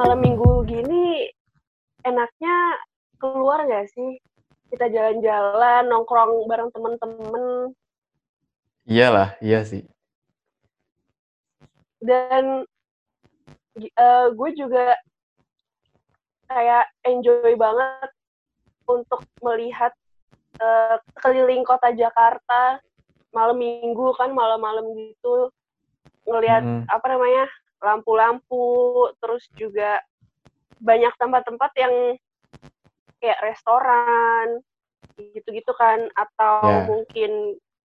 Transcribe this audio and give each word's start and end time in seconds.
malam 0.00 0.24
minggu 0.24 0.64
gini 0.64 1.28
enaknya 2.08 2.56
keluar 3.20 3.68
nggak 3.68 3.84
sih? 3.92 4.16
Kita 4.72 4.88
jalan-jalan, 4.88 5.92
nongkrong 5.92 6.48
bareng 6.48 6.72
temen-temen. 6.72 7.76
Iyalah, 8.88 9.36
iya 9.44 9.60
sih. 9.60 9.84
Dan 12.00 12.64
uh, 13.76 14.26
gue 14.32 14.50
juga 14.56 14.96
kayak 16.48 16.88
enjoy 17.04 17.52
banget 17.60 18.10
untuk 18.88 19.20
melihat 19.44 19.92
uh, 20.64 20.96
keliling 21.20 21.60
kota 21.60 21.92
Jakarta 21.92 22.80
malam 23.36 23.60
minggu 23.60 24.16
kan 24.16 24.32
malam-malam 24.32 24.96
gitu 24.96 25.52
ngelihat 26.24 26.64
hmm. 26.64 26.82
apa 26.90 27.06
namanya 27.06 27.44
lampu-lampu 27.80 29.08
terus 29.20 29.48
juga 29.56 30.00
banyak 30.80 31.12
tempat-tempat 31.16 31.72
yang 31.76 31.94
kayak 33.20 33.40
restoran 33.44 34.60
gitu-gitu 35.16 35.72
kan 35.76 36.08
atau 36.16 36.64
yeah. 36.64 36.84
mungkin 36.88 37.32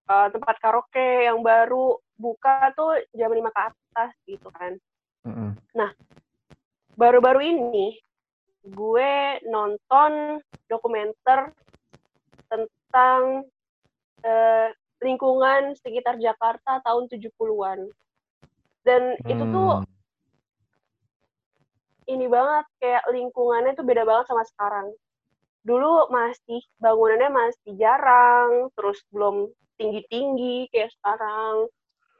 uh, 0.07 0.27
tempat 0.31 0.55
karaoke 0.63 1.27
yang 1.27 1.43
baru 1.43 1.99
buka 2.15 2.71
tuh 2.79 2.95
jam 3.11 3.31
lima 3.35 3.51
ke 3.51 3.61
atas 3.67 4.11
gitu 4.23 4.47
kan. 4.55 4.79
Mm-hmm. 5.27 5.49
Nah, 5.75 5.91
baru-baru 6.95 7.43
ini 7.43 7.99
gue 8.65 9.43
nonton 9.45 10.39
dokumenter 10.71 11.51
tentang 12.47 13.43
uh, 14.23 14.69
lingkungan 15.03 15.75
sekitar 15.77 16.17
Jakarta 16.17 16.81
tahun 16.81 17.11
70-an. 17.11 17.91
Dan 18.85 19.17
hmm. 19.17 19.31
itu 19.33 19.43
tuh 19.49 19.71
hmm. 19.81 19.85
ini 22.05 22.25
banget 22.29 22.65
kayak 22.77 23.03
lingkungannya 23.09 23.73
tuh 23.73 23.81
beda 23.81 24.05
banget 24.05 24.29
sama 24.29 24.45
sekarang. 24.45 24.93
Dulu 25.65 26.13
masih 26.13 26.61
bangunannya 26.77 27.33
masih 27.33 27.73
jarang, 27.81 28.69
terus 28.77 29.01
belum 29.09 29.49
tinggi-tinggi 29.81 30.69
kayak 30.69 30.93
sekarang. 31.01 31.65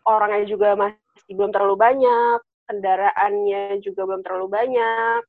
Orangnya 0.09 0.49
juga 0.49 0.73
masih 0.73 1.31
belum 1.37 1.53
terlalu 1.53 1.77
banyak, 1.77 2.41
kendaraannya 2.65 3.77
juga 3.85 4.09
belum 4.09 4.25
terlalu 4.25 4.49
banyak. 4.49 5.21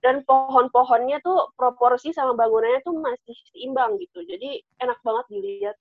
Dan 0.00 0.24
pohon-pohonnya 0.24 1.20
tuh 1.20 1.52
proporsi 1.60 2.16
sama 2.16 2.32
bangunannya 2.32 2.80
tuh 2.80 2.96
masih 2.96 3.36
seimbang 3.52 4.00
gitu. 4.00 4.24
Jadi 4.24 4.64
enak 4.80 4.96
banget 5.04 5.26
dilihat. 5.28 5.76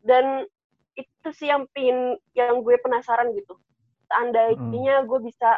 Dan 0.00 0.48
itu 0.96 1.28
sih 1.36 1.52
yang 1.52 1.68
pingin, 1.76 2.16
yang 2.32 2.64
gue 2.64 2.80
penasaran 2.80 3.36
gitu 3.36 3.60
seandainya 4.12 5.00
hmm. 5.00 5.08
gue 5.08 5.18
bisa 5.24 5.56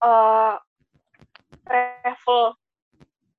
uh, 0.00 0.56
travel 1.68 2.56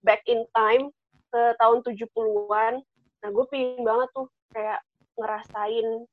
back 0.06 0.22
in 0.30 0.46
time 0.54 0.94
ke 1.34 1.42
tahun 1.58 1.82
70-an, 1.82 2.74
nah 3.26 3.30
gue 3.34 3.46
pingin 3.50 3.82
banget 3.82 4.10
tuh 4.14 4.30
kayak 4.54 4.82
ngerasain 5.18 6.06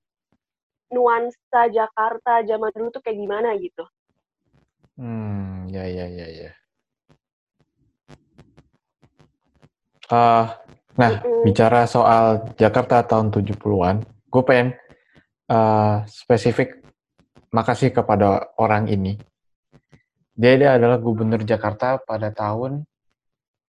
nuansa 0.88 1.60
Jakarta 1.68 2.40
zaman 2.48 2.72
dulu 2.72 2.88
tuh 2.92 3.02
kayak 3.04 3.20
gimana 3.20 3.52
gitu. 3.60 3.84
Hmm, 4.96 5.68
ya 5.68 5.84
ya 5.84 6.08
ya 6.08 6.26
ya. 6.32 6.50
Uh, 10.06 10.46
nah, 10.94 11.12
mm 11.18 11.20
-hmm. 11.20 11.42
bicara 11.44 11.84
soal 11.84 12.54
Jakarta 12.56 13.02
tahun 13.02 13.34
70-an, 13.34 14.06
gue 14.06 14.42
pengen 14.46 14.78
uh, 15.50 16.06
spesifik 16.06 16.85
makasih 17.56 17.88
kepada 17.88 18.52
orang 18.60 18.92
ini. 18.92 19.16
Dia, 20.36 20.60
dia 20.60 20.76
adalah 20.76 21.00
gubernur 21.00 21.40
Jakarta 21.40 21.96
pada 21.96 22.28
tahun 22.28 22.84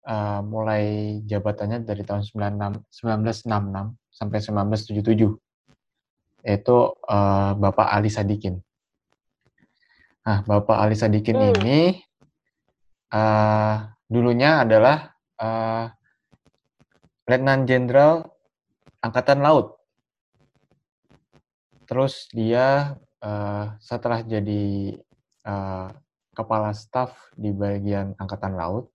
uh, 0.09 0.41
mulai 0.41 1.17
jabatannya 1.29 1.85
dari 1.85 2.01
tahun 2.01 2.25
1966 2.25 3.45
sampai 4.09 4.37
1977. 4.41 5.37
Yaitu 6.41 6.77
uh, 7.05 7.51
Bapak 7.53 7.93
Ali 7.93 8.09
Sadikin. 8.09 8.57
Nah, 10.25 10.41
Bapak 10.41 10.81
Ali 10.81 10.97
Sadikin 10.97 11.37
hmm. 11.37 11.53
ini 11.61 12.01
uh, 13.13 13.85
dulunya 14.09 14.65
adalah 14.65 15.13
uh, 15.37 15.93
Letnan 17.29 17.69
Jenderal 17.69 18.25
Angkatan 19.05 19.45
Laut. 19.45 19.77
Terus 21.85 22.25
dia 22.33 22.97
uh, 23.25 23.65
setelah 23.81 24.21
jadi 24.21 24.93
uh, 25.49 25.89
kepala 26.37 26.71
staf 26.77 27.33
di 27.33 27.49
bagian 27.49 28.13
angkatan 28.21 28.53
laut, 28.53 28.93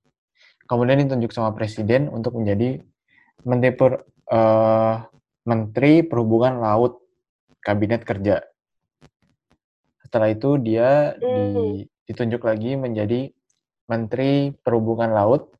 kemudian 0.70 1.02
ditunjuk 1.02 1.34
sama 1.34 1.50
presiden 1.50 2.06
untuk 2.06 2.38
menjadi 2.38 2.78
menteri 3.42 3.72
per, 3.74 4.06
uh, 4.30 5.02
menteri 5.42 6.06
perhubungan 6.06 6.62
laut 6.62 7.02
kabinet 7.58 8.06
kerja. 8.06 8.44
Setelah 10.06 10.30
itu 10.30 10.58
dia 10.62 11.14
di, 11.18 11.26
hmm. 11.26 11.74
ditunjuk 12.06 12.42
lagi 12.42 12.78
menjadi 12.78 13.30
menteri 13.90 14.54
perhubungan 14.54 15.10
laut 15.10 15.50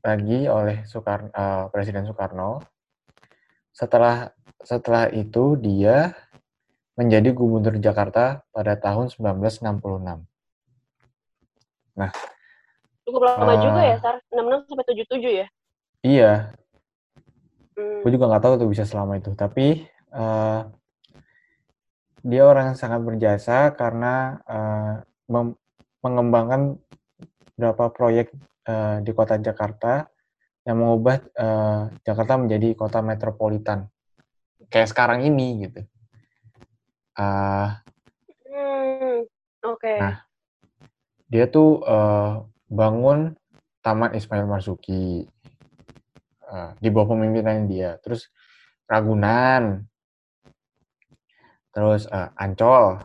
lagi 0.00 0.46
oleh 0.46 0.86
Soekarno, 0.86 1.28
uh, 1.34 1.66
Presiden 1.74 2.06
Soekarno. 2.06 2.62
Setelah 3.74 4.30
setelah 4.62 5.10
itu 5.12 5.54
dia 5.60 6.14
menjadi 6.96 7.28
gubernur 7.36 7.76
Jakarta 7.76 8.40
pada 8.50 8.74
tahun 8.80 9.12
1966. 9.12 10.24
Nah, 11.96 12.10
cukup 13.04 13.22
lama 13.24 13.52
uh, 13.52 13.60
juga 13.60 13.80
ya, 13.84 13.96
Sar? 14.00 14.16
66 14.32 14.68
sampai 14.72 14.86
77 15.06 15.40
ya? 15.44 15.46
Iya. 16.00 16.32
Hmm. 17.76 18.00
Gue 18.00 18.10
juga 18.16 18.32
nggak 18.32 18.44
tahu 18.48 18.54
tuh 18.56 18.68
bisa 18.72 18.88
selama 18.88 19.20
itu, 19.20 19.36
tapi 19.36 19.84
uh, 20.16 20.64
dia 22.26 22.42
orang 22.42 22.72
yang 22.72 22.78
sangat 22.80 23.00
berjasa 23.04 23.76
karena 23.76 24.40
uh, 24.48 24.94
mengembangkan 26.00 26.80
beberapa 27.54 27.92
proyek 27.92 28.32
uh, 28.66 29.04
di 29.04 29.12
kota 29.12 29.36
Jakarta 29.38 30.08
yang 30.66 30.82
mengubah 30.82 31.22
uh, 31.38 31.92
Jakarta 32.02 32.34
menjadi 32.40 32.74
kota 32.74 32.98
metropolitan 33.04 33.86
kayak 34.66 34.90
sekarang 34.90 35.22
ini 35.22 35.68
gitu. 35.68 35.86
Uh, 37.16 37.72
hmm, 38.44 39.24
oke. 39.64 39.80
Okay. 39.80 39.98
Nah, 39.98 40.16
dia 41.32 41.48
tuh 41.48 41.80
uh, 41.82 42.44
bangun 42.68 43.32
Taman 43.80 44.12
Ismail 44.12 44.44
Marzuki 44.44 45.24
uh, 46.44 46.76
di 46.76 46.88
bawah 46.92 47.16
pemimpinan 47.16 47.64
dia. 47.64 47.96
Terus 48.04 48.28
Ragunan, 48.86 49.82
terus 51.74 52.06
uh, 52.06 52.30
Ancol, 52.38 53.02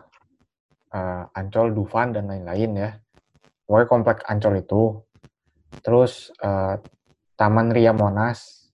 uh, 0.93 1.23
Ancol, 1.33 1.73
Dufan 1.73 2.13
dan 2.13 2.29
lain-lain 2.29 2.71
ya. 2.77 2.91
Pokoknya 3.65 3.87
komplek 3.89 4.17
Ancol 4.29 4.61
itu. 4.61 5.01
Terus 5.81 6.29
uh, 6.43 6.77
Taman 7.39 7.73
Ria 7.73 7.95
Monas, 7.95 8.69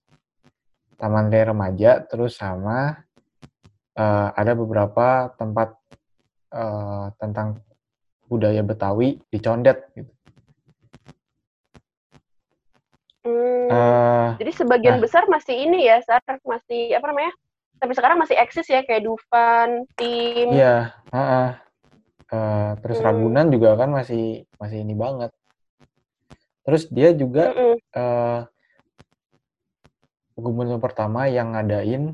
Taman 1.00 1.32
Ria 1.32 1.48
Remaja, 1.48 2.04
terus 2.04 2.36
sama 2.36 3.07
uh, 3.98 4.28
ada 4.32 4.54
beberapa 4.54 5.34
tempat 5.34 5.74
uh, 6.54 7.10
tentang 7.18 7.58
budaya 8.30 8.62
Betawi 8.62 9.18
di 9.28 9.38
Condet 9.42 9.90
gitu. 9.98 10.12
Hmm, 13.26 13.66
uh, 13.68 14.28
jadi 14.38 14.52
sebagian 14.54 14.96
nah, 14.96 15.04
besar 15.04 15.26
masih 15.26 15.68
ini 15.68 15.90
ya, 15.90 16.00
Sar, 16.06 16.22
masih 16.46 16.94
apa 16.94 17.10
namanya? 17.10 17.34
Tapi 17.78 17.92
sekarang 17.94 18.18
masih 18.18 18.38
eksis 18.38 18.66
ya 18.70 18.80
kayak 18.86 19.04
Dufan, 19.04 19.84
tim. 19.98 20.54
Iya, 20.54 20.94
uh, 21.12 21.18
uh, 21.18 21.48
uh, 22.32 22.70
terus 22.80 22.98
hmm. 23.02 23.06
Ragunan 23.06 23.46
juga 23.52 23.76
kan 23.76 23.90
masih 23.92 24.48
masih 24.56 24.86
ini 24.86 24.94
banget. 24.94 25.30
Terus 26.68 26.84
dia 26.92 27.16
juga 27.16 27.48
mm 27.48 27.56
-mm. 27.56 27.76
uh, 27.96 28.40
gubernur 30.36 30.76
pertama 30.76 31.24
yang 31.24 31.56
ngadain 31.56 32.12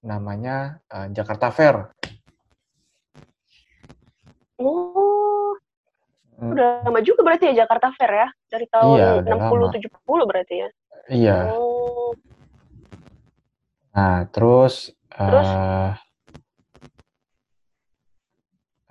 namanya 0.00 0.80
uh, 0.88 1.08
Jakarta 1.12 1.52
Fair. 1.52 1.92
Oh, 4.60 5.56
hmm. 6.36 6.52
udah 6.52 6.68
lama 6.84 7.00
juga 7.00 7.24
berarti 7.24 7.52
ya 7.52 7.64
Jakarta 7.64 7.92
Fair 7.96 8.12
ya? 8.12 8.28
Dari 8.48 8.66
tahun 8.68 8.96
iya, 8.96 9.10
60 9.24 9.88
70 9.88 10.28
berarti 10.28 10.54
ya? 10.56 10.68
Iya. 11.08 11.38
Oh. 11.56 12.12
Nah, 13.90 14.28
terus 14.30 14.94
terus 15.10 15.48
uh, 15.48 15.92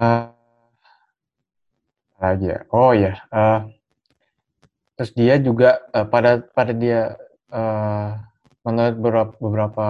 uh, 0.02 0.30
lagi 2.20 2.46
ya. 2.50 2.60
Oh 2.70 2.92
ya. 2.92 3.14
Uh, 3.32 3.72
terus 5.00 5.12
dia 5.16 5.40
juga 5.40 5.80
uh, 5.96 6.06
pada 6.06 6.44
pada 6.52 6.76
dia 6.76 7.16
uh, 7.50 8.20
menurut 8.68 8.96
beberapa, 9.00 9.34
beberapa 9.40 9.88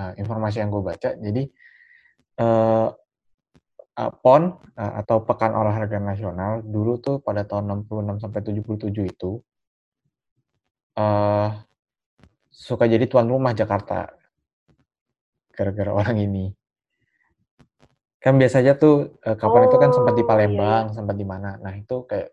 uh, 0.00 0.12
informasi 0.16 0.64
yang 0.64 0.72
gue 0.72 0.80
baca 0.80 1.10
jadi 1.20 1.42
uh, 2.40 2.88
uh, 4.00 4.12
PON 4.24 4.42
uh, 4.80 4.92
atau 5.04 5.20
Pekan 5.28 5.52
Olahraga 5.52 6.00
Nasional 6.00 6.64
dulu 6.64 6.96
tuh 6.96 7.20
pada 7.20 7.44
tahun 7.44 7.84
66 7.84 8.24
sampai 8.24 8.40
77 8.40 9.12
itu 9.12 9.30
uh, 10.96 11.48
suka 12.48 12.84
jadi 12.88 13.04
tuan 13.06 13.28
rumah 13.28 13.52
Jakarta 13.52 14.10
gara-gara 15.54 15.92
orang 16.00 16.16
ini. 16.20 16.46
Kan 18.20 18.36
biasanya 18.36 18.76
tuh 18.76 19.16
uh, 19.24 19.36
kapan 19.36 19.64
oh, 19.64 19.66
itu 19.72 19.76
kan 19.80 19.90
sempat 19.96 20.12
di 20.12 20.24
oh, 20.24 20.28
Palembang, 20.28 20.84
iya. 20.92 20.94
sempat 20.96 21.16
di 21.16 21.24
mana. 21.24 21.56
Nah, 21.56 21.72
itu 21.72 22.04
kayak 22.04 22.28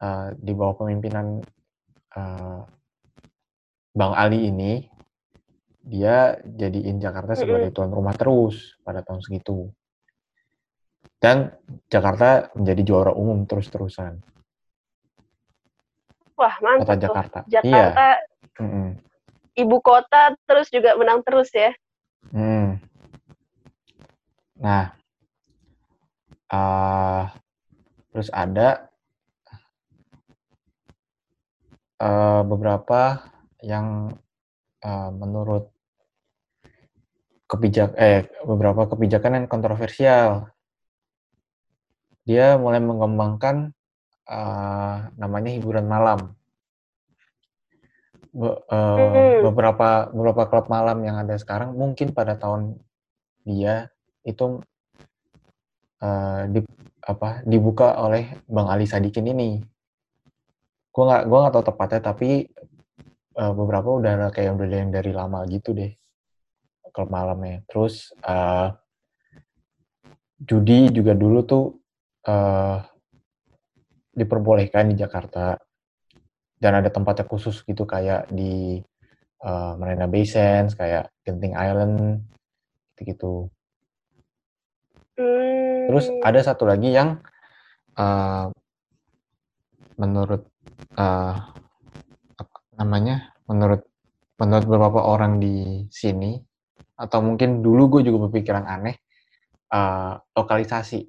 uh, 0.00 0.32
di 0.32 0.52
bawah 0.56 0.80
pemimpinan 0.80 1.44
uh, 2.16 2.64
Bang 3.92 4.14
Ali 4.16 4.48
ini 4.48 4.88
dia 5.88 6.36
jadiin 6.44 7.00
Jakarta 7.00 7.32
sebagai 7.32 7.72
tuan 7.72 7.88
rumah 7.88 8.12
terus 8.12 8.76
pada 8.84 9.00
tahun 9.00 9.24
segitu. 9.24 9.72
Dan 11.16 11.50
Jakarta 11.88 12.52
menjadi 12.52 12.82
juara 12.84 13.12
umum 13.16 13.48
terus-terusan. 13.48 14.20
Wah, 16.38 16.54
mantap 16.62 16.86
kota 16.86 16.94
Jakarta. 17.00 17.38
Tuh. 17.42 17.50
Jakarta 17.50 18.06
iya. 18.20 18.62
Mm 18.62 18.68
-mm. 18.70 18.88
ibu 19.58 19.76
kota 19.82 20.36
terus 20.46 20.68
juga 20.70 20.94
menang 20.94 21.24
terus 21.26 21.50
ya. 21.50 21.72
Hmm. 22.30 22.78
Nah, 24.58 24.94
uh, 26.50 27.30
terus 28.10 28.28
ada 28.30 28.90
uh, 32.02 32.42
beberapa 32.46 33.30
yang 33.62 34.14
uh, 34.82 35.10
menurut 35.10 35.70
kebijak 37.48 37.96
eh 37.96 38.28
beberapa 38.44 38.84
kebijakan 38.84 39.42
yang 39.42 39.46
kontroversial. 39.48 40.52
Dia 42.28 42.60
mulai 42.60 42.84
mengembangkan 42.84 43.72
uh, 44.28 45.08
namanya 45.16 45.50
hiburan 45.56 45.88
malam. 45.88 46.36
Be, 48.28 48.52
uh, 48.52 49.40
beberapa 49.48 50.12
beberapa 50.12 50.44
klub 50.52 50.68
malam 50.68 51.00
yang 51.00 51.16
ada 51.16 51.40
sekarang 51.40 51.72
mungkin 51.72 52.12
pada 52.12 52.36
tahun 52.36 52.76
dia 53.48 53.88
itu 54.28 54.60
uh, 56.04 56.42
di, 56.52 56.60
apa 57.00 57.40
dibuka 57.48 57.96
oleh 57.96 58.36
Bang 58.44 58.68
Ali 58.68 58.84
Sadikin 58.84 59.32
ini. 59.32 59.64
Gue 60.92 61.04
nggak 61.08 61.24
gue 61.24 61.38
nggak 61.40 61.54
tahu 61.56 61.64
tepatnya 61.64 62.00
tapi 62.12 62.44
uh, 63.40 63.56
beberapa 63.56 63.88
udah 63.96 64.28
kayak 64.36 64.52
udah 64.52 64.68
yang 64.68 64.92
dari 64.92 65.16
lama 65.16 65.48
gitu 65.48 65.72
deh 65.72 65.96
klub 66.98 67.14
malamnya. 67.14 67.62
Terus 67.70 68.10
uh, 68.26 68.74
judi 70.42 70.90
juga 70.90 71.14
dulu 71.14 71.46
tuh 71.46 71.78
uh, 72.26 72.82
diperbolehkan 74.18 74.90
di 74.90 74.98
Jakarta 74.98 75.54
dan 76.58 76.82
ada 76.82 76.90
tempatnya 76.90 77.22
khusus 77.22 77.62
gitu 77.62 77.86
kayak 77.86 78.26
di 78.34 78.82
uh, 79.46 79.78
Marina 79.78 80.10
Bay 80.10 80.26
Sands, 80.26 80.74
kayak 80.74 81.06
Genting 81.22 81.54
Island, 81.54 82.26
gitu-gitu. 82.98 83.46
Hmm. 85.14 85.86
Terus 85.86 86.10
ada 86.26 86.42
satu 86.42 86.66
lagi 86.66 86.90
yang 86.90 87.22
uh, 87.94 88.50
menurut 89.94 90.50
uh, 90.98 91.46
namanya, 92.74 93.30
menurut 93.46 93.86
menurut 94.38 94.66
beberapa 94.66 95.02
orang 95.02 95.38
di 95.38 95.86
sini 95.94 96.47
atau 96.98 97.22
mungkin 97.22 97.62
dulu 97.62 97.98
gue 97.98 98.10
juga 98.10 98.26
berpikiran 98.26 98.66
aneh 98.66 98.98
uh, 99.70 100.18
lokalisasi 100.34 101.00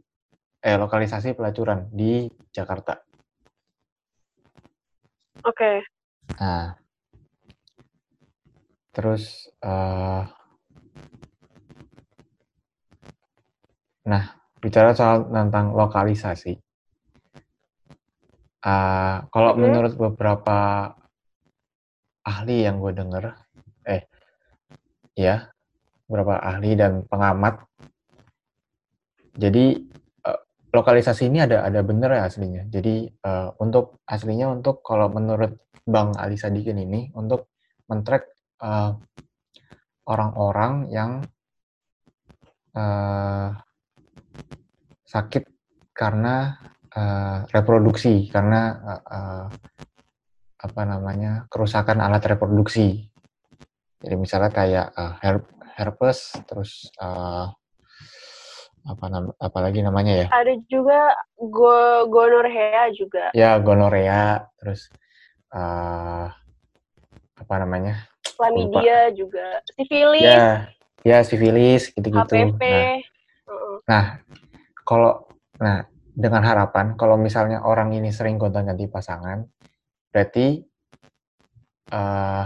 eh 0.59 0.75
lokalisasi 0.75 1.33
pelacuran 1.33 1.87
di 1.89 2.27
Jakarta. 2.51 2.99
Oke. 5.39 5.55
Okay. 5.55 5.75
Nah, 6.35 6.75
terus 8.91 9.47
uh, 9.63 10.27
nah 14.03 14.23
bicara 14.59 14.91
soal 14.91 15.31
tentang 15.31 15.71
lokalisasi, 15.71 16.59
uh, 18.67 19.23
kalau 19.31 19.55
-hmm. 19.55 19.61
menurut 19.63 19.93
beberapa 19.95 20.91
ahli 22.27 22.67
yang 22.67 22.83
gue 22.83 22.91
denger, 22.91 23.31
eh 23.87 24.03
ya 25.15 25.47
beberapa 26.09 26.41
ahli 26.41 26.73
dan 26.73 27.05
pengamat. 27.05 27.61
Jadi 29.37 29.77
uh, 30.25 30.41
lokalisasi 30.73 31.29
ini 31.29 31.45
ada 31.45 31.61
ada 31.61 31.85
bener 31.85 32.17
ya 32.17 32.25
aslinya. 32.25 32.65
Jadi 32.65 33.05
uh, 33.21 33.53
untuk 33.61 34.01
aslinya 34.09 34.49
untuk 34.49 34.81
kalau 34.81 35.13
menurut 35.13 35.61
Bang 35.85 36.17
Ali 36.17 36.35
Sadikin 36.35 36.81
ini 36.81 37.13
untuk 37.13 37.53
mentrack 37.85 38.25
uh, 38.65 38.97
orang-orang 40.09 40.89
yang 40.89 41.11
uh, 42.73 43.53
sakit 45.05 45.45
karena 45.93 46.57
reproduksi 47.53 48.27
karena 48.33 48.75
apa 50.59 50.81
namanya 50.83 51.45
kerusakan 51.47 52.03
alat 52.03 52.35
reproduksi. 52.35 53.07
Jadi 53.99 54.15
misalnya 54.15 54.51
kayak 54.51 54.87
uh, 54.95 55.15
herpes, 55.79 56.35
terus 56.43 56.91
uh, 56.99 57.47
apa 58.83 59.05
nam 59.07 59.31
apalagi 59.39 59.79
namanya 59.79 60.25
ya? 60.25 60.27
Ada 60.27 60.59
juga 60.67 61.15
go 61.39 62.03
gonorrea 62.11 62.91
juga. 62.91 63.31
Ya, 63.31 63.55
gonorrea, 63.63 64.51
terus 64.59 64.91
uh, 65.55 66.27
apa 67.39 67.55
namanya? 67.63 68.03
Chlamydia 68.35 69.15
juga, 69.15 69.63
sifilis. 69.71 70.23
Ya, 70.27 70.67
ya 71.07 71.23
sifilis 71.23 71.95
gitu-gitu. 71.95 72.35
HPV. 72.35 72.59
Nah, 72.59 72.83
uh. 73.47 73.77
nah 73.87 74.03
kalau 74.83 75.23
nah 75.59 75.87
dengan 76.11 76.43
harapan 76.43 76.99
kalau 76.99 77.15
misalnya 77.15 77.63
orang 77.63 77.95
ini 77.95 78.11
sering 78.11 78.35
gonta-ganti 78.35 78.91
pasangan, 78.91 79.47
berarti 80.11 80.59
uh, 81.95 82.45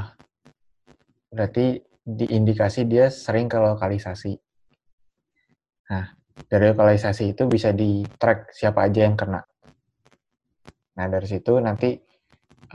berarti 1.34 1.93
diindikasi 2.04 2.84
dia 2.84 3.08
sering 3.08 3.48
ke 3.48 3.56
lokalisasi. 3.56 4.36
Nah, 5.92 6.06
dari 6.52 6.66
lokalisasi 6.72 7.32
itu 7.32 7.48
bisa 7.48 7.72
di 7.72 8.04
track 8.20 8.52
siapa 8.52 8.84
aja 8.88 9.08
yang 9.08 9.16
kena. 9.16 9.40
Nah, 10.94 11.10
dari 11.10 11.26
situ 11.26 11.58
nanti 11.64 11.98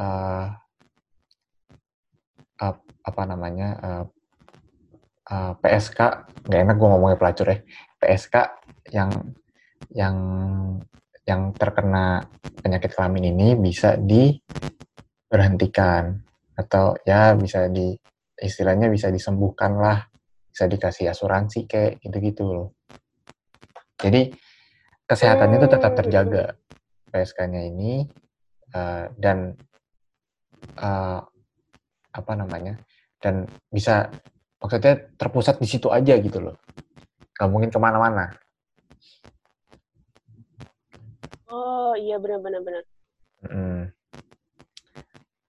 uh, 0.00 0.48
uh, 2.58 2.74
apa 3.04 3.22
namanya 3.28 3.68
uh, 3.78 4.04
uh, 5.30 5.52
PSK, 5.60 6.00
nggak 6.48 6.60
enak 6.64 6.76
gue 6.80 6.88
ngomongnya 6.88 7.20
pelacur 7.20 7.46
ya, 7.52 7.60
PSK 8.00 8.34
yang 8.96 9.12
yang 9.92 10.16
yang 11.28 11.52
terkena 11.52 12.24
penyakit 12.64 12.96
kelamin 12.96 13.36
ini 13.36 13.52
bisa 13.54 14.00
diberhentikan 14.00 16.24
atau 16.56 16.96
ya 17.04 17.36
bisa 17.36 17.68
di 17.68 17.92
istilahnya 18.38 18.86
bisa 18.88 19.10
disembuhkan 19.10 19.74
lah, 19.78 20.06
bisa 20.48 20.64
dikasih 20.70 21.10
asuransi 21.10 21.66
kayak 21.66 21.98
gitu-gitu 22.02 22.46
loh. 22.46 22.68
Jadi 23.98 24.30
kesehatannya 25.10 25.56
itu 25.58 25.68
tetap 25.68 25.92
terjaga 25.98 26.44
PSK-nya 27.10 27.66
ini 27.66 28.06
uh, 28.74 29.10
dan 29.18 29.58
uh, 30.78 31.20
apa 32.14 32.32
namanya 32.34 32.78
dan 33.18 33.46
bisa 33.70 34.06
maksudnya 34.62 35.10
terpusat 35.18 35.58
di 35.58 35.66
situ 35.66 35.90
aja 35.90 36.14
gitu 36.18 36.38
loh, 36.38 36.54
nggak 37.34 37.50
mungkin 37.50 37.70
ke 37.70 37.78
mana-mana. 37.78 38.30
Oh 41.50 41.94
iya 41.98 42.20
benar-benar 42.22 42.62
benar. 42.62 42.84
Mm. 43.48 43.82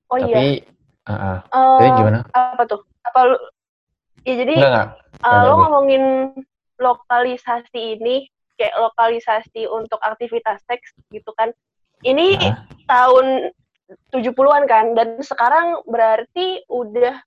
Oh 0.09 0.17
Tapi, 0.17 0.61
iya. 0.61 0.78
Uh, 1.09 1.79
jadi 1.81 1.89
gimana? 1.97 2.19
Apa 2.37 2.63
tuh? 2.69 2.81
Apa 3.05 3.19
lu? 3.33 3.37
Ya 4.27 4.33
jadi 4.37 4.53
enggak, 4.53 4.71
enggak. 4.71 4.89
Uh, 5.25 5.41
lo 5.49 5.53
ngomongin 5.65 6.03
lokalisasi 6.77 7.99
ini 7.99 8.29
kayak 8.59 8.75
lokalisasi 8.77 9.65
untuk 9.65 9.97
aktivitas 10.03 10.61
seks 10.67 10.93
gitu 11.09 11.31
kan. 11.33 11.49
Ini 12.05 12.37
uh. 12.39 12.55
tahun 12.87 13.51
70-an 14.13 14.63
kan 14.69 14.85
dan 14.93 15.17
sekarang 15.25 15.81
berarti 15.89 16.61
udah 16.69 17.17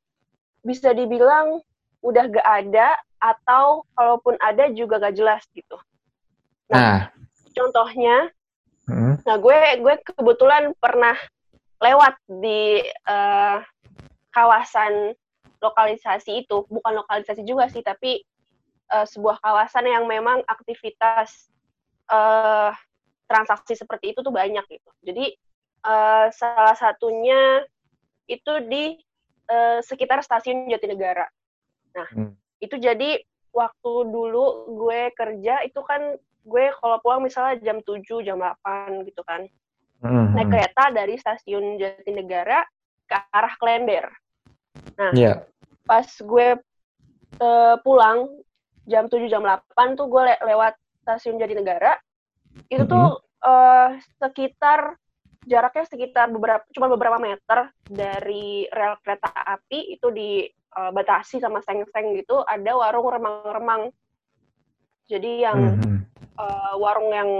bisa 0.62 0.94
dibilang 0.94 1.58
udah 2.02 2.30
gak 2.30 2.48
ada 2.66 2.98
atau 3.18 3.86
kalaupun 3.94 4.34
ada 4.42 4.70
juga 4.74 4.98
gak 5.02 5.14
jelas 5.18 5.42
gitu. 5.54 5.78
Nah, 6.70 6.78
nah. 6.78 7.00
contohnya, 7.54 8.30
hmm. 8.86 9.22
nah 9.26 9.36
gue 9.38 9.58
gue 9.82 9.94
kebetulan 10.02 10.74
pernah 10.78 11.14
lewat 11.82 12.14
di 12.30 12.86
uh, 13.10 13.58
kawasan 14.30 15.18
lokalisasi 15.58 16.46
itu 16.46 16.66
bukan 16.70 17.02
lokalisasi 17.02 17.42
juga 17.42 17.66
sih 17.70 17.82
tapi 17.82 18.22
uh, 18.94 19.06
sebuah 19.06 19.42
kawasan 19.42 19.90
yang 19.90 20.06
memang 20.06 20.46
aktivitas 20.46 21.50
uh, 22.10 22.70
transaksi 23.26 23.74
seperti 23.78 24.12
itu 24.12 24.20
tuh 24.20 24.34
banyak 24.34 24.62
gitu. 24.68 24.90
Jadi 25.00 25.32
uh, 25.88 26.28
salah 26.30 26.76
satunya 26.76 27.64
itu 28.28 28.52
di 28.68 29.00
uh, 29.48 29.80
sekitar 29.80 30.20
stasiun 30.20 30.68
Jatinegara. 30.68 31.26
Nah, 31.96 32.08
hmm. 32.12 32.32
itu 32.60 32.76
jadi 32.76 33.20
waktu 33.52 33.92
dulu 34.08 34.76
gue 34.80 35.12
kerja 35.12 35.64
itu 35.64 35.80
kan 35.84 36.16
gue 36.42 36.64
kalau 36.80 36.98
pulang 37.04 37.22
misalnya 37.22 37.60
jam 37.62 37.78
7, 37.80 38.26
jam 38.26 38.40
8 38.40 39.08
gitu 39.08 39.22
kan. 39.24 39.48
Hmm. 40.02 40.34
Naik 40.34 40.50
kereta 40.50 40.90
dari 40.90 41.14
stasiun 41.14 41.78
Jatinegara 41.78 42.66
ke 43.06 43.16
arah 43.30 43.54
Klender. 43.54 44.10
Nah, 44.98 45.14
yeah. 45.14 45.46
pas 45.86 46.06
gue 46.06 46.58
uh, 47.38 47.76
pulang 47.86 48.26
jam 48.90 49.06
7 49.06 49.30
jam 49.30 49.46
8 49.46 49.94
tuh 49.94 50.10
gue 50.10 50.22
le 50.26 50.34
lewat 50.42 50.74
stasiun 51.06 51.38
Jatinegara 51.38 51.94
itu 52.68 52.84
tuh 52.84 53.08
mm 53.08 53.18
-hmm. 53.18 53.46
uh, 53.46 53.88
sekitar 54.18 54.98
jaraknya 55.46 55.84
sekitar 55.86 56.30
beberapa 56.30 56.62
cuma 56.70 56.86
beberapa 56.86 57.18
meter 57.18 57.70
dari 57.86 58.66
rel 58.70 58.94
kereta 59.02 59.30
api 59.30 59.98
itu 59.98 60.06
dibatasi 60.10 61.38
uh, 61.38 61.42
sama 61.42 61.58
seng-seng 61.66 62.14
gitu 62.14 62.42
ada 62.46 62.78
warung 62.78 63.10
remang-remang 63.10 63.82
jadi 65.10 65.50
yang 65.50 65.58
mm 65.58 65.74
-hmm. 65.82 65.98
uh, 66.38 66.74
warung 66.78 67.10
yang 67.10 67.30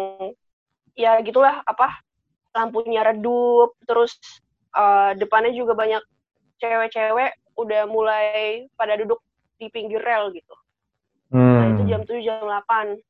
ya 0.99 1.23
gitulah 1.23 1.62
apa 1.62 2.02
lampunya 2.52 3.02
redup 3.04 3.75
terus 3.88 4.16
uh, 4.76 5.16
depannya 5.16 5.52
juga 5.56 5.73
banyak 5.76 6.02
cewek-cewek 6.61 7.32
udah 7.59 7.85
mulai 7.88 8.68
pada 8.76 8.97
duduk 8.97 9.18
di 9.61 9.68
pinggir 9.68 10.00
rel 10.00 10.32
gitu 10.32 10.54
hmm. 11.32 11.40
nah 11.40 11.66
itu 11.73 11.82
hmm. 11.82 11.90
jam 11.90 12.02
7 12.04 12.21
jam 12.23 12.44
8 12.44 13.00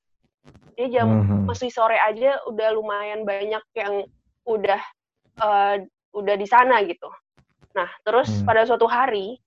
jadi 0.76 0.88
jam 0.88 1.08
hmm. 1.08 1.44
masih 1.46 1.68
sore 1.68 2.00
aja 2.00 2.40
udah 2.48 2.68
lumayan 2.72 3.28
banyak 3.28 3.62
yang 3.76 4.08
udah 4.48 4.80
uh, 5.38 5.76
udah 6.12 6.34
di 6.36 6.46
sana 6.48 6.80
gitu. 6.84 7.08
Nah, 7.76 7.88
terus 8.04 8.28
hmm. 8.28 8.44
pada 8.48 8.64
suatu 8.64 8.88
hari 8.88 9.40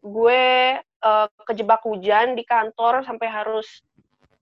gue 0.00 0.42
uh, 0.80 1.28
kejebak 1.44 1.84
hujan 1.84 2.34
di 2.34 2.42
kantor 2.46 3.04
sampai 3.04 3.28
harus 3.28 3.84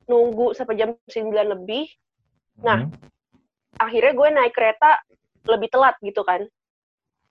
nunggu 0.09 0.57
sampai 0.57 0.75
jam 0.81 0.91
9 1.09 1.55
lebih. 1.59 1.89
Nah, 2.65 2.89
hmm. 2.89 2.93
Akhirnya 3.79 4.13
gue 4.15 4.29
naik 4.35 4.55
kereta 4.55 4.99
lebih 5.47 5.73
telat 5.73 5.97
gitu 6.03 6.23
kan. 6.27 6.45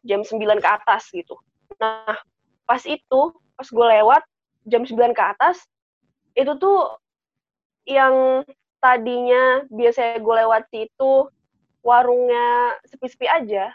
Jam 0.08 0.24
9 0.24 0.40
ke 0.64 0.70
atas 0.70 1.12
gitu. 1.12 1.36
Nah, 1.78 2.16
pas 2.64 2.82
itu, 2.88 3.22
pas 3.60 3.68
gue 3.68 3.86
lewat 4.00 4.24
jam 4.68 4.84
9 4.88 5.12
ke 5.12 5.24
atas, 5.24 5.62
itu 6.38 6.54
tuh 6.58 6.96
yang 7.88 8.46
tadinya 8.78 9.66
biasanya 9.74 10.22
gue 10.22 10.36
lewat 10.46 10.64
situ 10.70 11.14
warungnya 11.82 12.78
sepi-sepi 12.86 13.26
aja 13.26 13.74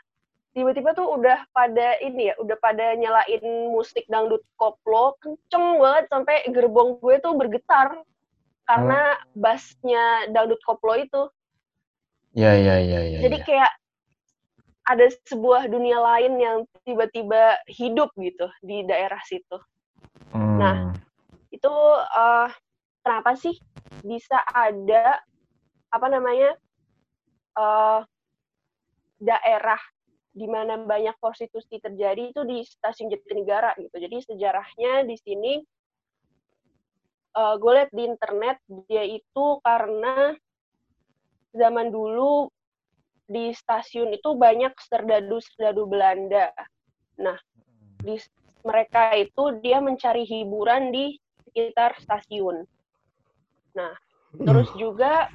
tiba-tiba 0.53 0.93
tuh 0.93 1.09
udah 1.17 1.49
pada 1.57 1.97
ini 2.05 2.29
ya 2.29 2.35
udah 2.37 2.57
pada 2.61 2.93
nyalain 2.95 3.73
musik 3.73 4.05
dangdut 4.13 4.45
koplo 4.61 5.17
kenceng 5.25 5.81
banget 5.81 6.05
sampai 6.13 6.45
gerbong 6.53 7.01
gue 7.01 7.17
tuh 7.25 7.33
bergetar 7.33 8.05
karena 8.69 9.17
hmm. 9.17 9.41
bassnya 9.41 10.05
dangdut 10.29 10.61
koplo 10.69 10.93
itu 11.01 11.33
ya 12.33 12.53
ya 12.57 12.77
ya 12.81 13.01
ya 13.07 13.19
jadi 13.25 13.39
ya. 13.39 13.45
kayak 13.45 13.73
ada 14.83 15.07
sebuah 15.31 15.71
dunia 15.71 15.99
lain 16.03 16.33
yang 16.43 16.57
tiba-tiba 16.83 17.61
hidup 17.71 18.11
gitu 18.19 18.51
di 18.65 18.83
daerah 18.89 19.21
situ 19.25 19.59
hmm. 20.35 20.59
nah 20.59 20.77
itu 21.53 21.75
uh, 22.17 22.49
kenapa 23.05 23.37
sih 23.39 23.55
bisa 24.03 24.41
ada 24.51 25.21
apa 25.93 26.07
namanya 26.09 26.57
uh, 27.61 28.01
daerah 29.21 29.79
di 30.33 30.49
mana 30.49 30.81
banyak 30.81 31.13
prostitusi 31.21 31.77
terjadi 31.77 32.33
itu 32.33 32.43
di 32.49 32.65
stasiun 32.65 33.13
Jatinegara 33.13 33.77
gitu. 33.77 33.93
Jadi 34.01 34.17
sejarahnya 34.25 35.05
di 35.05 35.17
sini 35.21 35.61
uh, 37.37 37.55
gue 37.61 37.73
lihat 37.77 37.93
di 37.93 38.03
internet 38.09 38.57
dia 38.89 39.05
itu 39.05 39.61
karena 39.61 40.33
zaman 41.53 41.93
dulu 41.93 42.49
di 43.29 43.53
stasiun 43.55 44.13
itu 44.13 44.37
banyak 44.37 44.73
serdadu-serdadu 44.77 45.89
Belanda. 45.89 46.53
Nah, 47.21 47.39
di 48.03 48.19
mereka 48.63 49.15
itu 49.17 49.61
dia 49.63 49.81
mencari 49.81 50.27
hiburan 50.27 50.93
di 50.93 51.17
sekitar 51.49 51.97
stasiun. 52.03 52.65
Nah, 53.77 53.93
terus 54.37 54.69
juga 54.77 55.29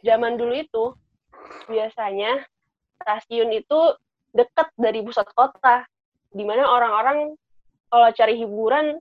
zaman 0.00 0.36
dulu 0.36 0.54
itu 0.54 0.84
biasanya 1.68 2.44
stasiun 3.00 3.52
itu 3.52 3.80
dekat 4.34 4.68
dari 4.76 5.04
pusat 5.04 5.28
kota, 5.32 5.86
di 6.34 6.42
mana 6.42 6.66
orang-orang 6.66 7.36
kalau 7.92 8.08
cari 8.10 8.34
hiburan 8.40 8.98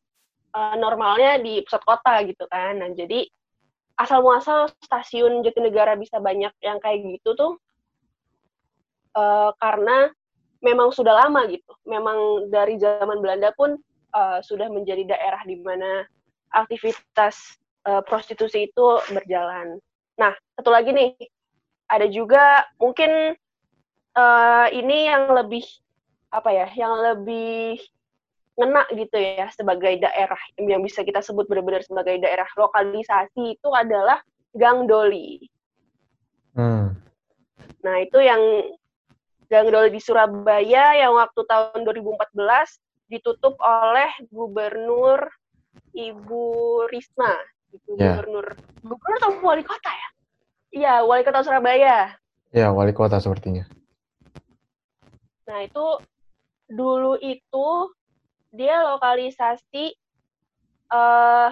uh, 0.53 0.75
normalnya 0.77 1.41
di 1.41 1.63
pusat 1.65 1.81
kota 1.87 2.21
gitu 2.27 2.45
kan. 2.51 2.77
Nah, 2.77 2.93
jadi 2.93 3.25
asal 3.97 4.25
muasal 4.25 4.69
stasiun 4.81 5.45
Jatinegara 5.45 5.93
bisa 5.97 6.17
banyak 6.17 6.53
yang 6.65 6.81
kayak 6.81 7.03
gitu 7.05 7.37
tuh 7.37 7.53
uh, 9.13 9.53
karena 9.61 10.09
memang 10.63 10.89
sudah 10.95 11.13
lama 11.27 11.45
gitu. 11.51 11.73
Memang 11.85 12.49
dari 12.49 12.79
zaman 12.79 13.19
Belanda 13.19 13.51
pun 13.53 13.77
uh, 14.15 14.39
sudah 14.41 14.71
menjadi 14.71 15.05
daerah 15.05 15.41
di 15.45 15.59
mana 15.59 16.07
aktivitas 16.55 17.59
uh, 17.85 18.01
prostitusi 18.05 18.71
itu 18.71 18.87
berjalan. 19.11 19.77
Nah, 20.17 20.33
satu 20.57 20.69
lagi 20.69 20.93
nih, 20.93 21.11
ada 21.89 22.07
juga 22.07 22.63
mungkin 22.77 23.35
uh, 24.15 24.67
ini 24.71 25.09
yang 25.09 25.33
lebih 25.33 25.65
apa 26.33 26.49
ya, 26.49 26.67
yang 26.73 26.93
lebih 26.97 27.77
ngena 28.53 28.85
gitu 28.93 29.17
ya 29.17 29.49
sebagai 29.49 29.97
daerah 29.97 30.37
yang 30.61 30.85
bisa 30.85 31.01
kita 31.01 31.25
sebut 31.25 31.49
benar-benar 31.49 31.81
sebagai 31.81 32.21
daerah 32.21 32.45
lokalisasi 32.53 33.57
itu 33.57 33.69
adalah 33.73 34.21
Gang 34.53 34.85
Doli. 34.85 35.41
Hmm. 36.53 36.93
Nah, 37.81 37.95
itu 37.97 38.21
yang 38.21 38.39
Gang 39.49 39.73
Doli 39.73 39.89
di 39.89 39.97
Surabaya 39.97 40.93
yang 41.01 41.17
waktu 41.17 41.41
tahun 41.49 41.81
2014 41.81 42.37
ditutup 43.09 43.57
oleh 43.57 44.13
Gubernur 44.29 45.25
Ibu 45.93 46.45
Risma 46.89 47.33
gubernur 47.85 48.45
yeah. 48.53 48.85
gubernur 48.85 49.17
atau 49.17 49.31
wali 49.41 49.63
kota 49.65 49.89
ya 49.89 50.09
iya 50.73 50.93
wali 51.01 51.25
kota 51.25 51.41
Surabaya 51.41 52.13
ya 52.53 52.67
wali 52.69 52.93
kota 52.93 53.17
sepertinya 53.17 53.65
nah 55.49 55.59
itu 55.65 55.85
dulu 56.69 57.17
itu 57.19 57.67
dia 58.53 58.85
lokalisasi 58.85 59.97
uh, 60.93 61.49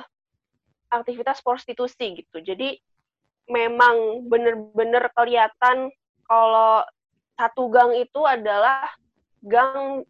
aktivitas 0.93 1.41
prostitusi 1.41 2.21
gitu. 2.21 2.37
Jadi 2.45 2.77
memang 3.49 4.29
bener-bener 4.29 5.09
kelihatan 5.17 5.89
kalau 6.29 6.85
satu 7.35 7.73
gang 7.73 7.97
itu 7.97 8.21
adalah 8.21 8.85
gang 9.41 10.05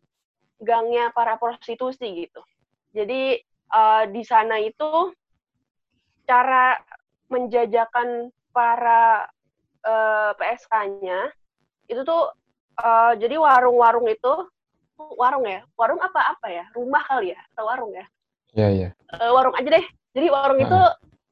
gangnya 0.60 1.10
para 1.16 1.40
prostitusi 1.40 2.28
gitu. 2.28 2.44
Jadi 2.92 3.40
uh, 3.72 4.04
di 4.12 4.22
sana 4.28 4.60
itu 4.60 5.16
cara 6.28 6.76
menjajakan 7.32 8.30
para 8.52 9.24
uh, 9.88 10.32
eh, 10.32 10.32
PSK-nya 10.36 11.32
itu 11.88 12.04
tuh 12.04 12.28
uh, 12.84 13.16
jadi 13.16 13.40
warung-warung 13.40 14.12
itu 14.12 14.34
warung 15.18 15.46
ya? 15.46 15.62
Warung 15.78 16.02
apa 16.02 16.38
apa 16.38 16.48
ya? 16.50 16.66
Rumah 16.74 17.04
kali 17.08 17.34
ya? 17.34 17.40
Atau 17.54 17.66
warung 17.68 17.92
ya? 17.94 18.06
Iya 18.52 18.68
iya. 18.72 18.90
Uh, 19.12 19.32
warung 19.36 19.56
aja 19.56 19.70
deh. 19.80 19.86
Jadi 20.12 20.28
warung 20.28 20.60
uh. 20.60 20.66
itu 20.68 20.82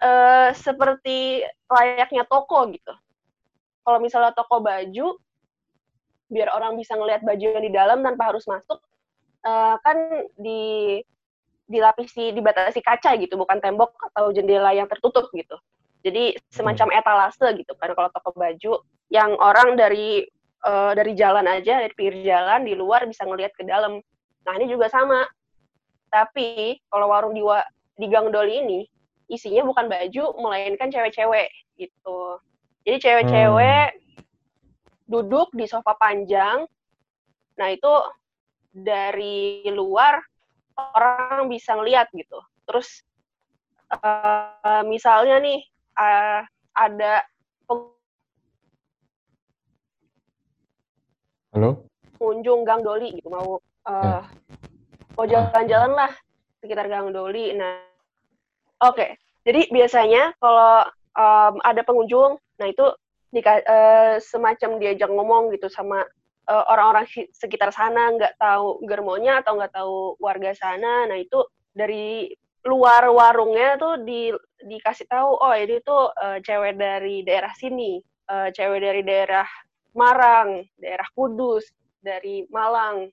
uh, 0.04 0.50
seperti 0.56 1.44
layaknya 1.68 2.24
toko 2.26 2.68
gitu. 2.72 2.94
Kalau 3.84 4.00
misalnya 4.00 4.32
toko 4.36 4.62
baju 4.64 5.18
biar 6.30 6.50
orang 6.54 6.78
bisa 6.78 6.94
ngelihat 6.94 7.26
baju 7.26 7.42
yang 7.42 7.66
di 7.66 7.74
dalam 7.74 8.06
tanpa 8.06 8.30
harus 8.30 8.46
masuk 8.46 8.78
uh, 9.44 9.76
kan 9.82 9.98
di 10.38 11.02
dilapisi 11.70 12.34
dibatasi 12.34 12.82
kaca 12.82 13.18
gitu 13.18 13.38
bukan 13.38 13.62
tembok 13.62 13.94
atau 14.14 14.34
jendela 14.34 14.74
yang 14.74 14.90
tertutup 14.90 15.30
gitu. 15.34 15.58
Jadi 16.06 16.38
semacam 16.50 16.88
hmm. 16.90 17.00
etalase 17.02 17.48
gitu 17.60 17.74
kan 17.78 17.92
kalau 17.94 18.10
toko 18.14 18.32
baju 18.34 18.74
yang 19.10 19.34
orang 19.42 19.76
dari 19.76 20.26
uh, 20.66 20.92
dari 20.96 21.14
jalan 21.16 21.46
aja 21.46 21.84
dari 21.84 21.94
pinggir 21.96 22.26
jalan 22.26 22.66
di 22.66 22.74
luar 22.76 23.06
bisa 23.06 23.24
ngelihat 23.28 23.54
ke 23.56 23.64
dalam 23.68 24.02
nah 24.48 24.54
ini 24.56 24.72
juga 24.72 24.88
sama 24.90 25.28
tapi 26.10 26.80
kalau 26.90 27.12
warung 27.12 27.38
di 27.38 27.44
di 28.00 28.06
Gang 28.10 28.32
Doli 28.34 28.56
ini 28.66 28.80
isinya 29.30 29.62
bukan 29.68 29.86
baju 29.86 30.24
melainkan 30.42 30.90
cewek-cewek 30.90 31.52
gitu 31.78 32.42
jadi 32.88 32.98
cewek-cewek 32.98 33.88
hmm. 33.94 34.00
duduk 35.06 35.54
di 35.54 35.70
sofa 35.70 35.94
panjang 36.00 36.66
nah 37.60 37.68
itu 37.70 37.94
dari 38.74 39.68
luar 39.68 40.22
orang 40.96 41.52
bisa 41.52 41.76
ngeliat 41.76 42.08
gitu. 42.16 42.40
Terus 42.70 43.04
uh, 43.92 44.82
misalnya 44.88 45.42
nih 45.44 45.60
uh, 45.98 46.42
ada 46.78 47.26
Halo? 51.50 51.90
pengunjung 52.20 52.62
Gang 52.68 52.86
Doli 52.86 53.16
gitu 53.16 53.32
mau 53.32 53.58
uh, 53.90 54.22
ya. 54.22 54.22
mau 55.16 55.26
jalan-jalan 55.26 55.92
lah 55.96 56.12
sekitar 56.62 56.86
Gang 56.92 57.10
Doli. 57.10 57.56
Nah, 57.56 57.80
oke. 58.84 58.94
Okay. 58.94 59.10
Jadi 59.48 59.72
biasanya 59.72 60.36
kalau 60.38 60.86
um, 61.16 61.54
ada 61.64 61.82
pengunjung, 61.82 62.38
nah 62.60 62.68
itu 62.68 62.86
di, 63.34 63.42
uh, 63.42 64.20
semacam 64.20 64.78
diajak 64.78 65.10
ngomong 65.10 65.50
gitu 65.56 65.72
sama 65.72 66.04
uh, 66.52 66.64
orang-orang 66.70 67.08
sekitar 67.34 67.72
sana, 67.74 68.14
nggak 68.14 68.36
tahu 68.38 68.84
germonya 68.86 69.42
atau 69.42 69.58
nggak 69.58 69.74
tahu 69.74 69.98
warga 70.22 70.52
sana. 70.54 71.08
Nah 71.08 71.18
itu 71.18 71.40
dari 71.72 72.30
luar 72.68 73.08
warungnya 73.10 73.80
tuh 73.80 74.04
di 74.04 74.30
dikasih 74.60 75.08
tahu, 75.08 75.40
oh 75.40 75.56
ini 75.56 75.80
tuh 75.82 76.12
uh, 76.14 76.38
cewek 76.44 76.76
dari 76.78 77.24
daerah 77.24 77.56
sini, 77.56 77.98
uh, 78.28 78.52
cewek 78.52 78.84
dari 78.84 79.02
daerah 79.08 79.48
Marang, 79.94 80.64
daerah 80.78 81.08
Kudus, 81.14 81.66
dari 82.00 82.46
Malang. 82.50 83.10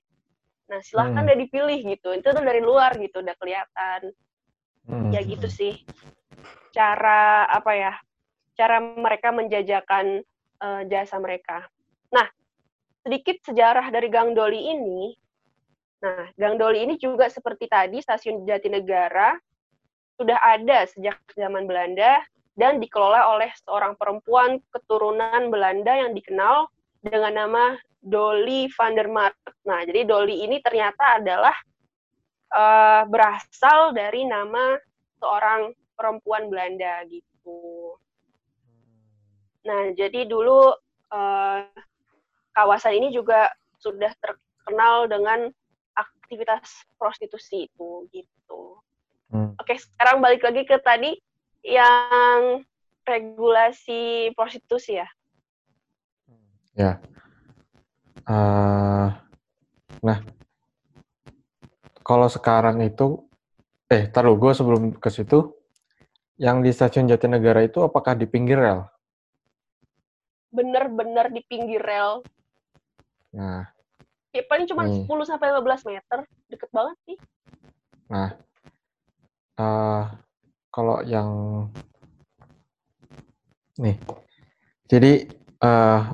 Nah, 0.67 0.79
silahkan 0.83 1.23
hmm. 1.23 1.29
deh 1.31 1.37
dipilih 1.47 1.79
gitu. 1.95 2.09
Itu 2.15 2.35
tuh 2.35 2.43
dari 2.43 2.59
luar 2.59 2.95
gitu, 2.99 3.23
udah 3.23 3.35
kelihatan. 3.39 4.11
Hmm. 4.87 5.11
Ya 5.11 5.23
gitu 5.23 5.47
sih. 5.47 5.83
Cara 6.75 7.47
apa 7.47 7.71
ya? 7.75 7.93
Cara 8.57 8.81
mereka 8.81 9.31
menjajakan 9.31 10.21
uh, 10.63 10.81
jasa 10.87 11.17
mereka. 11.21 11.65
Nah, 12.11 12.27
sedikit 13.05 13.39
sejarah 13.47 13.87
dari 13.91 14.11
Gang 14.11 14.35
Doli 14.35 14.59
ini. 14.71 15.15
Nah, 16.03 16.29
Gang 16.35 16.59
Doli 16.59 16.83
ini 16.83 16.95
juga 16.99 17.31
seperti 17.31 17.65
tadi 17.71 18.03
stasiun 18.03 18.45
Jatinegara 18.45 19.33
sudah 20.17 20.37
ada 20.41 20.85
sejak 20.89 21.17
zaman 21.37 21.69
Belanda 21.69 22.21
dan 22.57 22.81
dikelola 22.81 23.37
oleh 23.37 23.53
seorang 23.63 23.93
perempuan 23.95 24.57
keturunan 24.73 25.53
Belanda 25.53 25.93
yang 25.93 26.17
dikenal 26.17 26.65
dengan 27.05 27.33
nama 27.37 27.63
Dolly 28.01 28.65
van 28.73 28.97
der 28.97 29.07
Mark. 29.07 29.37
Nah, 29.69 29.85
jadi 29.85 30.09
Dolly 30.09 30.41
ini 30.41 30.57
ternyata 30.65 31.21
adalah 31.21 31.53
uh, 32.51 33.05
berasal 33.05 33.93
dari 33.93 34.25
nama 34.25 34.73
seorang 35.21 35.69
perempuan 35.93 36.49
Belanda 36.49 37.05
gitu. 37.05 37.93
Nah, 39.69 39.93
jadi 39.93 40.25
dulu 40.25 40.73
uh, 41.13 41.61
kawasan 42.57 42.97
ini 42.97 43.13
juga 43.13 43.53
sudah 43.77 44.09
terkenal 44.17 45.05
dengan 45.05 45.53
aktivitas 45.93 46.89
prostitusi 46.97 47.69
itu 47.69 48.09
gitu. 48.09 48.81
Hmm. 49.29 49.53
Oke, 49.61 49.77
sekarang 49.77 50.23
balik 50.23 50.41
lagi 50.41 50.63
ke 50.65 50.79
tadi 50.81 51.13
yang 51.65 52.61
regulasi 53.07 54.31
prostitusi 54.35 54.99
ya. 54.99 55.07
Ya. 56.77 56.91
Uh, 58.27 59.09
nah, 60.03 60.19
kalau 62.03 62.27
sekarang 62.27 62.83
itu, 62.83 63.23
eh, 63.87 64.11
taruh 64.11 64.35
gue 64.35 64.51
sebelum 64.51 64.95
ke 64.99 65.07
situ, 65.07 65.55
yang 66.37 66.61
di 66.61 66.69
stasiun 66.69 67.09
Jatinegara 67.09 67.65
itu 67.65 67.81
apakah 67.81 68.13
di 68.13 68.29
pinggir 68.29 68.61
rel? 68.61 68.85
Bener-bener 70.53 71.33
di 71.33 71.41
pinggir 71.47 71.81
rel. 71.81 72.21
Nah. 73.33 73.65
Ya, 74.35 74.45
paling 74.45 74.69
cuma 74.69 74.85
nih. 74.85 75.07
10 75.07 75.25
sampai 75.25 75.49
15 75.49 75.87
meter, 75.89 76.19
deket 76.51 76.69
banget 76.69 76.97
sih. 77.09 77.17
Nah, 78.07 78.37
uh, 79.57 80.05
kalau 80.77 81.01
yang 81.01 81.29
nih, 83.81 83.97
jadi 84.85 85.25
uh, 85.65 86.13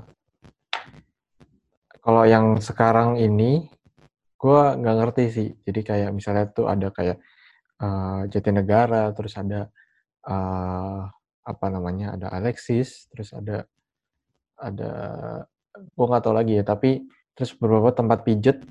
kalau 1.99 2.23
yang 2.23 2.63
sekarang 2.63 3.19
ini, 3.19 3.67
gue 4.39 4.61
nggak 4.79 4.95
ngerti 5.03 5.23
sih. 5.27 5.49
Jadi 5.67 5.79
kayak 5.83 6.15
misalnya 6.15 6.47
tuh 6.47 6.71
ada 6.71 6.95
kayak 6.95 7.19
uh, 7.83 8.23
Jatinegara, 8.31 9.11
terus 9.11 9.35
ada 9.35 9.67
uh, 10.31 11.11
apa 11.43 11.65
namanya, 11.67 12.15
ada 12.15 12.31
Alexis, 12.31 13.11
terus 13.11 13.35
ada 13.35 13.67
ada 14.55 14.91
gue 15.75 16.05
nggak 16.07 16.23
tahu 16.23 16.35
lagi 16.39 16.55
ya. 16.55 16.63
Tapi 16.63 17.03
terus 17.35 17.51
beberapa 17.59 17.91
tempat 17.91 18.23
pijet, 18.23 18.63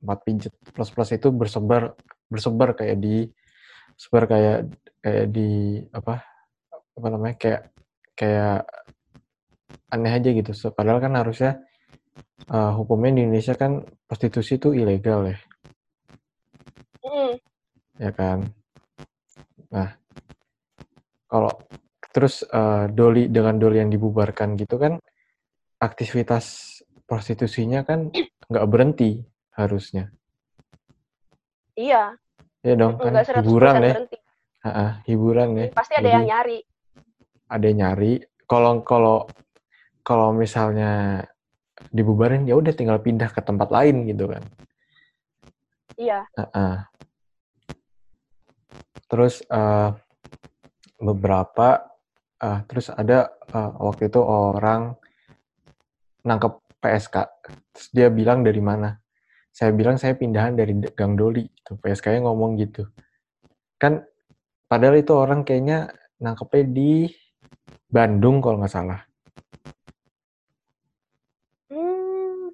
tempat 0.00 0.18
pijet 0.24 0.56
plus 0.72 0.88
plus 0.88 1.12
itu 1.12 1.28
bersebar 1.28 1.92
bersebar 2.32 2.72
kayak 2.72 2.96
di 2.96 3.28
sebar 4.00 4.24
kayak 4.24 4.72
kayak 5.02 5.26
di 5.34 5.82
apa 5.90 6.22
apa 6.94 7.06
namanya 7.10 7.36
kayak 7.36 7.62
kayak 8.14 8.64
aneh 9.92 10.12
aja 10.12 10.30
gitu. 10.32 10.52
So, 10.56 10.72
padahal 10.72 11.02
kan 11.02 11.12
harusnya 11.18 11.60
uh, 12.48 12.72
hukumnya 12.78 13.20
di 13.20 13.20
Indonesia 13.28 13.52
kan 13.58 13.84
prostitusi 14.08 14.56
itu 14.56 14.72
ilegal 14.72 15.28
ya. 15.28 15.38
Mm. 17.04 17.34
Ya 18.00 18.10
kan. 18.14 18.38
Nah, 19.68 19.96
kalau 21.28 21.52
terus 22.12 22.44
uh, 22.48 22.88
doli 22.92 23.28
dengan 23.28 23.56
doli 23.56 23.80
yang 23.80 23.92
dibubarkan 23.92 24.56
gitu 24.60 24.76
kan 24.76 25.00
aktivitas 25.80 26.78
prostitusinya 27.08 27.82
kan 27.82 28.12
nggak 28.48 28.66
berhenti 28.68 29.24
harusnya. 29.56 30.12
Iya. 31.72 32.16
Iya 32.62 32.74
dong 32.78 33.00
kan 33.00 33.16
hiburan 33.42 33.74
ya. 33.82 33.94
Ha 34.62 35.02
hiburan 35.10 35.58
ya. 35.58 35.66
Pasti 35.74 35.98
ada 35.98 36.06
Jadi, 36.06 36.14
yang 36.14 36.26
nyari. 36.30 36.58
Ada 37.50 37.64
yang 37.66 37.78
nyari. 37.82 38.12
Kalau 38.46 38.82
kalau 38.86 39.26
kalau 40.06 40.30
misalnya 40.34 41.22
dibubarin 41.90 42.46
ya 42.46 42.54
udah 42.54 42.70
tinggal 42.70 43.02
pindah 43.02 43.30
ke 43.30 43.42
tempat 43.42 43.68
lain 43.74 44.06
gitu 44.06 44.30
kan. 44.30 44.42
Iya. 45.98 46.26
Uh 46.38 46.42
-uh. 46.46 46.74
Terus 49.10 49.42
uh, 49.50 49.92
beberapa 51.02 51.84
uh, 52.38 52.60
terus 52.70 52.88
ada 52.88 53.34
uh, 53.50 53.76
waktu 53.82 54.08
itu 54.08 54.22
orang 54.22 54.94
nangkep 56.22 56.54
PSK. 56.78 57.16
Terus 57.74 57.88
dia 57.90 58.08
bilang 58.08 58.46
dari 58.46 58.62
mana? 58.62 59.02
saya 59.52 59.70
bilang 59.76 60.00
saya 60.00 60.16
pindahan 60.16 60.56
dari 60.56 60.72
Gang 60.96 61.14
Doli 61.14 61.44
gitu. 61.44 61.76
PSK-nya 61.76 62.24
ngomong 62.24 62.56
gitu. 62.56 62.88
Kan 63.76 64.00
padahal 64.72 64.96
itu 64.96 65.12
orang 65.12 65.44
kayaknya 65.44 65.92
nangkepnya 66.16 66.64
di 66.64 67.12
Bandung 67.92 68.40
kalau 68.40 68.56
nggak 68.56 68.72
salah. 68.72 69.04
Hmm. 71.68 72.48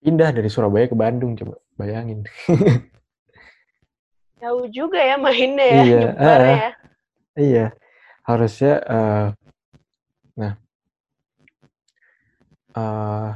Pindah 0.00 0.32
dari 0.32 0.48
Surabaya 0.48 0.88
ke 0.88 0.96
Bandung 0.96 1.36
coba 1.36 1.60
bayangin. 1.76 2.24
Jauh 4.40 4.64
juga 4.72 4.96
ya 4.96 5.20
mainnya 5.20 5.62
ya, 5.68 5.82
iya, 5.84 6.02
uh, 6.16 6.40
ya. 6.40 6.70
Iya, 7.36 7.66
harusnya 8.24 8.74
uh, 8.88 9.26
nah 10.32 10.52
uh, 12.74 13.30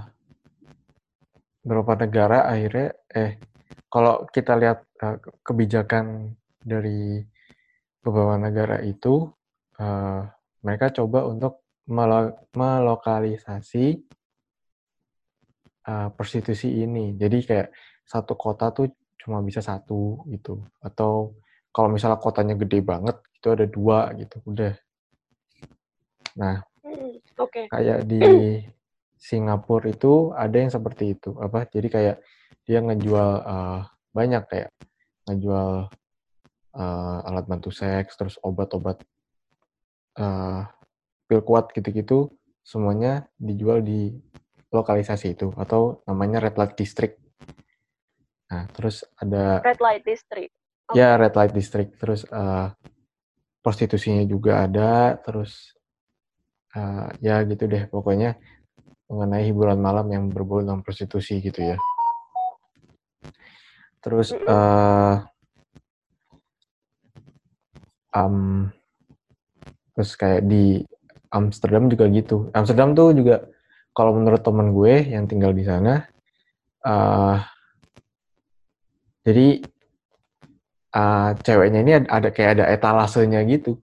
beberapa 1.63 1.95
negara 2.01 2.49
akhirnya 2.49 2.97
eh 3.13 3.37
kalau 3.93 4.25
kita 4.33 4.57
lihat 4.57 4.83
uh, 5.05 5.21
kebijakan 5.45 6.35
dari 6.65 7.23
beberapa 8.07 8.39
negara 8.39 8.79
itu 8.87 9.27
uh, 9.83 10.23
mereka 10.63 10.95
coba 10.95 11.27
untuk 11.27 11.67
melo 11.91 12.47
melokalisasi 12.55 14.07
uh, 15.91 16.09
prostitusi 16.15 16.87
ini. 16.87 17.19
Jadi 17.19 17.43
kayak 17.43 17.69
satu 18.07 18.39
kota 18.39 18.71
tuh 18.71 18.95
cuma 19.19 19.43
bisa 19.43 19.59
satu 19.59 20.23
gitu. 20.31 20.63
Atau 20.79 21.35
kalau 21.75 21.91
misalnya 21.91 22.23
kotanya 22.23 22.55
gede 22.55 22.79
banget 22.87 23.19
itu 23.35 23.49
ada 23.51 23.67
dua 23.67 24.15
gitu. 24.15 24.39
Udah. 24.47 24.75
Nah, 26.39 26.63
hmm, 26.87 27.11
okay. 27.43 27.67
kayak 27.67 28.07
di 28.07 28.23
Singapura 29.27 29.91
itu 29.91 30.31
ada 30.37 30.55
yang 30.55 30.71
seperti 30.71 31.19
itu 31.19 31.35
apa 31.41 31.67
jadi 31.67 31.89
kayak 31.89 32.17
dia 32.63 32.79
ngejual 32.79 33.31
uh, 33.43 33.81
banyak 34.15 34.45
kayak 34.47 34.71
ngejual 35.27 35.91
uh, 36.77 37.25
alat 37.25 37.49
bantu 37.49 37.73
seks 37.73 38.15
terus 38.15 38.37
obat-obat 38.45 39.01
uh, 40.21 40.69
pil 41.27 41.41
kuat 41.43 41.73
gitu-gitu 41.73 42.31
semuanya 42.61 43.27
dijual 43.41 43.81
di 43.81 44.15
lokalisasi 44.71 45.35
itu 45.35 45.51
atau 45.57 46.05
namanya 46.05 46.45
red 46.45 46.55
light 46.61 46.77
district 46.77 47.19
nah 48.47 48.69
terus 48.71 49.03
ada 49.19 49.65
red 49.65 49.81
light 49.83 50.05
district 50.07 50.55
okay. 50.93 51.03
ya 51.03 51.19
red 51.19 51.35
light 51.35 51.55
district 51.57 51.99
terus 51.99 52.23
uh, 52.31 52.71
prostitusinya 53.65 54.23
juga 54.29 54.63
ada 54.63 55.19
terus 55.19 55.75
uh, 56.79 57.11
ya 57.19 57.43
gitu 57.43 57.67
deh 57.67 57.91
pokoknya 57.91 58.39
mengenai 59.07 59.47
hiburan 59.47 59.79
malam 59.79 60.07
yang 60.11 60.25
berbau 60.31 60.63
dengan 60.63 60.83
prostitusi 60.83 61.39
gitu 61.39 61.75
ya. 61.75 61.79
Terus 64.03 64.35
uh, 64.35 65.23
um, 68.17 68.69
terus 69.93 70.17
kayak 70.17 70.49
di 70.49 70.81
Amsterdam 71.29 71.93
juga 71.93 72.09
gitu. 72.09 72.49
Amsterdam 72.57 72.97
tuh 72.97 73.13
juga 73.13 73.45
kalau 73.93 74.17
menurut 74.17 74.41
temen 74.41 74.73
gue 74.73 75.13
yang 75.13 75.29
tinggal 75.29 75.53
di 75.53 75.65
sana 75.69 76.09
uh, 76.85 77.41
jadi 79.27 79.59
uh, 80.95 81.31
ceweknya 81.43 81.81
ini 81.83 81.93
ada, 81.99 82.09
ada 82.09 82.29
kayak 82.31 82.51
ada 82.61 82.65
etalasenya 82.71 83.43
gitu. 83.51 83.83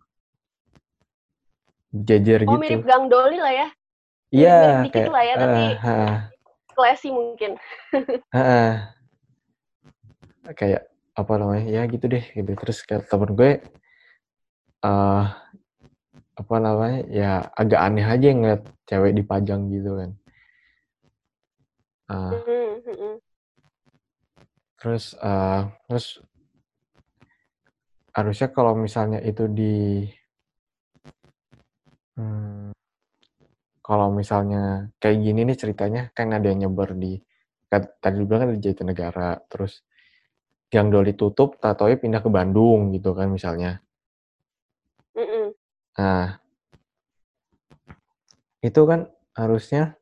Jajar 1.94 2.48
oh, 2.48 2.58
gitu. 2.58 2.62
mirip 2.64 2.84
Gang 2.88 3.06
Doli 3.12 3.38
lah 3.38 3.54
ya? 3.54 3.68
Iya 4.34 4.58
mirip 4.88 4.94
kayak 4.96 5.12
lah 5.12 5.24
ya 5.28 5.36
tapi 5.38 5.64
uh, 5.78 5.86
uh, 5.86 6.16
classy 6.72 7.10
mungkin. 7.12 7.60
Uh, 8.34 8.82
kayak 10.58 10.90
apa 11.14 11.34
namanya 11.38 11.70
ya 11.70 11.82
gitu 11.92 12.08
deh 12.08 12.24
gitu. 12.24 12.52
Terus 12.58 12.82
kayak 12.88 13.06
temen 13.12 13.36
gue 13.36 13.62
uh, 14.84 15.24
apa 16.34 16.56
namanya 16.58 17.00
ya 17.10 17.32
agak 17.56 17.82
aneh 17.82 18.06
aja 18.06 18.28
ngeliat 18.34 18.64
cewek 18.86 19.14
dipajang 19.16 19.72
gitu 19.72 19.92
kan. 19.98 20.12
Uh, 22.12 22.32
terus 24.78 25.16
uh, 25.24 25.72
terus 25.88 26.20
harusnya 28.14 28.50
kalau 28.52 28.78
misalnya 28.78 29.24
itu 29.24 29.50
di 29.50 30.06
hmm, 32.20 32.76
kalau 33.82 34.14
misalnya 34.14 34.94
kayak 35.02 35.18
gini 35.24 35.48
nih 35.48 35.58
ceritanya 35.58 36.02
kan 36.14 36.30
ada 36.30 36.52
yang 36.52 36.70
nyebar 36.70 36.94
di 36.94 37.18
tadi 37.74 38.22
bilang 38.22 38.46
kan 38.46 38.50
di 38.54 38.62
Jatinegara 38.62 39.42
terus 39.50 39.82
yang 40.70 40.94
doli 40.94 41.18
tutup 41.18 41.58
tatonya 41.58 41.98
pindah 41.98 42.22
ke 42.22 42.30
Bandung 42.30 42.94
gitu 42.94 43.18
kan 43.18 43.34
misalnya 43.34 43.82
nah 45.94 46.42
itu 48.64 48.82
kan 48.88 49.12
harusnya 49.36 50.00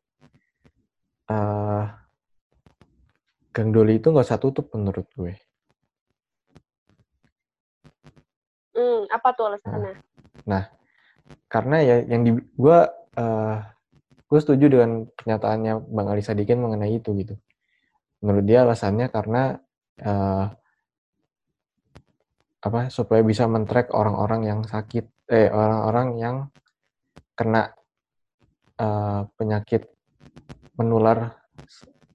uh, 1.31 1.85
Gang 3.51 3.75
Doli 3.75 3.99
itu 3.99 4.07
nggak 4.13 4.27
usah 4.31 4.39
tutup 4.39 4.71
menurut 4.71 5.03
gue. 5.11 5.35
Hmm, 8.71 9.03
apa 9.11 9.27
tuh 9.35 9.51
alasannya? 9.51 9.99
Nah, 9.99 9.99
nah 10.47 10.63
karena 11.51 11.77
ya 11.83 11.95
yang 12.07 12.23
di 12.23 12.31
gue 12.39 12.79
uh, 13.19 13.57
gue 14.31 14.39
setuju 14.39 14.71
dengan 14.71 15.03
pernyataannya 15.11 15.73
Bang 15.91 16.07
Ali 16.07 16.23
Sadikin 16.23 16.63
mengenai 16.63 16.95
itu 16.95 17.11
gitu. 17.19 17.35
Menurut 18.23 18.45
dia 18.47 18.63
alasannya 18.63 19.11
karena 19.11 19.59
uh, 19.99 20.47
apa 22.61 22.93
supaya 22.93 23.25
bisa 23.25 23.49
mentrack 23.49 23.89
orang-orang 23.89 24.41
yang 24.45 24.59
sakit 24.61 25.05
eh 25.33 25.49
orang-orang 25.49 26.07
yang 26.21 26.35
kena 27.33 27.73
uh, 28.77 29.25
penyakit 29.33 29.89
menular 30.77 31.41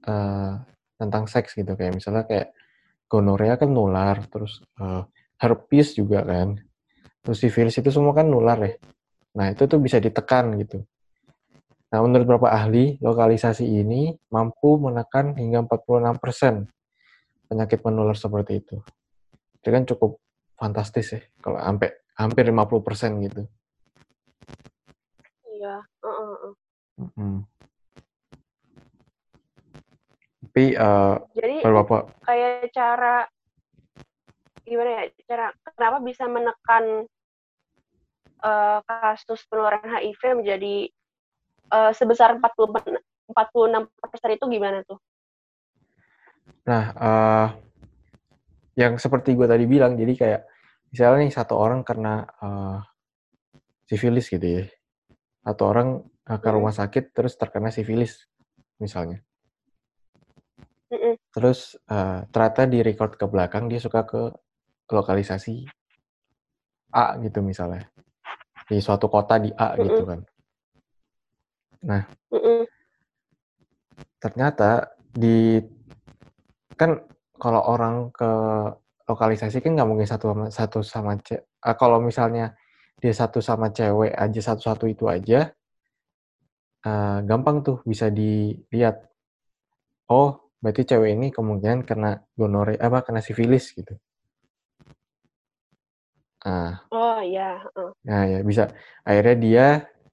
uh, 0.07 0.53
tentang 0.95 1.25
seks 1.27 1.59
gitu. 1.59 1.75
Kayak 1.75 1.99
misalnya 1.99 2.25
kayak 2.31 2.55
gonorea 3.11 3.59
kan 3.59 3.71
nular 3.71 4.23
terus 4.31 4.63
uh, 4.79 5.03
herpes 5.43 5.99
juga 5.99 6.23
kan. 6.23 6.59
Terus 7.27 7.39
sifilis 7.43 7.75
itu 7.75 7.91
semua 7.91 8.15
kan 8.15 8.31
nular 8.31 8.59
ya. 8.63 8.75
Nah 9.35 9.51
itu 9.51 9.67
tuh 9.67 9.83
bisa 9.83 9.99
ditekan 9.99 10.55
gitu. 10.63 10.87
Nah 11.91 11.99
menurut 12.03 12.27
beberapa 12.27 12.55
ahli 12.55 12.99
lokalisasi 13.03 13.67
ini 13.67 14.15
mampu 14.31 14.79
menekan 14.79 15.35
hingga 15.35 15.67
46% 15.67 17.51
penyakit 17.51 17.79
menular 17.83 18.15
seperti 18.15 18.63
itu. 18.63 18.77
Itu 19.63 19.69
kan 19.71 19.83
cukup 19.87 20.23
fantastis 20.57 21.13
ya 21.13 21.21
kalau 21.39 21.61
sampai 21.61 21.93
hampir 22.17 22.49
50% 22.49 23.25
gitu 23.29 23.43
iya 25.53 25.85
uh 26.03 26.09
-uh. 26.09 26.53
Mm 26.97 27.11
-hmm. 27.13 27.37
Tapi 30.57 30.73
uh, 30.73 31.21
jadi 31.37 31.61
Bapak 31.61 32.17
kayak 32.25 32.73
cara 32.73 33.29
gimana 34.65 35.05
ya 35.05 35.13
cara 35.29 35.53
kenapa 35.77 36.01
bisa 36.01 36.25
menekan 36.25 37.05
uh, 38.41 38.81
kasus 38.89 39.45
penularan 39.53 39.85
HIV 39.85 40.41
menjadi 40.41 40.89
uh, 41.69 41.93
sebesar 41.93 42.41
40 42.41 42.73
46 42.73 43.85
persen 44.09 44.31
itu 44.33 44.45
gimana 44.49 44.81
tuh? 44.89 44.97
Nah, 46.65 46.85
uh, 46.97 47.49
yang 48.77 49.01
seperti 49.01 49.33
gue 49.33 49.49
tadi 49.49 49.65
bilang, 49.65 49.97
jadi 49.97 50.13
kayak 50.13 50.43
misalnya 50.93 51.25
nih 51.25 51.33
satu 51.33 51.57
orang 51.57 51.81
kena 51.81 52.29
uh, 52.45 52.79
sifilis 53.89 54.29
gitu 54.29 54.45
ya, 54.45 54.65
atau 55.43 55.65
orang 55.73 55.89
uh, 56.29 56.39
ke 56.39 56.49
rumah 56.53 56.77
sakit 56.77 57.17
terus 57.17 57.41
terkena 57.41 57.73
sifilis 57.73 58.29
misalnya. 58.77 59.25
Mm-mm. 60.93 61.17
Terus 61.33 61.75
uh, 61.89 62.23
ternyata 62.29 62.69
di 62.69 62.79
record 62.85 63.17
ke 63.17 63.27
belakang 63.27 63.67
dia 63.67 63.81
suka 63.81 64.07
ke 64.07 64.31
lokalisasi 64.93 65.67
A 66.95 67.19
gitu 67.19 67.43
misalnya 67.43 67.91
di 68.71 68.79
suatu 68.79 69.11
kota 69.11 69.41
di 69.41 69.51
A 69.57 69.75
Mm-mm. 69.75 69.83
gitu 69.89 70.03
kan. 70.07 70.21
Nah, 71.87 72.03
Mm-mm. 72.31 72.61
ternyata 74.21 74.95
di 75.11 75.59
kan 76.77 77.16
kalau 77.39 77.63
orang 77.65 78.11
ke 78.11 78.31
lokalisasi 79.07 79.63
kan 79.63 79.79
nggak 79.79 79.89
mungkin 79.89 80.09
satu 80.09 80.35
sama 80.35 80.47
satu 80.51 80.79
sama 80.83 81.13
ce 81.23 81.39
uh, 81.39 81.77
kalau 81.79 82.03
misalnya 82.03 82.57
dia 82.97 83.13
satu 83.13 83.39
sama 83.45 83.71
cewek 83.71 84.17
aja 84.17 84.41
satu-satu 84.41 84.89
itu 84.89 85.05
aja 85.07 85.53
uh, 86.89 87.19
gampang 87.23 87.63
tuh 87.63 87.79
bisa 87.87 88.09
dilihat 88.11 89.05
oh 90.11 90.47
berarti 90.59 90.83
cewek 90.89 91.15
ini 91.15 91.29
kemungkinan 91.31 91.87
kena 91.87 92.25
gonore 92.35 92.75
apa 92.81 93.05
kena 93.05 93.21
sifilis 93.21 93.71
gitu. 93.77 93.95
Nah, 96.47 96.79
oh 96.95 97.19
iya. 97.23 97.59
Uh. 97.75 97.91
Nah 98.07 98.23
ya 98.27 98.39
bisa 98.47 98.71
akhirnya 99.03 99.37
dia 99.37 99.67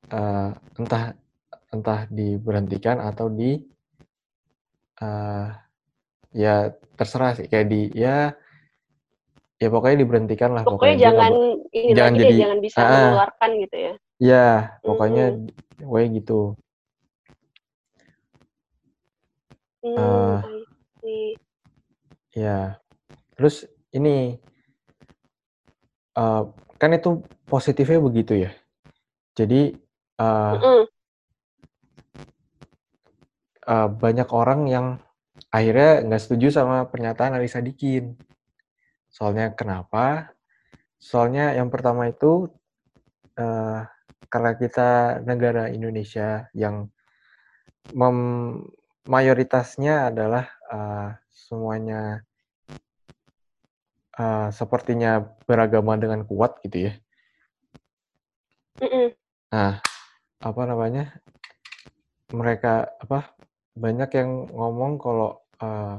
uh, 0.10 0.50
entah 0.82 1.14
entah 1.74 2.06
diberhentikan 2.10 3.02
atau 3.02 3.30
di 3.30 3.58
uh, 5.02 5.48
ya 6.34 6.74
terserah 6.98 7.38
sih 7.38 7.48
kayak 7.48 7.68
di 7.70 7.82
ya 7.94 8.34
ya 9.62 9.68
pokoknya 9.72 10.04
diberhentikan 10.04 10.52
lah 10.52 10.68
pokoknya, 10.68 10.76
pokoknya 10.76 10.98
jangan 11.00 11.34
ini 11.72 11.92
jangan 11.96 12.14
jadi 12.20 12.36
jangan 12.36 12.60
bisa 12.60 12.80
uh, 12.82 12.90
menularkan 12.90 13.50
gitu 13.64 13.78
ya. 13.78 13.94
Ya 14.22 14.48
pokoknya 14.84 15.26
hmm. 15.34 15.48
gue 15.82 16.02
gitu. 16.20 16.42
Hmm, 19.84 20.00
uh, 20.00 20.40
ya, 22.32 22.80
terus 23.36 23.68
ini 23.92 24.40
uh, 26.16 26.48
kan 26.80 26.96
itu 26.96 27.20
positifnya 27.44 28.00
begitu 28.00 28.48
ya. 28.48 28.52
Jadi 29.36 29.76
uh, 30.24 30.56
mm 30.56 30.84
uh, 33.68 33.88
banyak 33.92 34.30
orang 34.32 34.62
yang 34.72 34.88
akhirnya 35.54 36.02
nggak 36.10 36.22
setuju 36.26 36.50
sama 36.50 36.90
pernyataan 36.90 37.38
Ali 37.38 37.46
Sadikin. 37.46 38.18
Soalnya 39.14 39.54
kenapa? 39.54 40.34
Soalnya 40.98 41.54
yang 41.54 41.70
pertama 41.70 42.10
itu 42.10 42.50
uh, 43.38 43.86
karena 44.34 44.52
kita 44.58 45.22
negara 45.22 45.70
Indonesia 45.70 46.50
yang 46.58 46.90
mem 47.94 48.18
mayoritasnya 49.06 50.10
adalah 50.10 50.50
uh, 50.74 51.14
semuanya 51.30 52.26
uh, 54.18 54.50
sepertinya 54.50 55.22
beragama 55.46 55.94
dengan 56.02 56.26
kuat 56.26 56.58
gitu 56.66 56.90
ya. 56.90 56.94
Mm 58.82 58.90
-mm. 58.90 59.08
Nah, 59.54 59.78
apa 60.42 60.62
namanya? 60.66 61.14
Mereka 62.34 63.06
apa? 63.06 63.38
Banyak 63.78 64.10
yang 64.18 64.50
ngomong 64.50 64.98
kalau 64.98 65.43
uh, 65.64 65.96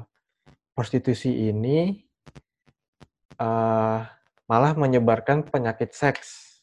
prostitusi 0.77 1.49
ini 1.49 2.05
uh, 3.41 4.05
malah 4.45 4.73
menyebarkan 4.77 5.49
penyakit 5.49 5.97
seks. 5.97 6.61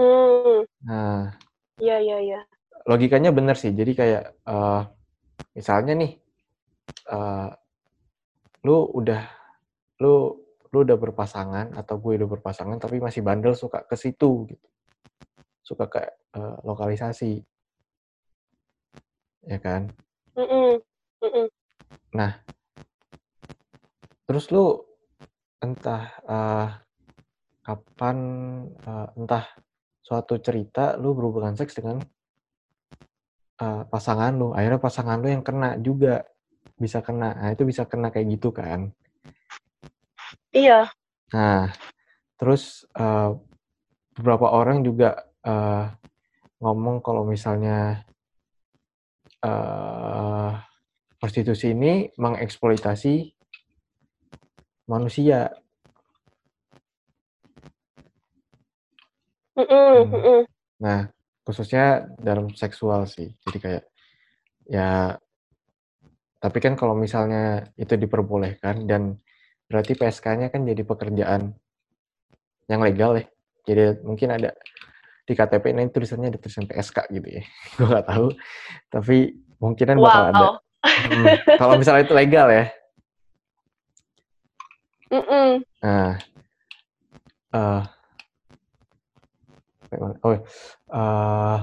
Mm. 0.00 0.64
Nah, 0.88 1.36
iya 1.76 2.00
iya 2.00 2.18
iya 2.24 2.40
logikanya 2.84 3.32
benar 3.32 3.56
sih. 3.56 3.72
Jadi 3.72 3.92
kayak 3.96 4.24
uh, 4.44 4.84
misalnya 5.56 5.92
nih, 5.96 6.12
uh, 7.10 7.48
lu 8.64 8.76
udah 8.96 9.22
lu 10.00 10.44
lu 10.72 10.78
udah 10.82 10.98
berpasangan 10.98 11.66
atau 11.78 11.96
gue 12.02 12.18
udah 12.18 12.28
berpasangan 12.28 12.76
tapi 12.82 12.98
masih 12.98 13.22
bandel 13.22 13.54
suka 13.56 13.84
ke 13.88 13.96
situ 13.96 14.48
gitu. 14.50 14.68
Suka 15.64 15.88
ke 15.88 16.00
uh, 16.36 16.60
lokalisasi. 16.64 17.40
Ya 19.44 19.58
kan? 19.60 19.92
Mm 20.34 20.46
-mm. 20.46 20.70
Mm 21.22 21.30
-mm. 21.30 21.46
Nah, 22.14 22.32
terus 24.26 24.50
lu 24.50 24.82
entah 25.62 26.10
uh, 26.26 26.68
kapan 27.64 28.16
uh, 28.84 29.08
entah 29.16 29.48
suatu 30.04 30.36
cerita 30.42 31.00
lu 31.00 31.16
berhubungan 31.16 31.56
seks 31.56 31.80
dengan 31.80 32.04
uh, 33.62 33.82
pasangan 33.88 34.36
lu. 34.36 34.52
Akhirnya 34.52 34.80
pasangan 34.82 35.18
lu 35.22 35.32
yang 35.32 35.46
kena 35.46 35.80
juga. 35.80 36.26
Bisa 36.74 36.98
kena. 37.00 37.38
Nah 37.38 37.54
itu 37.54 37.62
bisa 37.62 37.86
kena 37.86 38.10
kayak 38.10 38.34
gitu 38.34 38.50
kan. 38.50 38.90
Iya. 40.50 40.90
Nah 41.30 41.70
terus 42.34 42.82
uh, 42.98 43.38
beberapa 44.18 44.50
orang 44.50 44.82
juga 44.82 45.22
uh, 45.46 45.86
ngomong 46.58 46.98
kalau 46.98 47.22
misalnya 47.22 48.02
uh, 49.44 50.50
prostitusi 51.20 51.76
ini 51.76 52.08
mengeksploitasi 52.16 53.36
manusia. 54.88 55.52
Hmm. 59.54 60.44
Nah, 60.82 61.06
khususnya 61.46 62.08
dalam 62.18 62.50
seksual 62.56 63.06
sih. 63.06 63.30
Jadi 63.46 63.58
kayak 63.60 63.84
ya 64.64 65.14
tapi 66.40 66.58
kan 66.60 66.76
kalau 66.76 66.92
misalnya 66.96 67.72
itu 67.80 67.96
diperbolehkan 67.96 68.84
dan 68.84 69.16
berarti 69.64 69.96
PSK-nya 69.96 70.52
kan 70.52 70.68
jadi 70.68 70.82
pekerjaan 70.84 71.56
yang 72.68 72.80
legal 72.84 73.16
ya. 73.16 73.24
Jadi 73.64 74.04
mungkin 74.04 74.28
ada 74.36 74.52
di 75.24 75.32
KTP 75.32 75.72
ini 75.72 75.88
tulisannya 75.88 76.28
ada 76.28 76.38
tulisan 76.40 76.68
PSK 76.68 77.08
gitu 77.12 77.28
ya. 77.40 77.42
Gue 77.80 77.86
nggak 77.88 78.06
tahu. 78.08 78.26
Tapi 78.92 79.16
mungkinan 79.56 79.96
bakal 79.96 80.22
wow. 80.22 80.30
ada. 80.30 80.46
Hmm, 80.84 81.26
kalau 81.56 81.74
misalnya 81.80 82.04
itu 82.04 82.14
legal 82.14 82.48
ya. 82.52 82.64
Mm 85.08 85.24
-mm. 85.24 85.50
Nah, 85.80 86.12
uh, 87.56 87.82
oh, 90.20 90.28
uh, 90.28 90.36
eh, 90.36 91.58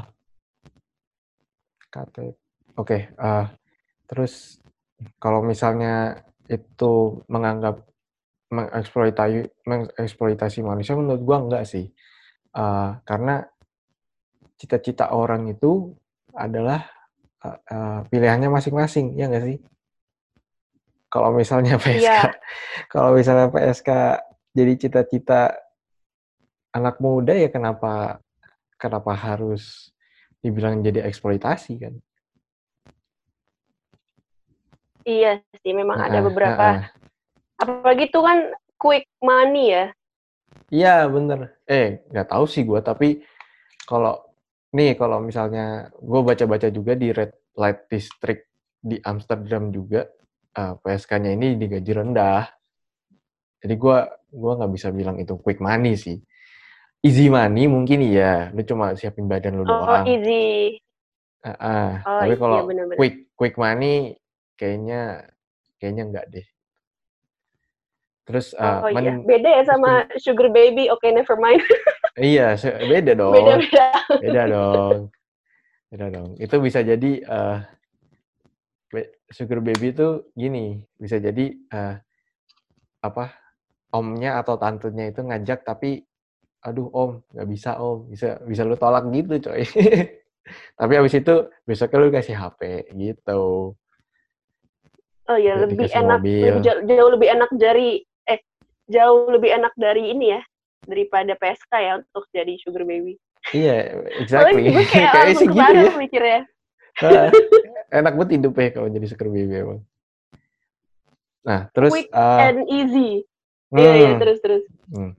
KTP. 1.92 2.18
Oke, 2.80 2.88
okay, 2.88 3.02
uh, 3.20 3.46
terus 4.08 4.58
kalau 5.20 5.44
misalnya 5.44 6.24
itu 6.48 7.22
menganggap 7.28 7.84
mengeksploitasi 8.52 9.48
mengeksploitasi 9.68 10.60
manusia 10.64 10.96
menurut 10.96 11.22
gua 11.24 11.38
enggak 11.40 11.64
sih 11.64 11.88
uh, 12.56 13.00
karena 13.08 13.48
cita-cita 14.62 15.10
orang 15.10 15.50
itu 15.50 15.98
adalah 16.38 16.86
uh, 17.42 17.58
uh, 17.66 18.00
pilihannya 18.14 18.54
masing-masing 18.54 19.18
ya 19.18 19.26
enggak 19.26 19.50
sih? 19.50 19.58
Kalau 21.10 21.34
misalnya 21.34 21.76
PSK 21.82 22.06
yeah. 22.06 22.30
kalau 22.86 23.18
misalnya 23.18 23.50
PSK 23.50 23.90
jadi 24.54 24.74
cita-cita 24.78 25.58
anak 26.78 27.02
muda 27.02 27.34
ya 27.34 27.50
kenapa 27.50 28.22
kenapa 28.78 29.18
harus 29.18 29.90
dibilang 30.46 30.86
jadi 30.86 31.02
eksploitasi 31.10 31.74
kan? 31.82 31.98
Iya 35.02 35.42
sih 35.66 35.74
memang 35.74 35.98
uh, 35.98 36.06
ada 36.06 36.22
beberapa 36.22 36.68
uh, 36.70 36.86
uh 36.86 37.00
apalagi 37.62 38.10
itu 38.10 38.20
kan 38.22 38.50
quick 38.82 39.06
money 39.22 39.70
ya. 39.70 39.86
Iya 40.74 41.06
bener. 41.10 41.54
Eh 41.70 42.02
nggak 42.10 42.34
tahu 42.34 42.50
sih 42.50 42.66
gue 42.66 42.82
tapi 42.82 43.22
kalau 43.86 44.31
nih 44.72 44.96
kalau 44.96 45.20
misalnya 45.20 45.92
gue 46.00 46.22
baca-baca 46.24 46.68
juga 46.72 46.96
di 46.96 47.12
red 47.12 47.32
light 47.60 47.92
district 47.92 48.48
di 48.82 48.98
Amsterdam 49.04 49.70
juga 49.70 50.08
uh, 50.58 50.74
eh, 50.74 50.74
PSK-nya 50.82 51.32
ini 51.36 51.60
digaji 51.60 51.92
rendah. 51.92 52.48
Jadi 53.62 53.76
gue 53.78 53.98
gua 54.32 54.52
nggak 54.58 54.74
bisa 54.74 54.90
bilang 54.90 55.22
itu 55.22 55.38
quick 55.38 55.62
money 55.62 55.94
sih. 55.94 56.18
Easy 57.02 57.30
money 57.30 57.70
mungkin 57.70 58.02
iya 58.02 58.50
lu 58.54 58.62
cuma 58.66 58.94
siapin 58.98 59.30
badan 59.30 59.60
lu 59.60 59.66
oh, 59.66 59.70
doang. 59.70 60.06
easy. 60.08 60.78
Uh, 61.42 61.50
uh, 61.58 61.92
oh, 62.06 62.20
tapi 62.22 62.36
kalau 62.38 62.58
iya, 62.70 62.86
quick 62.98 63.16
quick 63.34 63.56
money 63.58 64.18
kayaknya 64.58 65.30
kayaknya 65.78 66.04
enggak 66.10 66.26
deh. 66.30 66.48
Terus 68.26 68.54
uh, 68.54 68.86
oh 68.86 68.90
iya, 68.94 69.18
beda 69.18 69.50
ya 69.50 69.64
sama 69.66 70.06
sugar 70.22 70.54
baby. 70.54 70.88
Oke, 70.94 71.10
okay, 71.10 71.12
never 71.12 71.38
mind. 71.38 71.62
iya, 72.20 72.56
beda 72.64 73.14
dong. 73.16 73.34
Beda 73.36 73.54
beda. 73.60 73.86
Beda 74.20 74.44
dong. 74.48 74.98
Beda 75.92 76.06
dong. 76.12 76.30
Itu 76.40 76.56
bisa 76.60 76.84
jadi 76.84 77.12
uh, 77.28 77.60
sugar 79.32 79.64
baby 79.64 79.96
itu 79.96 80.28
gini, 80.36 80.84
bisa 81.00 81.20
jadi 81.20 81.56
uh, 81.72 81.96
apa? 83.04 83.36
Omnya 83.92 84.40
atau 84.40 84.56
tantenya 84.56 85.12
itu 85.12 85.20
ngajak 85.20 85.68
tapi 85.68 86.08
aduh 86.62 86.88
om 86.94 87.12
nggak 87.34 87.48
bisa 87.50 87.82
om 87.82 88.06
bisa 88.06 88.38
bisa 88.46 88.62
lu 88.62 88.78
tolak 88.78 89.10
gitu 89.10 89.50
coy 89.50 89.66
tapi 90.80 90.94
abis 90.94 91.18
itu 91.18 91.50
besoknya 91.66 91.98
lu 91.98 92.14
kasih 92.14 92.38
HP 92.38 92.86
gitu 92.94 93.74
oh 95.26 95.38
ya 95.42 95.58
lebih 95.58 95.90
enak 95.90 96.22
lebih, 96.22 96.62
jauh 96.86 97.10
lebih 97.10 97.30
enak 97.34 97.52
dari 97.58 98.06
jauh 98.92 99.26
lebih 99.32 99.50
enak 99.58 99.74
dari 99.74 100.14
ini 100.14 100.38
ya 100.38 100.42
daripada 100.86 101.34
PSK 101.38 101.72
ya 101.78 101.94
untuk 102.02 102.26
jadi 102.34 102.54
sugar 102.62 102.84
baby. 102.86 103.18
Iya, 103.54 104.06
exactly. 104.22 104.70
gue 104.70 104.86
kayak, 104.86 105.12
kayak 105.18 105.36
sih 105.38 105.48
gitu 105.50 105.60
ya. 105.60 105.94
mikirnya. 105.98 106.42
Nah, 107.02 107.32
enak 107.88 108.14
banget 108.20 108.32
hidup 108.36 108.54
ya 108.60 108.68
kalau 108.76 108.92
jadi 108.92 109.08
sugar 109.08 109.32
baby 109.32 109.64
emang. 109.64 109.82
Nah, 111.48 111.72
terus 111.72 111.92
quick 111.96 112.12
uh, 112.12 112.52
and 112.52 112.68
easy. 112.68 113.24
Iya, 113.72 113.90
hmm, 113.90 113.98
iya, 113.98 114.10
terus 114.20 114.38
terus. 114.44 114.64
Hmm. 114.92 115.12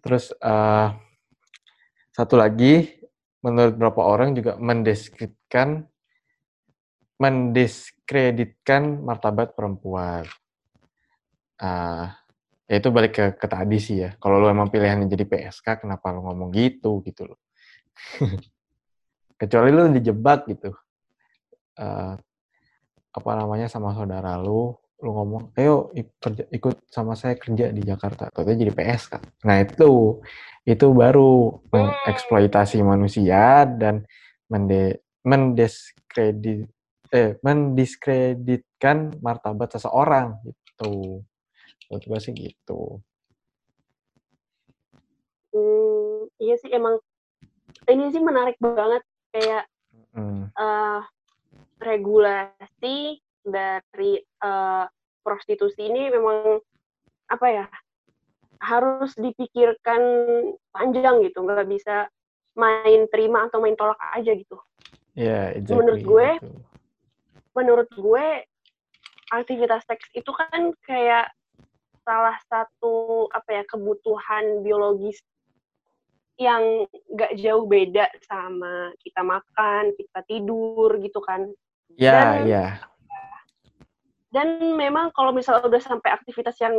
Terus 0.00 0.24
uh, 0.38 0.94
satu 2.14 2.38
lagi 2.38 3.02
menurut 3.42 3.74
beberapa 3.74 4.06
orang 4.06 4.38
juga 4.38 4.54
mendeskripsikan 4.62 5.84
mendiskreditkan 7.18 9.02
martabat 9.02 9.56
perempuan. 9.58 10.24
Uh, 11.56 12.12
ya 12.66 12.74
itu 12.82 12.88
balik 12.90 13.12
ke, 13.14 13.24
ke 13.38 13.46
tadi 13.46 13.78
sih 13.78 13.96
ya. 14.02 14.10
Kalau 14.18 14.42
lu 14.42 14.50
emang 14.50 14.68
pilihannya 14.68 15.06
jadi 15.06 15.24
PSK, 15.24 15.86
kenapa 15.86 16.10
lu 16.10 16.26
ngomong 16.26 16.50
gitu 16.50 17.00
gitu 17.06 17.30
loh. 17.30 17.38
Kecuali 19.40 19.70
lu 19.70 19.90
dijebak 19.94 20.50
gitu. 20.50 20.74
Uh, 21.78 22.18
apa 23.16 23.30
namanya 23.38 23.70
sama 23.70 23.94
saudara 23.94 24.36
lu, 24.36 24.74
lu 25.00 25.10
ngomong, 25.12 25.54
ayo 25.56 25.92
ikut 26.52 26.88
sama 26.90 27.14
saya 27.14 27.38
kerja 27.38 27.70
di 27.70 27.86
Jakarta. 27.86 28.28
Atau 28.28 28.44
jadi 28.44 28.74
PSK. 28.74 29.44
Nah 29.46 29.62
itu, 29.62 30.20
itu 30.66 30.86
baru 30.90 31.62
mengeksploitasi 31.70 32.82
manusia 32.82 33.62
dan 33.64 34.02
mende, 34.50 35.06
mendiskredit, 35.22 36.66
eh, 37.14 37.38
mendiskreditkan 37.46 39.14
martabat 39.22 39.78
seseorang 39.78 40.42
gitu. 40.42 41.22
Gue 41.86 42.18
sih 42.18 42.34
gitu. 42.34 42.98
Hmm, 45.54 46.26
iya 46.42 46.54
sih 46.58 46.68
emang 46.74 46.98
ini 47.86 48.10
sih 48.10 48.20
menarik 48.20 48.58
banget 48.58 49.02
kayak 49.30 49.64
uh, 50.58 51.00
regulasi 51.78 53.22
dari 53.46 54.18
uh, 54.42 54.84
prostitusi 55.22 55.86
ini 55.86 56.10
memang 56.10 56.58
apa 57.30 57.46
ya 57.46 57.66
harus 58.62 59.14
dipikirkan 59.14 60.02
panjang 60.74 61.22
gitu 61.22 61.44
nggak 61.44 61.68
bisa 61.68 62.08
main 62.56 63.04
terima 63.12 63.46
atau 63.46 63.60
main 63.60 63.76
tolak 63.76 64.00
aja 64.16 64.32
gitu. 64.32 64.56
Yeah, 65.12 65.52
exactly. 65.52 65.76
Menurut 65.80 66.00
gue, 66.04 66.28
gitu. 66.40 66.52
menurut 67.52 67.90
gue 67.92 68.26
aktivitas 69.32 69.84
seks 69.84 70.08
itu 70.16 70.30
kan 70.32 70.72
kayak 70.84 71.32
salah 72.06 72.38
satu 72.46 73.26
apa 73.34 73.50
ya 73.50 73.62
kebutuhan 73.66 74.62
biologis 74.62 75.18
yang 76.38 76.86
nggak 77.10 77.34
jauh 77.40 77.66
beda 77.66 78.06
sama 78.28 78.94
kita 79.02 79.26
makan, 79.26 79.90
kita 79.98 80.20
tidur 80.30 80.94
gitu 81.02 81.18
kan. 81.24 81.50
Iya, 81.96 82.12
yeah, 82.12 82.30
iya. 82.44 82.46
Yeah. 82.46 82.70
Dan 84.30 84.76
memang 84.76 85.10
kalau 85.16 85.32
misalnya 85.32 85.66
udah 85.66 85.82
sampai 85.82 86.12
aktivitas 86.12 86.60
yang 86.60 86.76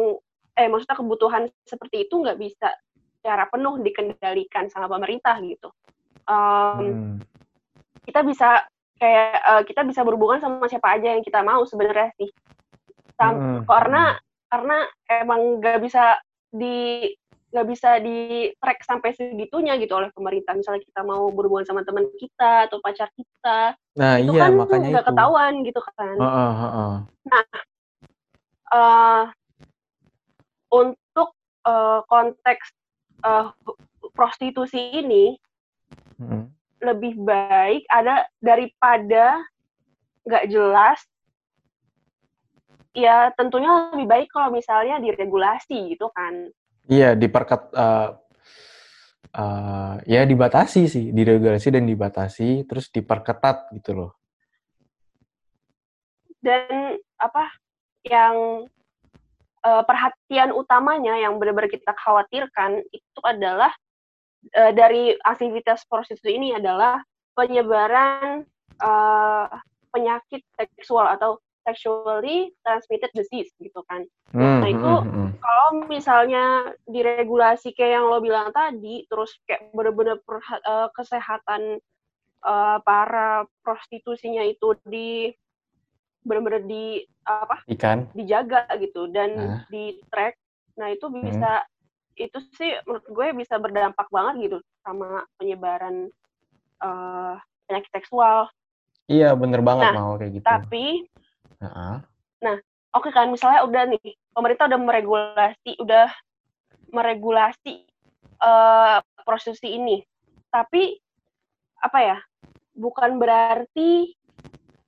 eh 0.57 0.69
maksudnya 0.69 0.97
kebutuhan 0.97 1.43
seperti 1.65 2.05
itu 2.05 2.21
nggak 2.21 2.37
bisa 2.37 2.69
secara 3.17 3.49
penuh 3.49 3.81
dikendalikan 3.81 4.69
sama 4.69 4.85
pemerintah 4.85 5.41
gitu. 5.41 5.73
Um, 6.29 6.77
hmm. 6.79 7.15
Kita 8.05 8.21
bisa 8.21 8.61
kayak 9.01 9.41
uh, 9.41 9.61
kita 9.65 9.81
bisa 9.89 10.05
berhubungan 10.05 10.37
sama 10.37 10.69
siapa 10.69 11.01
aja 11.01 11.17
yang 11.17 11.25
kita 11.25 11.41
mau 11.41 11.65
sebenarnya 11.65 12.13
sih. 12.21 12.29
Sam 13.17 13.33
hmm. 13.33 13.59
Karena 13.65 14.21
karena 14.47 14.77
emang 15.11 15.59
nggak 15.59 15.79
bisa 15.83 16.19
di 16.51 17.07
nggak 17.47 17.67
bisa 17.67 17.89
di 18.03 18.51
track 18.59 18.83
sampai 18.83 19.15
segitunya 19.15 19.79
gitu 19.79 19.95
oleh 19.95 20.11
pemerintah 20.11 20.51
misalnya 20.51 20.83
kita 20.83 21.01
mau 21.07 21.31
berhubungan 21.31 21.63
sama 21.63 21.81
teman 21.87 22.03
kita 22.19 22.67
atau 22.67 22.83
pacar 22.83 23.07
kita 23.15 23.71
nah 23.95 24.19
itu 24.19 24.35
iya 24.35 24.51
kan 24.51 24.51
makanya 24.59 24.87
nggak 24.99 25.07
ketahuan 25.07 25.53
gitu 25.63 25.79
kan 25.95 26.15
uh, 26.19 26.27
uh, 26.27 26.51
uh, 26.51 26.65
uh. 26.67 26.95
nah 27.23 27.45
uh, 28.75 29.23
untuk 30.75 31.29
uh, 31.63 32.03
konteks 32.11 32.75
uh, 33.23 33.55
prostitusi 34.11 34.99
ini 34.99 35.39
hmm. 36.19 36.51
lebih 36.83 37.15
baik 37.23 37.87
ada 37.87 38.27
daripada 38.43 39.39
nggak 40.27 40.51
jelas 40.51 40.99
ya 42.97 43.29
tentunya 43.37 43.93
lebih 43.93 44.09
baik 44.09 44.27
kalau 44.33 44.49
misalnya 44.49 44.97
diregulasi 44.97 45.93
gitu 45.93 46.09
kan. 46.09 46.49
Iya 46.89 47.13
diperket 47.13 47.69
uh, 47.77 48.17
uh, 49.37 50.01
ya 50.09 50.25
dibatasi 50.25 50.89
sih 50.89 51.05
diregulasi 51.13 51.69
dan 51.69 51.85
dibatasi 51.85 52.65
terus 52.65 52.89
diperketat 52.89 53.69
gitu 53.77 53.93
loh. 53.93 54.11
Dan 56.41 56.97
apa 57.21 57.53
yang 58.01 58.65
uh, 59.61 59.83
perhatian 59.85 60.55
utamanya 60.57 61.21
yang 61.21 61.37
benar-benar 61.37 61.69
kita 61.69 61.93
khawatirkan 61.93 62.81
itu 62.89 63.19
adalah 63.21 63.69
uh, 64.57 64.71
dari 64.73 65.13
aktivitas 65.21 65.85
prostitusi 65.85 66.33
ini 66.33 66.55
adalah 66.57 67.03
penyebaran 67.37 68.47
uh, 68.81 69.45
penyakit 69.93 70.41
seksual 70.57 71.13
atau 71.13 71.37
sexually 71.67 72.55
transmitted 72.63 73.11
disease 73.11 73.51
gitu 73.59 73.83
kan. 73.91 74.07
Hmm, 74.31 74.63
nah 74.63 74.69
itu 74.71 74.93
hmm, 75.03 75.11
hmm. 75.11 75.29
kalau 75.43 75.67
misalnya 75.91 76.71
diregulasi 76.87 77.75
kayak 77.75 77.99
yang 77.99 78.07
lo 78.07 78.23
bilang 78.23 78.55
tadi, 78.55 79.03
terus 79.11 79.35
kayak 79.43 79.67
bener-bener 79.75 80.15
uh, 80.63 80.87
kesehatan 80.95 81.83
uh, 82.47 82.79
para 82.87 83.43
prostitusinya 83.67 84.47
itu 84.47 84.79
di 84.87 85.35
bener-bener 86.23 86.63
di 86.63 87.03
apa? 87.27 87.67
Ikan. 87.67 88.07
Dijaga 88.15 88.63
gitu 88.79 89.11
dan 89.11 89.29
nah. 89.35 89.61
di 89.67 89.99
track. 90.07 90.39
Nah 90.79 90.87
itu 90.95 91.11
hmm. 91.11 91.19
bisa 91.19 91.51
hmm. 91.67 92.23
itu 92.23 92.37
sih 92.55 92.71
menurut 92.87 93.05
gue 93.11 93.27
bisa 93.43 93.59
berdampak 93.59 94.07
banget 94.07 94.35
gitu 94.47 94.57
sama 94.87 95.27
penyebaran 95.35 96.07
uh, 96.79 97.35
penyakit 97.67 97.91
seksual. 97.91 98.47
Iya 99.07 99.35
bener 99.39 99.63
banget 99.63 99.91
nah, 99.91 99.95
mau 99.95 100.13
kayak 100.19 100.31
gitu. 100.39 100.45
Tapi 100.47 100.85
Uh-huh. 101.57 101.97
Nah, 102.43 102.55
oke 102.93 103.09
okay 103.09 103.11
kan 103.13 103.33
misalnya 103.33 103.65
udah 103.65 103.83
nih 103.89 104.13
pemerintah 104.33 104.69
udah 104.69 104.79
meregulasi, 104.81 105.71
udah 105.81 106.07
meregulasi 106.93 107.85
uh, 108.41 109.01
prostitusi 109.25 109.75
ini, 109.75 110.05
tapi 110.53 110.97
apa 111.81 111.99
ya? 111.99 112.17
Bukan 112.77 113.17
berarti 113.17 114.13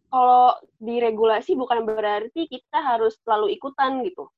kalau 0.10 0.58
diregulasi 0.78 1.58
bukan 1.58 1.86
berarti 1.86 2.50
kita 2.50 2.78
harus 2.82 3.18
selalu 3.26 3.54
ikutan 3.54 4.02
gitu. 4.06 4.30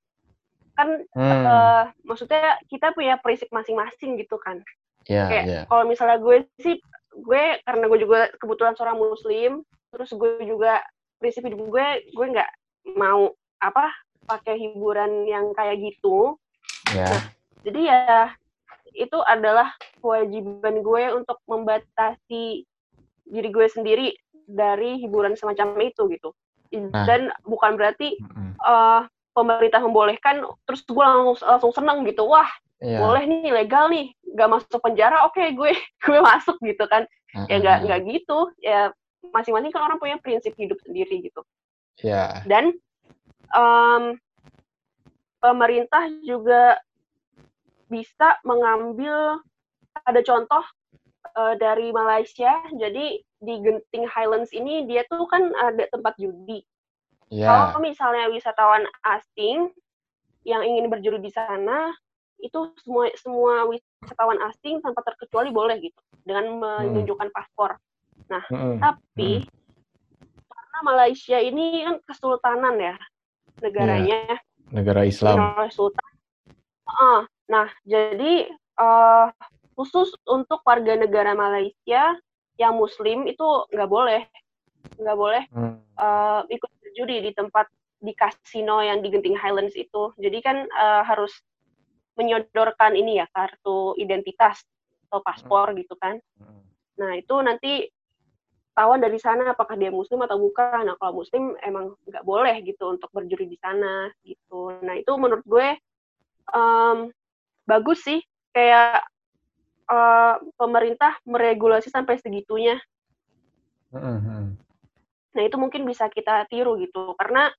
Kan 0.75 1.03
hmm. 1.11 1.43
uh, 1.47 1.85
maksudnya 2.07 2.59
kita 2.71 2.95
punya 2.95 3.19
prinsip 3.19 3.51
masing-masing 3.51 4.19
gitu 4.19 4.39
kan. 4.39 4.63
Yeah, 5.09 5.27
Kayak 5.27 5.45
yeah. 5.47 5.63
kalau 5.67 5.83
misalnya 5.87 6.19
gue 6.23 6.47
sih 6.63 6.79
gue 7.11 7.43
karena 7.67 7.85
gue 7.91 7.99
juga 7.99 8.19
kebetulan 8.39 8.75
seorang 8.79 8.97
muslim, 8.99 9.51
terus 9.91 10.11
gue 10.15 10.47
juga 10.47 10.79
prinsip 11.21 11.45
hidup 11.45 11.61
gue 11.69 11.87
gue 12.11 12.25
nggak 12.33 12.51
mau 12.97 13.29
apa 13.61 13.93
pakai 14.25 14.57
hiburan 14.57 15.29
yang 15.29 15.53
kayak 15.53 15.77
gitu 15.77 16.35
yeah. 16.89 17.05
nah, 17.07 17.23
jadi 17.61 17.81
ya 17.85 18.01
itu 18.91 19.17
adalah 19.23 19.71
kewajiban 20.03 20.83
gue 20.83 21.03
untuk 21.15 21.39
membatasi 21.47 22.65
diri 23.31 23.49
gue 23.53 23.67
sendiri 23.71 24.07
dari 24.49 24.99
hiburan 24.99 25.37
semacam 25.39 25.79
itu 25.79 26.11
gitu 26.11 26.35
nah. 26.91 27.07
dan 27.07 27.31
bukan 27.47 27.79
berarti 27.79 28.19
mm-hmm. 28.19 28.59
uh, 28.59 29.07
pemerintah 29.31 29.79
membolehkan 29.79 30.43
terus 30.67 30.83
gue 30.83 30.99
langsung 30.99 31.39
langsung 31.47 31.71
seneng 31.71 32.03
gitu 32.03 32.27
wah 32.27 32.47
yeah. 32.83 32.99
boleh 32.99 33.23
nih 33.23 33.51
legal 33.55 33.87
nih 33.87 34.11
nggak 34.35 34.49
masuk 34.51 34.79
penjara 34.83 35.23
oke 35.23 35.39
okay, 35.39 35.55
gue 35.55 35.71
gue 36.05 36.19
masuk 36.19 36.59
gitu 36.59 36.83
kan 36.91 37.07
mm-hmm. 37.07 37.47
ya 37.47 37.55
nggak 37.63 37.77
nggak 37.87 38.01
gitu 38.11 38.39
ya 38.59 38.91
masing-masing 39.29 39.69
kan 39.69 39.85
orang 39.85 40.01
punya 40.01 40.17
prinsip 40.17 40.57
hidup 40.57 40.81
sendiri 40.81 41.21
gitu. 41.21 41.41
Yeah. 42.01 42.41
Dan 42.49 42.81
um, 43.53 44.17
pemerintah 45.37 46.09
juga 46.25 46.81
bisa 47.91 48.39
mengambil 48.47 49.43
ada 50.07 50.21
contoh 50.25 50.63
uh, 51.37 51.53
dari 51.59 51.93
Malaysia. 51.93 52.65
Jadi 52.73 53.21
di 53.41 53.53
Genting 53.61 54.05
Highlands 54.09 54.53
ini 54.53 54.85
dia 54.89 55.05
tuh 55.09 55.29
kan 55.29 55.53
ada 55.61 55.85
tempat 55.91 56.17
judi. 56.17 56.63
Yeah. 57.31 57.47
Kalau 57.71 57.83
misalnya 57.83 58.27
wisatawan 58.31 58.83
asing 59.05 59.71
yang 60.43 60.65
ingin 60.65 60.89
berjudi 60.89 61.21
di 61.21 61.31
sana, 61.31 61.93
itu 62.41 62.73
semua 62.81 63.07
semua 63.15 63.69
wisatawan 63.69 64.41
asing 64.49 64.81
tanpa 64.81 65.05
terkecuali 65.05 65.53
boleh 65.53 65.77
gitu 65.79 66.01
dengan 66.25 66.57
hmm. 66.57 66.91
menunjukkan 66.91 67.29
hmm. 67.29 67.35
paspor. 67.35 67.77
Nah, 68.31 68.43
mm-hmm. 68.47 68.79
tapi 68.79 69.43
mm. 69.43 69.49
karena 70.47 70.79
Malaysia 70.87 71.37
ini 71.43 71.83
kan 71.83 71.95
kesultanan 72.07 72.75
ya 72.79 72.95
negaranya. 73.59 74.39
Yeah. 74.39 74.39
Negara 74.71 75.03
Islam. 75.03 75.67
Sultan. 75.67 76.11
Uh, 76.87 77.27
nah, 77.51 77.67
jadi 77.83 78.47
uh, 78.79 79.27
khusus 79.75 80.15
untuk 80.23 80.63
warga 80.63 80.95
negara 80.95 81.35
Malaysia 81.35 82.15
yang 82.55 82.79
Muslim 82.79 83.27
itu 83.27 83.67
nggak 83.75 83.89
boleh, 83.91 84.23
nggak 84.95 85.17
boleh 85.19 85.43
mm. 85.51 85.75
uh, 85.99 86.41
ikut 86.47 86.71
berjudi 86.79 87.27
di 87.27 87.31
tempat 87.35 87.67
di 88.01 88.15
kasino 88.17 88.81
yang 88.81 89.03
di 89.03 89.11
Genting 89.13 89.37
Highlands 89.37 89.75
itu. 89.75 90.15
Jadi 90.17 90.39
kan 90.39 90.65
uh, 90.71 91.03
harus 91.05 91.35
menyodorkan 92.15 92.95
ini 92.95 93.21
ya 93.21 93.27
kartu 93.31 93.95
identitas 93.95 94.63
atau 95.07 95.19
paspor 95.23 95.71
hmm. 95.71 95.77
gitu 95.83 95.95
kan. 95.95 96.19
Hmm. 96.39 96.63
Nah 96.99 97.11
itu 97.19 97.35
nanti 97.39 97.87
ketahuan 98.71 99.03
dari 99.03 99.19
sana 99.19 99.51
apakah 99.51 99.75
dia 99.75 99.91
muslim 99.91 100.23
atau 100.23 100.39
bukan. 100.39 100.87
Nah 100.87 100.95
kalau 100.95 101.19
muslim 101.19 101.59
emang 101.59 101.91
nggak 102.07 102.23
boleh 102.23 102.55
gitu 102.63 102.95
untuk 102.95 103.11
berjuri 103.11 103.51
di 103.51 103.59
sana 103.59 104.07
gitu. 104.23 104.71
Nah 104.79 104.95
itu 104.95 105.11
menurut 105.19 105.43
gue 105.43 105.75
um, 106.55 107.11
bagus 107.67 107.99
sih 108.07 108.23
kayak 108.55 109.03
uh, 109.91 110.39
pemerintah 110.55 111.19
meregulasi 111.27 111.91
sampai 111.91 112.15
segitunya. 112.23 112.79
Nah 115.35 115.41
itu 115.43 115.55
mungkin 115.59 115.83
bisa 115.83 116.07
kita 116.07 116.47
tiru 116.47 116.79
gitu 116.79 117.11
karena 117.19 117.51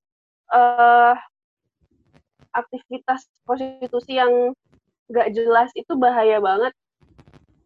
uh, 0.48 1.12
aktivitas 2.57 3.29
prostitusi 3.44 4.16
yang 4.16 4.57
nggak 5.12 5.29
jelas 5.37 5.68
itu 5.77 5.92
bahaya 5.92 6.40
banget. 6.40 6.72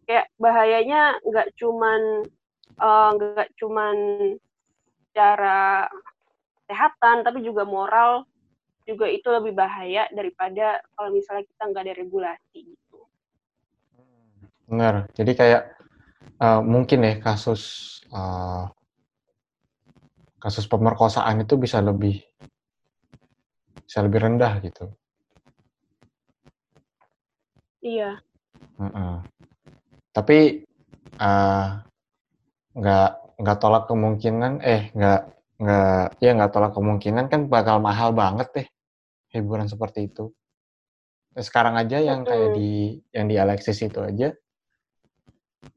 Kayak 0.03 0.27
bahayanya 0.39 1.15
nggak 1.23 1.51
cuman 1.59 2.27
nggak 2.77 3.49
uh, 3.49 3.53
cuman 3.57 3.95
cara 5.17 5.89
kesehatan 6.65 7.25
tapi 7.25 7.41
juga 7.41 7.65
moral 7.65 8.27
juga 8.87 9.09
itu 9.11 9.27
lebih 9.27 9.51
bahaya 9.51 10.07
daripada 10.15 10.79
kalau 10.95 11.11
misalnya 11.11 11.43
kita 11.43 11.63
nggak 11.67 11.83
ada 11.83 11.95
regulasi 11.99 12.59
gitu. 12.71 12.99
Benar. 14.67 15.11
Jadi 15.11 15.31
kayak 15.35 15.63
uh, 16.39 16.61
mungkin 16.63 17.03
ya 17.03 17.13
kasus 17.19 17.61
uh, 18.15 18.71
kasus 20.39 20.69
pemerkosaan 20.71 21.43
itu 21.43 21.59
bisa 21.59 21.83
lebih 21.83 22.23
bisa 23.83 23.99
lebih 24.03 24.19
rendah 24.23 24.53
gitu. 24.63 24.87
Iya. 27.83 28.19
Uh 28.79 28.85
-uh. 28.87 29.15
Tapi 30.15 30.63
uh, 31.19 31.83
nggak 32.77 33.09
nggak 33.41 33.57
tolak 33.57 33.89
kemungkinan 33.89 34.61
eh 34.61 34.93
nggak 34.93 35.21
nggak 35.57 36.05
ya 36.21 36.31
nggak 36.37 36.51
tolak 36.53 36.73
kemungkinan 36.77 37.25
kan 37.27 37.49
bakal 37.49 37.81
mahal 37.81 38.13
banget 38.13 38.47
deh 38.53 38.67
hiburan 39.33 39.65
seperti 39.65 40.09
itu 40.09 40.29
sekarang 41.37 41.77
aja 41.77 42.01
yang 42.01 42.21
kayak 42.25 42.53
di 42.53 42.97
yang 43.13 43.25
di 43.29 43.35
Alexis 43.37 43.81
itu 43.81 44.01
aja 44.01 44.33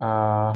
uh, 0.01 0.53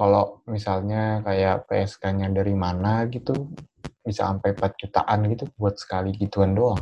kalau 0.00 0.40
misalnya 0.48 1.20
kayak 1.20 1.68
PSK-nya 1.68 2.32
dari 2.32 2.56
mana 2.56 3.04
gitu 3.12 3.52
bisa 4.00 4.32
sampai 4.32 4.56
4 4.56 4.80
jutaan 4.80 5.28
gitu 5.28 5.44
buat 5.60 5.76
sekali 5.76 6.16
gituan 6.16 6.56
doang. 6.56 6.80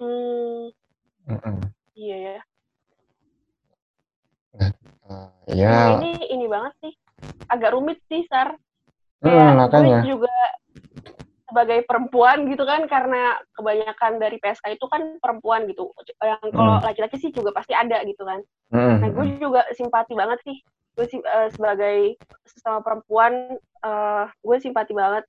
Hmm. 0.00 0.72
Mm 1.28 1.38
-mm. 1.44 1.58
Iya 1.92 2.16
ya. 2.16 2.38
Uh, 5.10 5.26
ya. 5.50 5.68
Nah, 5.68 5.88
ini 5.98 6.12
ini 6.30 6.46
banget 6.46 6.72
sih. 6.78 6.92
Agak 7.50 7.74
rumit 7.74 7.98
sih, 8.06 8.22
Sar. 8.30 8.54
Hmm, 9.20 9.26
Kayak 9.26 9.42
hmm, 9.42 9.58
makanya. 9.58 9.98
gue 10.00 10.10
juga 10.14 10.36
sebagai 11.50 11.82
perempuan 11.82 12.46
gitu 12.46 12.62
kan 12.62 12.86
karena 12.86 13.34
kebanyakan 13.58 14.22
dari 14.22 14.38
PSK 14.38 14.78
itu 14.78 14.86
kan 14.86 15.18
perempuan 15.18 15.66
gitu. 15.66 15.90
Yang 16.22 16.54
kalau 16.54 16.78
hmm. 16.78 16.86
laki-laki 16.86 17.16
sih 17.18 17.34
juga 17.34 17.50
pasti 17.50 17.74
ada 17.74 17.98
gitu 18.06 18.22
kan. 18.22 18.40
Hmm. 18.70 19.02
Nah, 19.02 19.10
gue 19.10 19.24
juga 19.42 19.66
simpati 19.74 20.14
banget 20.14 20.38
sih. 20.46 20.62
Gue 20.94 21.10
uh, 21.10 21.50
sebagai 21.50 22.14
sesama 22.46 22.80
perempuan 22.86 23.58
uh, 23.82 24.30
gue 24.30 24.56
simpati 24.62 24.94
banget 24.94 25.26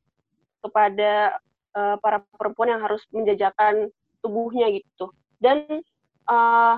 kepada 0.62 1.42
uh, 1.74 1.98
para 1.98 2.22
perempuan 2.38 2.78
yang 2.78 2.82
harus 2.86 3.02
menjajakan 3.10 3.90
tubuhnya 4.22 4.70
gitu 4.70 5.10
dan 5.42 5.66
uh, 6.30 6.78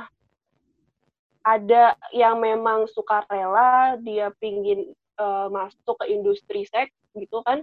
ada 1.43 1.99
yang 2.15 2.39
memang 2.39 2.87
suka 2.87 3.27
rela 3.27 3.99
dia 3.99 4.31
pingin 4.39 4.95
uh, 5.19 5.51
masuk 5.51 5.99
ke 5.99 6.15
industri 6.15 6.63
seks 6.63 6.95
gitu 7.13 7.43
kan 7.43 7.61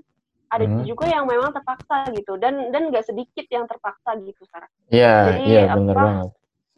ada 0.50 0.66
hmm. 0.66 0.82
juga 0.82 1.06
yang 1.06 1.30
memang 1.30 1.54
terpaksa 1.54 2.10
gitu 2.10 2.34
dan 2.36 2.74
dan 2.74 2.90
nggak 2.90 3.06
sedikit 3.06 3.46
yang 3.48 3.70
terpaksa 3.70 4.18
gitu 4.18 4.42
Sarah. 4.50 4.70
Iya, 4.90 5.14
iya 5.46 5.62
benar 5.78 5.94
banget. 5.94 6.30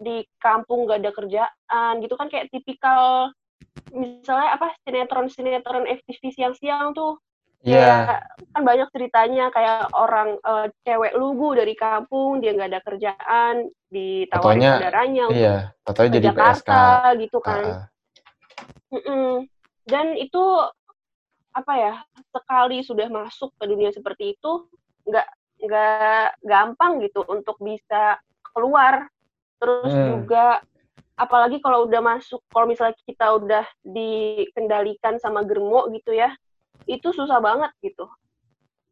Di 0.02 0.16
kampung 0.36 0.84
gak 0.84 1.00
ada 1.00 1.12
kerjaan 1.14 1.92
gitu 2.04 2.14
kan 2.20 2.28
kayak 2.28 2.52
tipikal 2.52 3.32
misalnya 3.88 4.60
apa 4.60 4.76
sinetron 4.84 5.32
sinetron 5.32 5.88
FTV 5.88 6.20
siang-siang 6.36 6.92
tuh 6.92 7.16
Iya. 7.62 7.78
Yeah. 7.78 8.20
kan 8.52 8.68
banyak 8.68 8.88
ceritanya 8.92 9.48
kayak 9.48 9.88
orang 9.96 10.36
uh, 10.44 10.68
cewek 10.84 11.16
lugu 11.16 11.56
dari 11.56 11.72
kampung 11.72 12.42
dia 12.44 12.52
nggak 12.52 12.68
ada 12.68 12.82
kerjaan 12.84 13.54
ditawarin 13.88 14.60
saudaranya 14.60 15.24
iya, 15.32 15.56
untuk 15.88 16.04
jadi 16.12 16.26
Jakarta 16.28 17.16
PSK. 17.16 17.20
gitu 17.24 17.38
kan. 17.40 17.88
Uh 18.92 18.96
-uh. 18.98 19.32
Dan 19.88 20.20
itu 20.20 20.44
apa 21.56 21.72
ya 21.80 21.94
sekali 22.28 22.84
sudah 22.84 23.08
masuk 23.08 23.56
ke 23.56 23.64
dunia 23.64 23.88
seperti 23.88 24.36
itu 24.36 24.68
nggak 25.08 25.28
nggak 25.64 26.26
gampang 26.44 27.00
gitu 27.00 27.24
untuk 27.24 27.56
bisa 27.62 28.20
keluar. 28.52 29.08
Terus 29.62 29.92
hmm. 29.96 30.08
juga 30.12 30.60
apalagi 31.16 31.62
kalau 31.62 31.88
udah 31.88 32.02
masuk 32.02 32.44
kalau 32.52 32.66
misalnya 32.68 32.98
kita 33.06 33.26
udah 33.38 33.64
dikendalikan 33.80 35.16
sama 35.22 35.40
germo 35.46 35.88
gitu 35.94 36.12
ya 36.12 36.34
itu 36.86 37.08
susah 37.14 37.38
banget 37.38 37.70
gitu. 37.82 38.06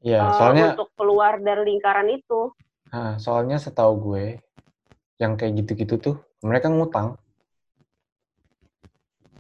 Iya, 0.00 0.24
uh, 0.24 0.32
soalnya 0.36 0.66
untuk 0.74 0.90
keluar 0.96 1.40
dari 1.40 1.62
lingkaran 1.76 2.08
itu. 2.08 2.52
Nah, 2.90 3.20
soalnya 3.20 3.60
setahu 3.60 4.12
gue 4.12 4.40
yang 5.20 5.36
kayak 5.36 5.64
gitu-gitu 5.64 5.94
tuh 6.00 6.16
mereka 6.40 6.72
ngutang. 6.72 7.20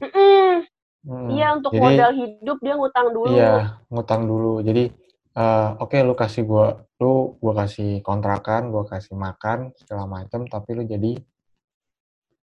Mm 0.00 0.10
-mm. 0.12 0.52
Hmm, 1.00 1.32
iya, 1.32 1.56
untuk 1.56 1.72
jadi, 1.72 1.80
modal 1.80 2.12
hidup 2.12 2.58
dia 2.60 2.74
ngutang 2.76 3.08
dulu. 3.16 3.32
Iya, 3.32 3.80
ngutang 3.88 4.22
dulu. 4.28 4.60
Jadi 4.60 4.92
uh, 5.32 5.80
oke 5.80 5.96
okay, 5.96 6.04
lu 6.04 6.12
kasih 6.12 6.44
gua 6.44 6.84
lu 7.00 7.40
gua 7.40 7.64
kasih 7.64 8.04
kontrakan, 8.04 8.68
gua 8.68 8.84
kasih 8.84 9.16
makan 9.16 9.72
segala 9.80 10.04
macam 10.04 10.44
tapi 10.44 10.76
lu 10.76 10.84
jadi 10.84 11.16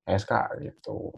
SK 0.10 0.32
gitu 0.66 1.14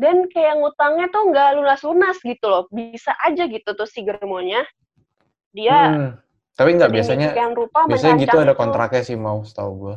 dan 0.00 0.24
kayak 0.32 0.56
ngutangnya 0.56 1.12
tuh 1.12 1.28
nggak 1.28 1.60
lunas-lunas 1.60 2.16
gitu 2.24 2.46
loh 2.48 2.64
bisa 2.72 3.12
aja 3.20 3.44
gitu 3.44 3.76
tuh 3.76 3.84
si 3.84 4.00
germonya 4.00 4.64
dia 5.52 5.78
hmm, 5.92 6.10
tapi 6.56 6.80
nggak 6.80 6.88
biasanya 6.88 7.28
rupa 7.52 7.84
biasanya 7.84 8.16
gitu 8.24 8.36
ada 8.40 8.56
kontraknya 8.56 9.04
sih 9.04 9.20
mau 9.20 9.44
setahu 9.44 9.72
gue 9.76 9.96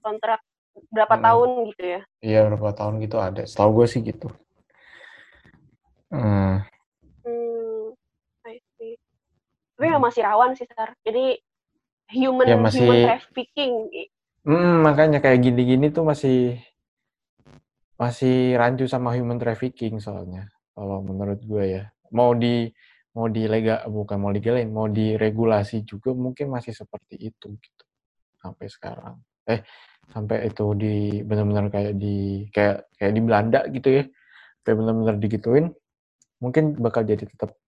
kontrak 0.00 0.40
berapa 0.88 1.14
hmm. 1.20 1.24
tahun 1.28 1.48
gitu 1.68 1.84
ya 1.84 2.00
iya 2.24 2.40
berapa 2.48 2.72
tahun 2.72 2.94
gitu 3.04 3.16
ada 3.20 3.42
setahu 3.44 3.84
gue 3.84 3.86
sih 3.92 4.00
gitu 4.00 4.32
hmm. 6.08 6.64
hmm 7.28 7.84
I 8.48 8.56
see. 8.80 8.96
tapi 9.76 9.92
hmm. 9.92 10.00
masih 10.00 10.24
rawan 10.24 10.56
sih 10.56 10.64
sar 10.72 10.96
jadi 11.04 11.36
human 12.16 12.48
ya, 12.48 12.56
masih... 12.56 12.80
human 12.80 12.96
trafficking 13.04 13.92
Hmm, 14.46 14.86
makanya 14.86 15.18
kayak 15.24 15.40
gini-gini 15.44 15.90
tuh 15.90 16.04
masih 16.06 16.62
masih 17.98 18.54
rancu 18.54 18.86
sama 18.86 19.10
human 19.18 19.38
trafficking 19.42 19.98
soalnya 19.98 20.46
kalau 20.74 21.02
menurut 21.02 21.40
gue 21.42 21.64
ya. 21.78 21.82
Mau 22.14 22.32
di 22.38 22.70
mau 23.18 23.26
di 23.26 23.42
lega 23.50 23.82
bukan 23.90 24.18
mau 24.22 24.30
digalain, 24.30 24.70
mau 24.70 24.86
diregulasi 24.86 25.82
juga 25.82 26.14
mungkin 26.14 26.54
masih 26.54 26.72
seperti 26.76 27.18
itu 27.18 27.58
gitu. 27.58 27.84
Sampai 28.38 28.66
sekarang. 28.70 29.18
Eh, 29.50 29.60
sampai 30.14 30.46
itu 30.48 30.64
di 30.78 31.20
benar-benar 31.26 31.66
kayak 31.74 31.94
di 31.98 32.46
kayak 32.54 32.86
kayak 32.94 33.12
di 33.16 33.20
Belanda 33.26 33.60
gitu 33.66 33.88
ya. 33.90 34.04
Kayak 34.62 34.76
benar-benar 34.78 35.16
digituin 35.18 35.66
mungkin 36.38 36.78
bakal 36.78 37.02
jadi 37.02 37.26
tetap 37.26 37.58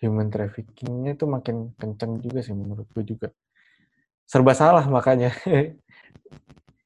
human 0.00 0.30
traffickingnya 0.32 1.18
itu 1.18 1.26
makin 1.26 1.74
kenceng 1.76 2.22
juga 2.22 2.40
sih 2.40 2.54
menurut 2.56 2.86
gue 2.94 3.04
juga 3.04 3.28
serba 4.24 4.54
salah 4.54 4.86
makanya 4.86 5.34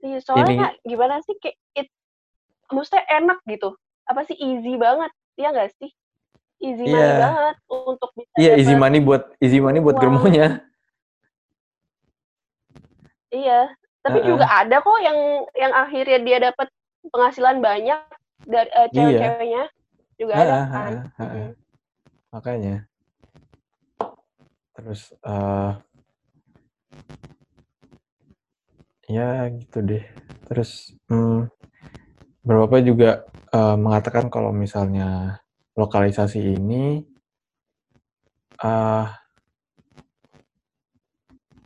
Iya, 0.05 0.18
soalnya 0.20 0.76
ini... 0.76 0.84
gimana 0.84 1.24
sih 1.24 1.32
kayak 1.40 1.57
it, 1.72 1.88
maksudnya 2.68 3.09
enak 3.09 3.40
gitu. 3.48 3.72
Apa 4.05 4.20
sih 4.28 4.36
easy 4.36 4.76
banget, 4.76 5.09
iya 5.40 5.48
nggak 5.48 5.72
sih? 5.80 5.90
Easy 6.61 6.84
yeah. 6.84 6.92
money 6.92 7.09
iya. 7.09 7.18
banget 7.24 7.57
untuk 7.72 8.11
bisa 8.12 8.34
Iya, 8.36 8.44
yeah, 8.44 8.55
easy 8.61 8.74
money 8.76 9.00
buat 9.00 9.22
easy 9.40 9.59
money 9.64 9.80
buat 9.80 9.96
germonya. 9.96 10.61
Iya, 13.32 13.72
tapi 14.05 14.18
uh 14.20 14.22
-uh. 14.22 14.28
juga 14.36 14.46
ada 14.46 14.76
kok 14.78 15.00
yang 15.00 15.18
yang 15.57 15.72
akhirnya 15.72 16.18
dia 16.22 16.38
dapat 16.52 16.68
penghasilan 17.09 17.59
banyak 17.64 18.00
dari 18.44 18.70
uh, 18.70 18.88
cewek-ceweknya 18.92 19.64
juga 20.20 20.32
uh 20.36 20.38
-uh, 20.38 20.44
ada 20.44 20.59
kan. 20.68 20.92
Uh 20.92 21.00
-uh, 21.00 21.24
-uh. 21.24 21.50
Makanya. 22.30 22.76
Terus 24.74 25.00
uh, 25.24 25.80
Ya 29.05 29.48
gitu 29.52 29.84
deh. 29.84 30.05
Terus 30.48 30.96
hmm, 31.12 31.48
beberapa 32.40 32.80
juga 32.80 33.11
uh, 33.52 33.76
mengatakan 33.76 34.32
kalau 34.32 34.52
misalnya 34.52 35.40
lokalisasi 35.76 36.57
ini 36.57 37.05
uh, 38.64 39.07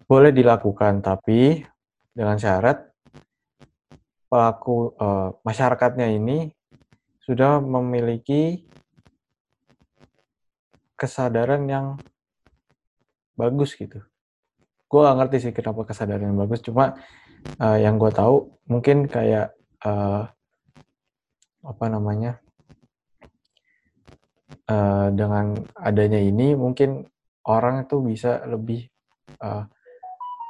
boleh 0.08 0.32
dilakukan, 0.32 1.04
tapi 1.04 1.62
dengan 2.16 2.40
syarat 2.40 2.88
pelaku 4.26 4.96
uh, 4.96 5.36
masyarakatnya 5.44 6.08
ini 6.16 6.50
sudah 7.22 7.60
memiliki 7.60 8.64
kesadaran 10.96 11.68
yang 11.68 11.86
bagus 13.38 13.76
gitu. 13.76 14.02
Gue 14.88 15.04
gak 15.04 15.16
ngerti 15.20 15.36
sih 15.44 15.52
kenapa 15.52 15.84
kesadaran 15.84 16.32
yang 16.32 16.40
bagus, 16.40 16.64
cuma 16.64 16.96
uh, 17.60 17.78
yang 17.78 17.96
gue 17.96 18.10
tahu 18.12 18.48
mungkin 18.68 19.08
kayak 19.08 19.54
uh, 19.84 20.28
apa 21.64 21.84
namanya 21.90 22.38
uh, 24.70 25.08
dengan 25.12 25.58
adanya 25.76 26.20
ini 26.20 26.54
mungkin 26.54 27.06
orang 27.48 27.88
itu 27.88 28.00
bisa 28.04 28.44
lebih 28.46 28.88
uh, 29.40 29.64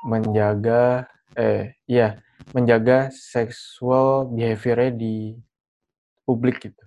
menjaga 0.06 1.10
eh 1.38 1.78
iya 1.86 2.18
menjaga 2.52 3.12
seksual 3.12 4.30
behaviornya 4.32 4.92
di 4.94 5.16
publik 6.24 6.60
gitu. 6.60 6.84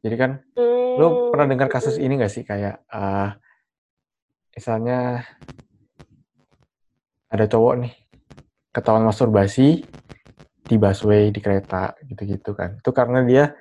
Jadi 0.00 0.16
kan, 0.16 0.30
hmm. 0.56 0.96
lo 0.96 1.30
pernah 1.30 1.46
dengar 1.50 1.68
kasus 1.68 2.00
ini 2.00 2.16
gak 2.16 2.32
sih 2.32 2.44
kayak, 2.46 2.80
uh, 2.88 3.36
misalnya 4.56 5.28
ada 7.30 7.46
cowok 7.46 7.74
nih 7.86 7.94
ketahuan 8.74 9.06
masturbasi 9.06 9.86
di 10.66 10.76
busway 10.78 11.30
di 11.34 11.40
kereta 11.42 11.94
gitu-gitu 12.06 12.54
kan. 12.54 12.78
Itu 12.78 12.90
karena 12.94 13.22
dia 13.26 13.54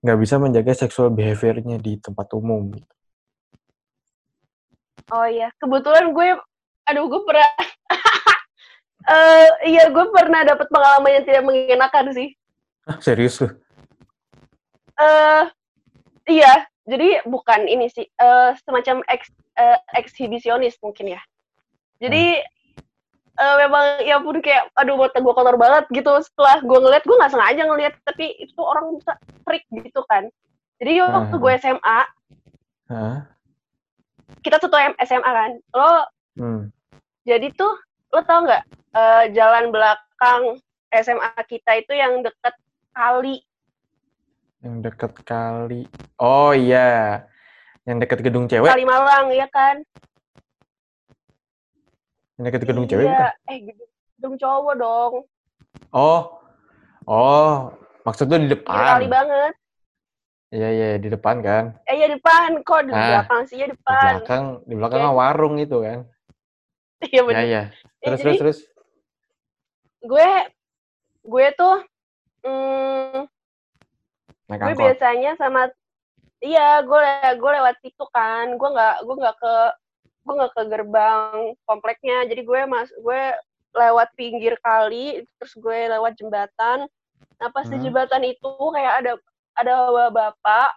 nggak 0.00 0.18
bisa 0.20 0.40
menjaga 0.40 0.72
seksual 0.72 1.12
behaviornya 1.12 1.76
di 1.76 2.00
tempat 2.00 2.32
umum 2.32 2.72
gitu. 2.72 2.94
oh 5.12 5.26
iya. 5.28 5.52
Kebetulan 5.60 6.12
gue 6.12 6.36
aduh 6.88 7.04
gue 7.08 7.22
pernah 7.28 7.50
uh, 9.04 9.48
iya 9.70 9.92
gue 9.92 10.06
pernah 10.08 10.40
dapat 10.44 10.66
pengalaman 10.72 11.20
yang 11.20 11.24
tidak 11.28 11.42
mengenakan 11.44 12.06
sih. 12.16 12.28
Ah, 12.88 12.96
serius 13.00 13.36
tuh 13.36 13.52
uh, 15.00 15.44
iya. 16.28 16.64
Jadi 16.88 17.22
bukan 17.28 17.70
ini 17.70 17.86
sih 17.92 18.02
uh, 18.18 18.56
semacam 18.66 19.04
eks, 19.06 19.30
uh, 19.60 19.78
eksibisionis 19.94 20.80
mungkin 20.80 21.14
ya. 21.14 21.20
Jadi 22.00 22.40
hmm 22.40 22.58
uh, 23.40 23.56
memang 23.56 23.84
ya 24.04 24.20
pun 24.20 24.36
kayak 24.44 24.68
aduh 24.76 25.00
mata 25.00 25.18
gue 25.18 25.32
kotor 25.32 25.56
banget 25.56 25.84
gitu. 25.90 26.12
Setelah 26.20 26.60
gue 26.60 26.78
ngeliat 26.78 27.02
gue 27.08 27.16
nggak 27.16 27.32
sengaja 27.32 27.62
ngeliat 27.64 27.94
tapi 28.04 28.36
itu 28.36 28.60
orang 28.60 29.00
bisa 29.00 29.16
freak 29.48 29.64
gitu 29.72 30.04
kan. 30.06 30.28
Jadi 30.80 31.00
waktu 31.04 31.36
gue 31.36 31.52
SMA 31.60 32.00
huh? 32.92 33.16
kita 34.44 34.56
satu 34.60 34.76
SMA 35.04 35.30
kan. 35.30 35.50
Lo 35.72 35.90
hmm. 36.36 36.62
jadi 37.24 37.48
tuh 37.56 37.72
lo 38.12 38.20
tau 38.28 38.44
nggak 38.44 38.64
uh, 38.94 39.24
jalan 39.32 39.72
belakang 39.72 40.42
SMA 40.92 41.32
kita 41.48 41.80
itu 41.80 41.92
yang 41.96 42.20
deket 42.20 42.54
kali? 42.92 43.40
Yang 44.60 44.76
deket 44.92 45.12
kali. 45.24 45.88
Oh 46.20 46.52
iya. 46.52 47.24
Yang 47.88 48.06
deket 48.06 48.18
gedung 48.20 48.44
cewek? 48.44 48.68
Kali 48.68 48.84
Malang 48.84 49.32
ya 49.32 49.48
kan 49.48 49.80
yang 52.40 52.48
dekat 52.48 52.64
gedung 52.64 52.88
iya. 52.88 52.90
cewek 52.96 53.04
bukan? 53.04 53.28
Eh, 53.52 53.58
gedung, 53.68 53.90
gedung 54.16 54.34
cowok 54.40 54.74
dong. 54.80 55.12
Oh. 55.92 56.20
Oh, 57.04 57.68
maksudnya 58.08 58.40
di 58.40 58.48
depan. 58.48 58.96
Kali 58.96 59.08
banget. 59.12 59.52
Iya, 60.50 60.68
iya, 60.72 60.88
di 60.96 61.08
depan 61.12 61.44
kan? 61.44 61.76
Eh, 61.84 62.00
iya 62.00 62.08
depan 62.08 62.64
kok 62.64 62.88
di 62.88 62.92
Ah, 62.96 63.22
belakang 63.22 63.42
sih 63.44 63.60
ya 63.60 63.68
Di 63.68 63.76
depan 63.76 64.24
belakang, 64.24 64.44
di 64.64 64.74
belakang 64.74 65.00
Ya. 65.04 65.12
warung 65.12 65.54
itu 65.60 65.76
kan. 65.84 65.98
iya 67.04 67.20
Ya, 67.20 67.22
bener 67.28 67.44
ya. 67.44 67.62
Eh, 68.00 68.04
Terus, 68.08 68.18
jadi 68.18 68.24
terus, 68.24 68.38
terus. 68.40 68.58
gue 70.00 70.30
gue 71.28 71.46
tuh 71.52 71.76
mm, 72.48 73.28
Naik 74.48 74.60
gue 74.64 74.74
biasanya 74.80 75.36
sama 75.36 75.68
iya 76.40 76.80
gue 76.80 77.04
gue 77.36 77.50
lewat 77.60 77.76
situ 77.84 78.04
kan 78.08 78.56
gue 78.56 78.68
nggak 78.72 79.04
gue 79.04 79.16
nggak 79.20 79.36
ke 79.36 79.54
gue 80.30 80.38
nggak 80.38 80.54
ke 80.54 80.62
gerbang 80.70 81.34
kompleknya 81.66 82.22
jadi 82.30 82.42
gue 82.46 82.60
mas 82.70 82.86
gue 82.94 83.22
lewat 83.74 84.14
pinggir 84.14 84.54
kali 84.62 85.26
terus 85.42 85.58
gue 85.58 85.90
lewat 85.90 86.14
jembatan 86.14 86.86
nah 87.42 87.48
pas 87.50 87.66
di 87.66 87.74
Hmm. 87.74 87.82
jembatan 87.82 88.22
itu 88.22 88.46
kayak 88.70 88.94
ada 89.02 89.12
ada 89.58 89.74
bapak 90.14 90.70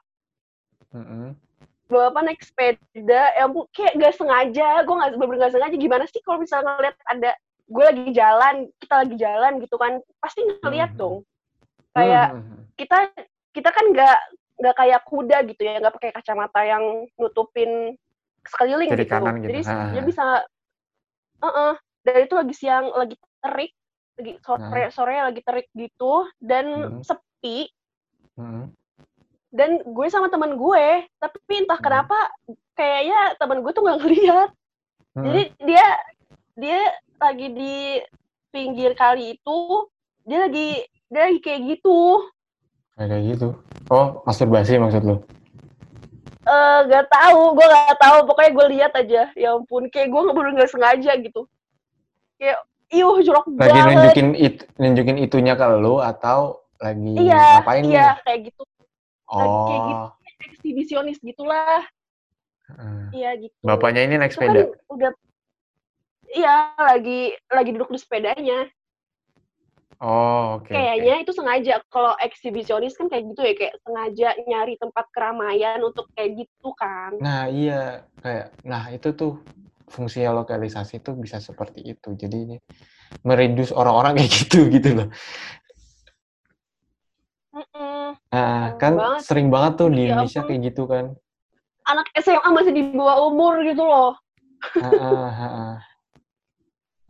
Mm-mm. 0.89 1.37
bapak 1.85 2.21
naik 2.25 2.41
sepeda 2.41 2.81
ya 3.37 3.45
ampun 3.45 3.69
kayak 3.69 3.93
gak 4.01 4.17
sengaja 4.17 4.81
gue 4.81 4.95
nggak 4.97 5.11
bener 5.21 5.37
nggak 5.37 5.53
sengaja 5.53 5.77
gimana 5.77 6.03
sih 6.09 6.17
kalau 6.25 6.41
misalnya 6.41 6.73
ngeliat 6.73 6.97
ada 7.05 7.31
gue 7.69 7.83
lagi 7.85 8.09
jalan 8.09 8.55
kita 8.81 8.95
lagi 9.05 9.15
jalan 9.21 9.51
gitu 9.61 9.75
kan 9.77 10.01
pasti 10.17 10.41
ngeliat 10.41 10.91
Mhm. 10.93 10.97
dong 10.97 11.15
kayak 11.93 12.27
Mhm. 12.33 12.57
kita 12.81 12.97
kita 13.53 13.69
kan 13.69 13.85
nggak 13.93 14.17
nggak 14.53 14.75
kayak 14.77 15.01
kuda 15.05 15.37
gitu 15.45 15.61
ya 15.61 15.77
nggak 15.77 15.93
pakai 15.93 16.11
kacamata 16.13 16.61
yang 16.65 16.83
nutupin 17.21 17.93
sekeliling 18.43 18.89
Kiri 18.91 19.05
gitu 19.05 19.13
kanan 19.13 19.35
gitu. 19.39 19.47
jadi 19.49 19.59
Ha, 19.63 19.75
dia 19.91 20.01
bisa 20.03 20.25
Heeh. 21.43 21.73
dan 22.03 22.15
itu 22.19 22.33
lagi 22.35 22.53
siang 22.55 22.85
lagi 22.91 23.15
terik 23.39 23.71
lagi 24.13 24.31
sore 24.39 24.83
sore 24.91 25.15
lagi 25.17 25.41
terik 25.41 25.67
gitu 25.73 26.27
dan 26.37 26.65
Hmm. 26.69 27.01
sepi 27.01 27.67
Mhm. 28.35 28.63
dan 29.53 29.69
gue 29.81 30.07
sama 30.09 30.27
teman 30.27 30.55
gue 30.55 30.87
tapi 31.17 31.53
entah 31.53 31.77
Hmm. 31.77 31.85
kenapa 31.85 32.17
kayaknya 32.73 33.37
teman 33.37 33.61
gue 33.61 33.71
tuh 33.71 33.83
nggak 33.83 33.99
ngeliat 34.01 34.49
Mhm. 35.13 35.23
jadi 35.23 35.41
dia 35.61 35.85
dia 36.53 36.79
lagi 37.17 37.47
di 37.49 37.75
pinggir 38.49 38.93
kali 38.93 39.35
itu 39.35 39.57
dia 40.23 40.45
lagi 40.45 40.85
dia 41.07 41.21
lagi 41.27 41.39
kayak 41.39 41.61
gitu 41.77 42.29
Kayak 42.93 43.25
gitu. 43.25 43.57
Oh, 43.89 44.21
masturbasi 44.21 44.77
maksud 44.77 45.01
lu? 45.01 45.17
Eh 46.43 46.79
gak 46.85 47.05
tahu 47.07 47.55
gue 47.55 47.65
gak 47.65 47.97
tahu 47.97 48.17
pokoknya 48.27 48.51
gue 48.51 48.65
lihat 48.73 48.91
aja 48.93 49.21
ya 49.31 49.49
ampun 49.51 49.87
kayak 49.87 50.11
gue 50.11 50.19
nggak 50.21 50.35
bener 50.35 50.51
nggak 50.53 50.71
sengaja 50.71 51.11
gitu 51.17 51.47
kayak 52.35 52.59
iuh 52.89 53.17
jorok 53.19 53.45
Lagi 53.49 53.71
banget 53.71 53.95
nunjukin 53.95 54.27
it, 54.35 54.55
nunjukin 54.75 55.17
itunya 55.17 55.53
ke 55.53 55.65
lu 55.73 55.97
atau 55.97 56.59
lagi 56.77 57.15
iya 57.15 57.57
ngapain 57.57 57.81
nih? 57.81 57.91
iya 57.91 58.07
kayak 58.21 58.39
gitu 58.47 58.63
lagi 59.25 59.55
kayak 59.63 59.79
Oh. 59.81 59.87
gitu. 59.87 60.05
eksibisionis 60.43 61.17
gitulah 61.17 61.81
Heeh. 62.69 63.01
iya 63.13 63.29
gitu 63.39 63.55
Bapaknya 63.61 64.01
ini 64.03 64.15
naik 64.17 64.31
kan 64.31 64.51
sepeda. 64.51 64.61
udah 64.87 65.11
iya 66.29 66.55
lagi 66.75 67.19
lagi 67.47 67.69
duduk 67.71 67.89
di 67.89 67.97
sepedanya 67.97 68.67
Oh, 70.03 70.59
oke. 70.59 70.67
oke. 70.67 70.75
kayaknya 70.75 71.15
itu 71.23 71.31
sengaja 71.31 71.73
kalau 71.87 72.11
eksibisionis 72.19 72.93
kan 72.99 73.07
kayak 73.07 73.23
gitu 73.31 73.41
ya 73.47 73.53
kayak 73.55 73.75
sengaja 73.87 74.29
nyari 74.43 74.75
tempat 74.75 75.05
keramaian 75.15 75.79
untuk 75.79 76.11
kayak 76.11 76.43
gitu 76.43 76.69
kan 76.75 77.15
Nah, 77.23 77.47
iya 77.47 78.03
kayak 78.19 78.51
nah 78.67 78.91
itu 78.91 79.15
tuh 79.15 79.39
fungsi 79.87 80.25
lokalisasi 80.25 80.99
tuh 81.05 81.13
bisa 81.15 81.37
seperti 81.39 81.85
itu. 81.95 82.09
Jadi 82.17 82.35
ini 82.35 82.55
mereduce 83.23 83.71
orang-orang 83.71 84.13
kayak 84.19 84.31
gitu 84.33 84.59
gitu 84.67 84.89
loh. 84.97 85.07
Mm-mm. 87.53 88.17
Nah, 88.33 88.73
Parah 88.73 88.75
kan 88.81 88.93
banget. 88.97 89.21
sering 89.23 89.47
banget 89.53 89.73
tuh 89.79 89.87
di 89.93 90.01
Ya 90.03 90.05
Indonesia 90.09 90.41
kayak 90.43 90.61
gitu 90.73 90.83
kan. 90.89 91.05
anak 91.83 92.07
SMA 92.17 92.49
masih 92.55 92.73
di 92.73 92.81
bawah 92.95 93.27
umur 93.29 93.59
gitu 93.61 93.83
loh 93.83 94.15
Heeh, 94.73 95.27
heeh. 95.39 95.92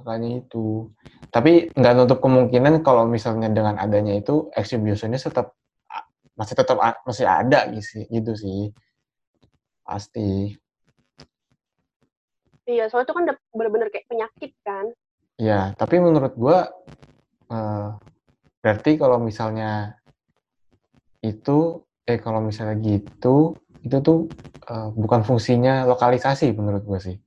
Makanya 0.04 0.43
itu. 0.43 0.91
Tapi 1.32 1.72
nggak 1.74 1.93
nutup 1.97 2.20
kemungkinan 2.20 2.84
kalau 2.84 3.08
misalnya 3.08 3.49
dengan 3.49 3.80
adanya 3.80 4.14
itu 4.20 4.51
exhibitionnya 4.54 5.18
tetap 5.18 5.56
masih 6.36 6.56
tetap 6.58 6.78
masih 7.08 7.26
ada 7.26 7.66
gitu 7.72 7.82
sih, 7.82 8.04
gitu 8.12 8.32
sih. 8.36 8.62
Pasti. 9.84 10.56
iya 12.64 12.88
soalnya 12.88 13.12
itu 13.12 13.14
kan 13.16 13.24
udah 13.28 13.38
bener-bener 13.51 13.88
kayak 13.91 14.08
penyakit 14.08 14.56
kan 14.64 14.88
Ya, 15.41 15.74
tapi 15.74 15.97
menurut 15.97 16.38
gua 16.38 16.70
eh, 17.49 17.88
berarti 18.62 18.91
kalau 19.01 19.18
misalnya 19.18 19.97
itu 21.26 21.82
eh 22.06 22.20
kalau 22.22 22.43
misalnya 22.43 22.78
gitu 22.78 23.58
itu 23.82 23.97
tuh 24.06 24.30
eh, 24.70 24.89
bukan 24.93 25.26
fungsinya 25.26 25.89
lokalisasi 25.89 26.54
menurut 26.54 26.84
gua 26.86 26.99
sih. 27.01 27.18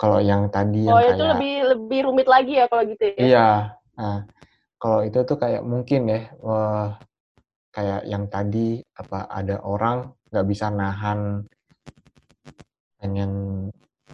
Kalau 0.00 0.16
yang 0.16 0.48
tadi 0.48 0.88
yang 0.88 0.96
oh 0.96 1.00
itu 1.04 1.12
kayak 1.12 1.36
lebih 1.36 1.54
lebih 1.76 1.98
rumit 2.08 2.24
lagi 2.24 2.56
ya 2.56 2.64
kalau 2.72 2.88
gitu 2.88 3.04
ya 3.04 3.16
Iya. 3.20 3.48
Nah, 4.00 4.18
kalau 4.80 5.04
itu 5.04 5.18
tuh 5.28 5.36
kayak 5.36 5.60
mungkin 5.60 6.08
ya, 6.08 6.20
wah, 6.40 6.96
kayak 7.76 8.08
yang 8.08 8.24
tadi 8.32 8.80
apa 8.96 9.28
ada 9.28 9.60
orang 9.60 10.16
nggak 10.32 10.46
bisa 10.48 10.72
nahan 10.72 11.44
pengen 12.96 13.32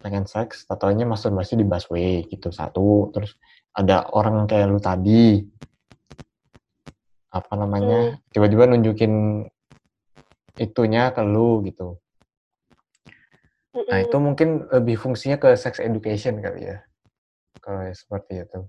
pengen 0.03 0.27
seks, 0.27 0.67
tatonya 0.67 1.07
masturbasi 1.07 1.55
di 1.55 1.63
busway 1.63 2.27
gitu 2.27 2.51
satu. 2.51 3.15
Terus 3.15 3.39
ada 3.71 4.11
orang 4.11 4.51
kayak 4.51 4.67
lu 4.67 4.83
tadi 4.83 5.39
apa 7.31 7.53
namanya 7.55 8.19
tiba-tiba 8.35 8.67
nunjukin 8.75 9.47
itunya 10.59 11.15
ke 11.15 11.23
lu 11.23 11.63
gitu. 11.63 12.03
Nah 13.77 13.99
itu 14.01 14.17
mungkin 14.17 14.49
lebih 14.73 14.97
fungsinya 14.97 15.37
ke 15.37 15.53
sex 15.53 15.77
education 15.85 16.41
kali 16.41 16.73
ya. 16.73 16.81
Kalau 17.61 17.85
ya 17.85 17.93
seperti 17.93 18.33
itu. 18.41 18.61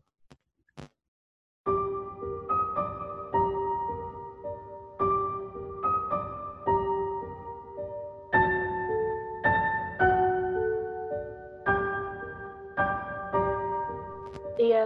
iya 14.57 14.83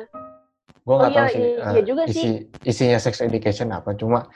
gue 0.81 0.93
Oh 0.93 0.97
nggak 0.97 1.13
tahu 1.13 1.27
iya, 1.29 1.33
sih 1.33 1.43
iya- 1.55 1.85
juga 1.85 2.03
isi 2.09 2.19
sih. 2.19 2.33
isinya 2.65 2.99
sex 2.99 3.15
education 3.23 3.69
apa 3.71 3.93
cuma 3.95 4.27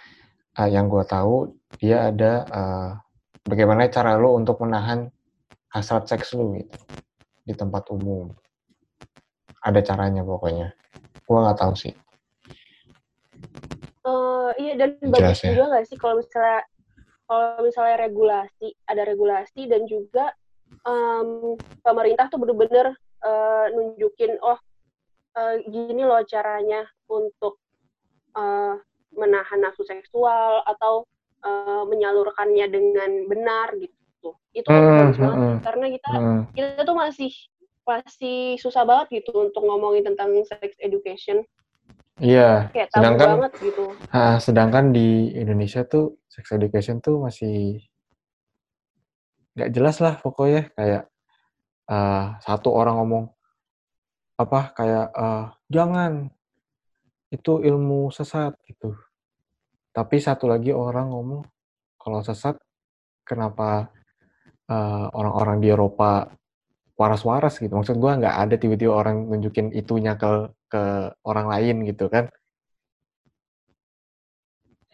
eh, 0.55 0.69
yang 0.71 0.87
gue 0.87 1.03
tahu 1.05 1.51
dia 1.81 2.09
ada 2.13 2.33
eh, 2.47 2.89
bagaimana 3.45 3.89
cara 3.91 4.15
lo 4.15 4.37
untuk 4.37 4.61
menahan 4.63 5.09
hasrat 5.75 6.07
seks 6.07 6.31
lo 6.31 6.55
gitu 6.55 6.79
di 7.43 7.51
tempat 7.51 7.83
umum. 7.91 8.31
Ada 9.59 9.83
caranya 9.83 10.23
pokoknya. 10.23 10.71
Gue 11.27 11.37
nggak 11.43 11.59
tahu 11.59 11.75
sih. 11.75 11.91
Eh, 14.05 14.49
iya 14.63 14.73
dan 14.79 14.95
Jelas 15.03 15.11
bagus 15.11 15.39
ya. 15.43 15.49
juga 15.51 15.63
nggak 15.75 15.85
sih 15.91 15.97
kalau 15.99 16.15
misalnya 16.21 16.61
kalau 17.25 17.59
misalnya 17.65 17.95
regulasi 18.05 18.67
ada 18.85 19.01
regulasi 19.03 19.61
dan 19.65 19.81
juga 19.89 20.29
em, 20.85 21.57
pemerintah 21.81 22.29
tuh 22.29 22.37
bener-bener 22.39 22.93
eh, 23.25 23.65
nunjukin 23.73 24.37
oh 24.45 24.55
eh, 25.35 25.65
gini 25.65 26.05
loh 26.05 26.21
caranya 26.29 26.85
untuk 27.09 27.57
eh, 28.37 28.77
menahan 29.17 29.59
nafsu 29.65 29.81
seksual 29.89 30.61
atau 30.69 31.09
eh, 31.41 31.83
menyalurkannya 31.89 32.69
dengan 32.69 33.25
benar 33.25 33.73
gitu 33.81 33.94
itu 34.55 34.65
Hmm, 34.65 35.11
bagus 35.11 35.17
banget 35.19 35.37
hmm, 35.37 35.57
karena 35.61 35.85
kita 35.91 36.09
Hmm, 36.09 36.41
kita 36.55 36.81
tuh 36.87 36.95
masih 36.95 37.31
masih 37.85 38.37
susah 38.57 38.81
banget 38.81 39.21
gitu 39.21 39.31
untuk 39.37 39.61
ngomongin 39.61 40.01
tentang 40.01 40.33
sex 40.49 40.73
education. 40.81 41.45
Iya 42.17 42.71
kayak 42.71 42.89
tabu 42.89 43.03
sedangkan 43.03 43.27
banget 43.37 43.51
gitu. 43.59 43.85
sedangkan 44.39 44.85
di 44.95 45.35
Indonesia 45.35 45.83
tuh 45.83 46.15
sex 46.31 46.47
education 46.55 47.03
tuh 47.03 47.19
masih 47.21 47.83
nggak 49.53 49.69
jelas 49.75 49.99
lah 50.01 50.15
pokoknya. 50.23 50.71
Kayak 50.73 51.11
eh, 51.91 52.25
satu 52.41 52.73
orang 52.73 52.95
ngomong 53.03 53.25
apa 54.39 54.73
kayak 54.73 55.07
eh, 55.13 55.45
jangan 55.69 56.31
itu 57.29 57.53
ilmu 57.61 58.09
sesat 58.15 58.55
gitu. 58.65 58.95
Tapi 59.91 60.19
satu 60.19 60.47
lagi 60.47 60.71
orang 60.71 61.11
ngomong 61.11 61.43
kalau 61.99 62.23
sesat 62.23 62.55
kenapa 63.27 63.91
eh, 64.69 65.05
orang-orang 65.13 65.57
di 65.63 65.69
Eropa 65.71 66.29
waras-waras 66.95 67.59
gitu 67.59 67.75
maksud 67.75 67.99
gua 67.99 68.15
nggak 68.19 68.35
ada 68.47 68.55
tiba-tiba 68.55 68.93
orang 68.95 69.27
nunjukin 69.27 69.75
itunya 69.75 70.15
ke 70.15 70.49
ke 70.71 70.83
orang 71.27 71.47
lain 71.51 71.83
gitu 71.85 72.07
kan 72.07 72.31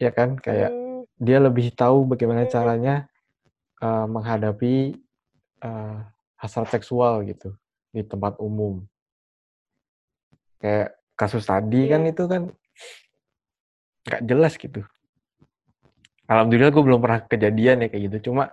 ya 0.02 0.10
kan 0.10 0.34
kayak 0.36 0.70
Hmm, 0.74 1.06
dia 1.22 1.38
lebih 1.38 1.70
tahu 1.74 2.04
bagaimana 2.10 2.42
Hmm. 2.46 2.52
caranya 2.52 2.94
eh, 3.82 4.06
menghadapi 4.10 4.74
eh, 5.62 5.96
hasrat 6.42 6.68
seksual 6.74 7.22
gitu 7.26 7.54
di 7.94 8.02
tempat 8.02 8.34
umum. 8.42 8.82
Kayak 10.58 10.98
kasus 11.14 11.46
tadi 11.46 11.86
kan 11.86 12.02
Iya. 12.02 12.10
itu 12.10 12.24
kan 12.26 12.42
nggak 14.08 14.22
jelas 14.26 14.54
gitu. 14.58 14.82
alhamdulillah 16.26 16.72
gue 16.72 16.82
belum 16.82 17.00
pernah 17.02 17.20
kejadian 17.28 17.84
ya 17.84 17.88
kayak 17.92 18.02
gitu 18.08 18.32
cuma 18.32 18.50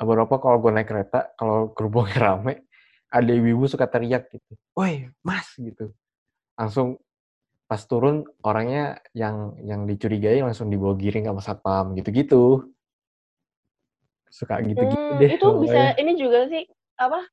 beberapa 0.00 0.40
kalau 0.40 0.56
gue 0.64 0.72
naik 0.72 0.88
kereta 0.88 1.36
kalau 1.36 1.72
gerbongnya 1.76 2.18
rame 2.32 2.54
ada 3.12 3.30
ibu-ibu 3.30 3.68
suka 3.68 3.84
teriak 3.84 4.32
gitu 4.32 4.56
woi 4.72 5.12
mas 5.20 5.52
gitu 5.60 5.92
langsung 6.56 6.96
pas 7.68 7.78
turun 7.86 8.26
orangnya 8.42 8.98
yang 9.14 9.54
yang 9.62 9.86
dicurigai 9.86 10.42
langsung 10.42 10.72
dibawa 10.72 10.96
giring 10.98 11.28
sama 11.28 11.42
satpam 11.44 11.94
gitu-gitu 11.94 12.66
suka 14.30 14.62
gitu-gitu 14.62 15.10
Hmm, 15.10 15.20
deh 15.20 15.30
itu 15.36 15.46
bisa 15.58 15.82
ini 15.98 16.14
juga 16.14 16.46
sih 16.46 16.62
apa? 16.94 17.26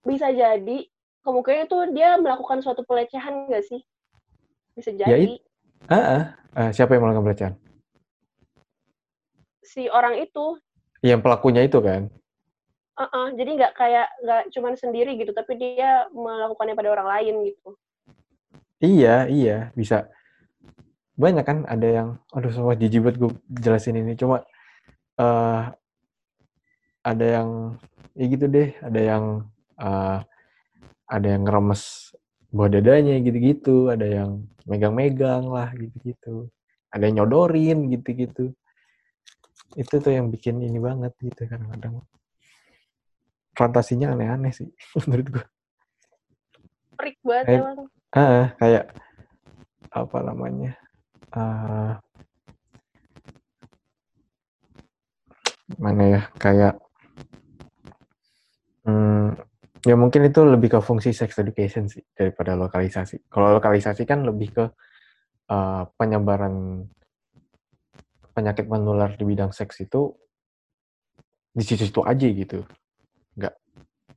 Bisa 0.00 0.32
jadi 0.32 0.88
kemungkinan 1.20 1.68
itu 1.68 1.78
dia 1.92 2.16
melakukan 2.16 2.64
suatu 2.64 2.88
pelecehan 2.88 3.52
nggak 3.52 3.64
sih? 3.68 3.84
Bisa 4.72 4.96
Ya, 4.96 5.12
jadi 5.12 5.36
Ah, 5.92 5.96
ah. 6.00 6.22
Ah, 6.56 6.70
siapa 6.72 6.96
yang 6.96 7.04
melakukan 7.04 7.24
pelecehan 7.28 7.54
si 9.64 9.88
orang 9.88 10.20
itu, 10.20 10.60
yang 11.04 11.20
pelakunya 11.20 11.60
itu 11.68 11.78
kan? 11.84 12.08
Uh 12.96 13.28
jadi 13.36 13.50
nggak 13.60 13.72
kayak 13.76 14.08
nggak 14.24 14.42
cuman 14.56 14.74
sendiri 14.80 15.18
gitu, 15.20 15.36
tapi 15.36 15.60
dia 15.60 16.08
melakukannya 16.14 16.72
pada 16.72 16.90
orang 16.94 17.08
lain 17.12 17.34
gitu. 17.52 17.68
iya 18.80 19.28
iya 19.28 19.56
bisa. 19.76 20.08
Banyak 21.14 21.44
kan 21.44 21.58
ada 21.68 21.86
yang 21.86 22.08
aduh 22.32 22.50
semua 22.50 22.74
jijik 22.74 23.04
banget 23.04 23.16
gue 23.20 23.30
jelasin 23.60 24.00
ini. 24.00 24.16
Cuma 24.16 24.46
eh 25.20 25.64
ada 27.04 27.26
yang 27.26 27.76
ya 28.16 28.24
gitu 28.24 28.46
deh 28.48 28.72
ada 28.80 29.00
yang 29.00 29.24
eh, 29.76 30.18
ada 31.10 31.26
yang 31.28 31.42
ngeremes 31.44 32.14
buah 32.54 32.70
dadanya 32.70 33.18
gitu-gitu 33.20 33.90
ada 33.92 34.06
yang 34.06 34.30
megang-megang 34.64 35.44
lah 35.50 35.68
gitu-gitu. 35.76 36.48
Ada 36.94 37.10
yang 37.10 37.26
nyodorin 37.26 37.90
gitu-gitu 37.90 38.54
itu 39.74 39.94
tuh 39.98 40.12
yang 40.14 40.30
bikin 40.30 40.62
ini 40.62 40.78
banget 40.78 41.12
gitu 41.18 41.46
kadang-kadang. 41.50 42.02
Fantasinya 43.54 44.14
aneh-aneh 44.14 44.50
sih 44.50 44.68
menurut 45.06 45.28
gue 45.30 45.44
Freak 46.98 47.18
banget 47.26 47.46
Eh, 47.50 47.58
emang. 47.58 47.78
ah 48.14 48.46
kayak 48.58 48.84
apa 49.94 50.18
namanya 50.26 50.72
eh 51.34 51.92
mana 55.78 56.02
ya 56.06 56.22
kayak 56.38 56.74
hmm, 58.86 59.34
ya 59.82 59.94
mungkin 59.98 60.22
itu 60.28 60.40
lebih 60.44 60.68
ke 60.76 60.80
fungsi 60.82 61.10
sex 61.10 61.34
education 61.40 61.88
sih 61.88 62.04
daripada 62.14 62.54
lokalisasi. 62.54 63.26
Kalau 63.32 63.56
lokalisasi 63.58 64.02
kan 64.06 64.22
lebih 64.22 64.48
ke 64.54 64.64
eh, 65.50 65.82
penyebaran 65.98 66.84
penyakit 68.34 68.66
menular 68.66 69.14
di 69.14 69.24
bidang 69.24 69.54
seks 69.54 69.80
itu 69.80 70.12
di 71.54 71.62
situ-situ 71.62 72.02
aja 72.02 72.26
gitu 72.26 72.66
nggak 73.38 73.54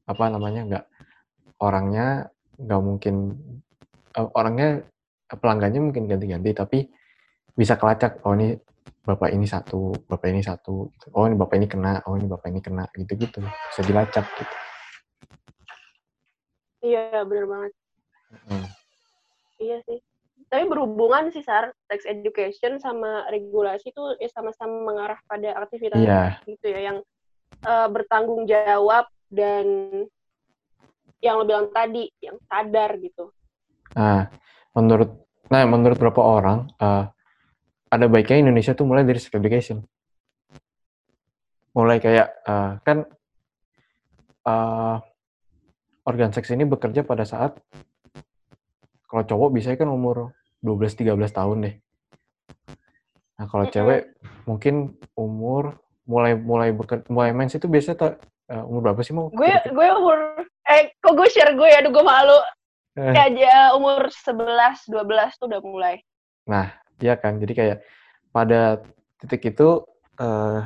apa 0.09 0.24
namanya 0.34 0.61
nggak 0.65 0.86
orangnya 1.61 2.34
nggak 2.57 2.82
mungkin 2.82 3.15
eh, 4.18 4.30
orangnya 4.34 4.82
pelanggannya 5.30 5.82
mungkin 5.86 6.09
ganti-ganti 6.09 6.51
tapi 6.57 6.80
bisa 7.53 7.78
kelacak 7.78 8.18
oh 8.26 8.34
ini 8.34 8.57
bapak 9.05 9.32
ini 9.32 9.45
satu 9.45 9.93
bapak 10.09 10.34
ini 10.34 10.41
satu 10.41 10.89
oh 10.89 11.26
ini 11.30 11.38
bapak 11.38 11.55
ini 11.61 11.68
kena 11.70 12.01
oh 12.09 12.18
ini 12.18 12.26
bapak 12.26 12.49
ini 12.49 12.59
kena 12.59 12.89
gitu 12.97 13.13
gitu 13.15 13.39
bisa 13.45 13.82
dilacak 13.86 14.26
gitu 14.34 14.55
Iya, 16.88 17.26
bener 17.26 17.45
banget. 17.49 17.72
Hmm. 18.47 18.68
Iya 19.57 19.78
sih. 19.89 19.99
Tapi 20.47 20.63
berhubungan 20.63 21.27
sih, 21.27 21.43
Sar, 21.43 21.75
sex 21.91 22.07
education 22.07 22.79
sama 22.79 23.27
regulasi 23.27 23.91
itu 23.91 24.03
ya 24.23 24.31
sama-sama 24.31 24.79
mengarah 24.87 25.19
pada 25.27 25.59
aktivitas 25.59 25.99
iya. 25.99 26.39
gitu 26.47 26.71
ya, 26.71 26.79
yang 26.93 26.97
eh, 27.67 27.87
bertanggung 27.91 28.47
jawab 28.47 29.11
dan 29.27 29.67
yang 31.19 31.41
lo 31.41 31.43
bilang 31.43 31.67
tadi, 31.73 32.07
yang 32.21 32.37
sadar 32.47 32.95
gitu. 33.01 33.33
nah 33.95 34.29
menurut 34.77 35.09
nah 35.47 35.63
menurut 35.65 35.97
beberapa 35.97 36.21
orang 36.21 36.69
eh, 36.77 37.05
ada 37.87 38.05
baiknya 38.11 38.45
Indonesia 38.45 38.75
tuh 38.75 38.85
mulai 38.85 39.07
dari 39.07 39.17
sex 39.17 39.33
education 39.33 39.81
mulai 41.73 41.97
kayak 41.97 42.27
eh, 42.45 42.71
kan 42.85 42.97
eh, 44.45 44.95
organ 46.05 46.31
seks 46.35 46.53
ini 46.53 46.67
bekerja 46.67 47.01
pada 47.01 47.25
saat 47.25 47.57
kalau 49.07 49.23
cowok 49.23 49.49
biasanya 49.55 49.79
kan 49.81 49.89
umur 49.89 50.35
12-13 50.61 51.13
tahun 51.29 51.57
deh. 51.63 51.75
Nah 53.37 53.45
kalau 53.45 53.65
cewek 53.69 54.17
mungkin 54.49 54.97
umur 55.13 55.77
mulai 56.07 56.33
mulai 56.33 56.69
beker, 56.73 57.03
mulai 57.11 57.35
mens 57.35 57.53
itu 57.53 57.67
biasanya 57.69 57.97
ta- 57.99 58.19
eh, 58.49 58.63
umur 58.63 58.89
berapa 58.89 59.01
sih 59.05 59.13
mau? 59.13 59.29
Gue 59.29 59.51
gue 59.51 59.87
umur 59.93 60.47
eh 60.67 60.91
kok 60.97 61.13
gue 61.13 61.27
share 61.29 61.53
gue 61.53 61.67
ya, 61.67 61.83
aduh 61.83 61.91
gue 61.93 62.05
malu. 62.05 62.39
Eh, 62.97 63.13
Kayak 63.13 63.27
aja 63.37 63.53
umur 63.77 64.09
11, 64.09 64.89
12 64.89 65.37
tuh 65.37 65.45
udah 65.45 65.61
mulai. 65.61 65.95
Nah, 66.49 66.73
iya 66.97 67.13
kan. 67.13 67.37
Jadi 67.37 67.53
kayak 67.53 67.77
pada 68.33 68.81
titik 69.21 69.53
itu 69.53 69.85
eh, 70.17 70.59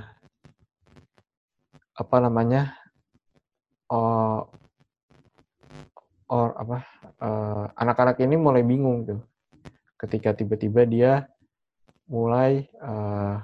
apa 1.91 2.15
namanya? 2.23 2.71
Oh, 3.91 4.47
or 6.31 6.55
apa? 6.55 6.77
eh, 7.19 7.65
anak-anak 7.75 8.15
ini 8.23 8.39
mulai 8.39 8.63
bingung 8.63 9.03
tuh. 9.03 9.19
Ketika 10.01 10.33
tiba-tiba 10.33 10.81
dia 10.89 11.11
mulai 12.09 12.65
eh, 12.65 13.35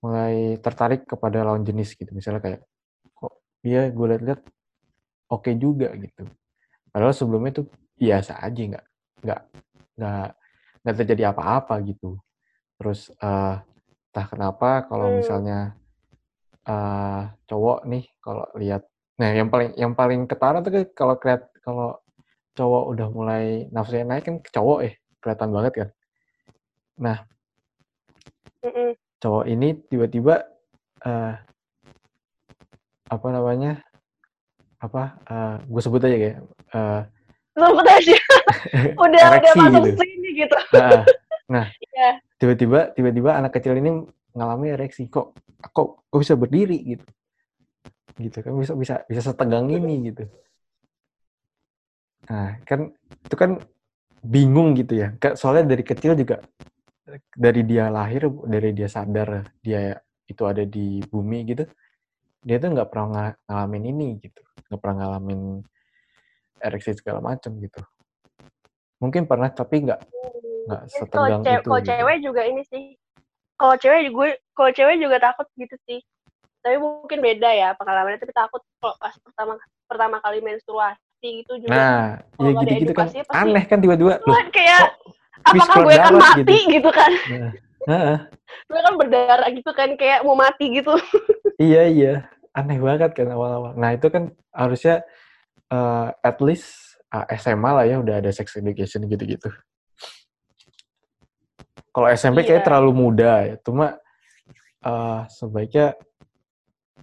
mulai 0.00 0.56
tertarik 0.58 1.04
kepada 1.04 1.44
lawan 1.44 1.62
jenis 1.62 1.94
gitu. 1.94 2.10
Misalnya 2.10 2.40
kayak 2.40 2.60
kok 3.14 3.32
dia 3.60 3.88
gue 3.92 4.06
lihat-lihat 4.16 4.40
oke 5.30 5.50
juga 5.60 5.92
gitu. 5.94 6.24
Padahal 6.90 7.14
sebelumnya 7.14 7.62
tuh 7.62 7.66
biasa 8.00 8.40
aja 8.40 8.60
nggak 8.60 8.86
nggak 9.22 9.40
nggak 10.00 10.28
nggak 10.82 10.96
terjadi 11.04 11.22
apa-apa 11.30 11.74
gitu. 11.86 12.16
Terus 12.80 13.12
eh 13.20 13.56
entah 14.10 14.26
kenapa 14.26 14.88
kalau 14.90 15.12
Hmm. 15.12 15.20
misalnya 15.20 15.58
eh 16.66 17.22
cowok 17.46 17.86
nih 17.86 18.04
kalau 18.24 18.44
lihat 18.56 18.82
nah 19.20 19.28
yang 19.36 19.52
paling 19.52 19.70
yang 19.76 19.92
paling 19.92 20.24
ketara 20.24 20.64
tuh 20.64 20.88
kalau 20.96 21.14
keliat 21.20 21.44
kalau 21.60 21.99
cowok 22.52 22.84
udah 22.92 23.08
mulai 23.10 23.44
nafsunya 23.70 24.04
naik 24.04 24.24
kan 24.26 24.36
ke 24.42 24.50
cowok 24.50 24.78
eh 24.86 24.94
kelihatan 25.20 25.50
banget 25.50 25.72
kan. 25.76 25.88
Nah, 27.00 27.16
Mm-mm. 28.60 28.92
cowok 29.18 29.44
ini 29.46 29.68
tiba-tiba 29.88 30.44
eh 31.02 31.34
apa 33.06 33.26
namanya? 33.30 33.80
apa 34.80 35.02
eh 35.28 35.54
gue 35.68 35.80
sebut 35.84 36.00
aja 36.00 36.16
kayak 36.16 36.38
eh 36.72 37.02
Sempet 37.52 37.86
aja. 37.86 38.16
udah 39.04 39.24
udah 39.36 39.52
masuk 39.58 39.82
gitu. 39.84 39.98
sini 40.00 40.28
gitu. 40.40 40.56
Nah, 40.72 41.02
nah 41.50 41.66
Iya. 41.92 42.16
tiba-tiba 42.40 42.88
tiba-tiba 42.96 43.36
anak 43.36 43.52
kecil 43.52 43.76
ini 43.76 44.08
ngalami 44.32 44.72
ereksi 44.72 45.04
kok 45.12 45.36
kok 45.60 46.00
kok 46.08 46.16
bisa 46.16 46.32
berdiri 46.32 46.96
gitu 46.96 47.04
gitu 48.16 48.40
kan 48.40 48.56
bisa 48.56 48.72
bisa 48.72 48.94
bisa 49.04 49.20
setegang 49.20 49.68
ini 49.68 50.08
gitu 50.08 50.24
nah 52.30 52.54
kan 52.62 52.94
itu 53.26 53.34
kan 53.34 53.58
bingung 54.22 54.78
gitu 54.78 55.02
ya 55.02 55.08
soalnya 55.34 55.74
dari 55.74 55.82
kecil 55.82 56.14
juga 56.14 56.38
dari 57.34 57.66
dia 57.66 57.90
lahir 57.90 58.30
dari 58.46 58.70
dia 58.70 58.86
sadar 58.86 59.50
dia 59.58 59.98
itu 60.30 60.42
ada 60.46 60.62
di 60.62 61.02
bumi 61.02 61.42
gitu 61.50 61.66
dia 62.46 62.56
tuh 62.62 62.70
nggak 62.70 62.88
pernah 62.88 63.08
nga- 63.10 63.38
ngalamin 63.50 63.84
ini 63.90 64.08
gitu 64.22 64.40
nggak 64.70 64.78
pernah 64.78 64.96
ngalamin 65.02 65.40
ereksi 66.62 66.94
segala 66.94 67.18
macam 67.18 67.50
gitu 67.58 67.82
mungkin 69.02 69.26
pernah 69.26 69.50
tapi 69.50 69.90
nggak 69.90 70.00
nggak 70.70 70.82
setegang 70.86 71.42
itu 71.42 71.66
kalau 71.66 71.80
gitu. 71.82 71.90
cewek 71.90 72.16
juga 72.22 72.42
ini 72.46 72.62
sih. 72.68 72.84
Kalau 73.56 73.74
cewek 73.76 74.00
gue, 74.08 74.28
kalau 74.56 74.70
cewek 74.72 74.96
juga 75.02 75.16
takut 75.20 75.46
gitu 75.56 75.76
sih. 75.84 76.00
Tapi 76.60 76.76
mungkin 76.78 77.18
beda 77.20 77.50
ya 77.52 77.68
pengalamannya. 77.76 78.20
Tapi 78.20 78.32
takut 78.32 78.62
kalau 78.80 78.94
pas 79.00 79.14
pertama 79.20 79.52
pertama 79.88 80.16
kali 80.22 80.38
menstruasi 80.44 81.00
gitu 81.20 81.52
juga. 81.60 81.68
nah 81.68 82.00
ya 82.40 82.50
gitu-gitu 82.64 82.92
kan 82.96 83.06
pasti- 83.12 83.28
aneh 83.28 83.64
kan 83.68 83.78
tiba-tiba 83.78 84.16
loh 84.24 84.36
kayak 84.48 84.80
kok 85.44 85.52
apakah 85.60 85.76
gue 85.84 85.94
akan 85.96 86.14
mati 86.16 86.58
gitu, 86.68 86.90
kan? 86.92 87.10
Nah, 87.32 87.50
heeh. 87.88 88.18
Gue 88.68 88.80
kan 88.80 88.94
berdarah 88.96 89.48
gitu 89.48 89.70
kan 89.72 89.88
kayak 89.96 90.20
mau 90.20 90.36
mati 90.36 90.68
gitu. 90.68 90.92
Iya 91.56 91.82
iya, 91.88 92.14
aneh 92.52 92.76
banget 92.76 93.12
kan 93.12 93.28
awal-awal. 93.28 93.72
Nah 93.72 93.92
itu 93.92 94.08
kan 94.08 94.32
harusnya 94.52 95.00
eh, 95.68 96.08
at 96.20 96.36
least 96.40 96.96
ah, 97.08 97.24
SMA 97.34 97.70
lah 97.70 97.84
ya 97.84 98.00
udah 98.00 98.20
ada 98.20 98.28
sex 98.30 98.52
education 98.56 99.04
gitu-gitu. 99.04 99.48
Kalau 101.90 102.06
SMP 102.08 102.44
kayak 102.44 102.62
Iya. 102.62 102.66
terlalu 102.68 102.90
muda 102.92 103.32
ya, 103.44 103.54
cuma 103.60 103.96
eh, 104.80 105.20
sebaiknya 105.28 105.96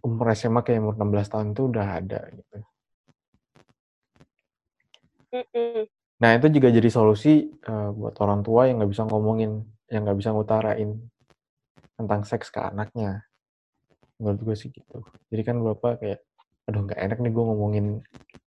umur 0.01 0.29
SMA 0.31 0.61
kayak 0.61 0.77
umur 0.79 0.93
16 0.95 1.25
tahun 1.27 1.47
itu 1.53 1.61
udah 1.67 1.87
ada 1.97 2.21
gitu. 2.31 2.57
Mm-mm. 5.37 5.85
Nah 6.17 6.31
itu 6.33 6.47
juga 6.49 6.73
jadi 6.73 6.89
solusi 6.89 7.45
eh, 7.53 7.89
buat 7.93 8.17
orang 8.17 8.41
tua 8.41 8.65
yang 8.65 8.81
nggak 8.81 8.91
bisa 8.91 9.05
ngomongin, 9.05 9.61
yang 9.93 10.01
nggak 10.01 10.17
bisa 10.17 10.33
ngutarain 10.33 10.97
tentang 11.93 12.21
seks 12.25 12.49
ke 12.49 12.57
anaknya. 12.57 13.21
Menurut 14.17 14.41
gue 14.41 14.55
sih 14.57 14.73
gitu. 14.73 15.05
Jadi 15.29 15.41
kan 15.45 15.61
bapak 15.61 16.01
kayak, 16.01 16.19
aduh 16.65 16.81
nggak 16.89 16.97
enak 16.97 17.17
nih 17.21 17.31
gue 17.33 17.43
ngomongin 17.45 17.85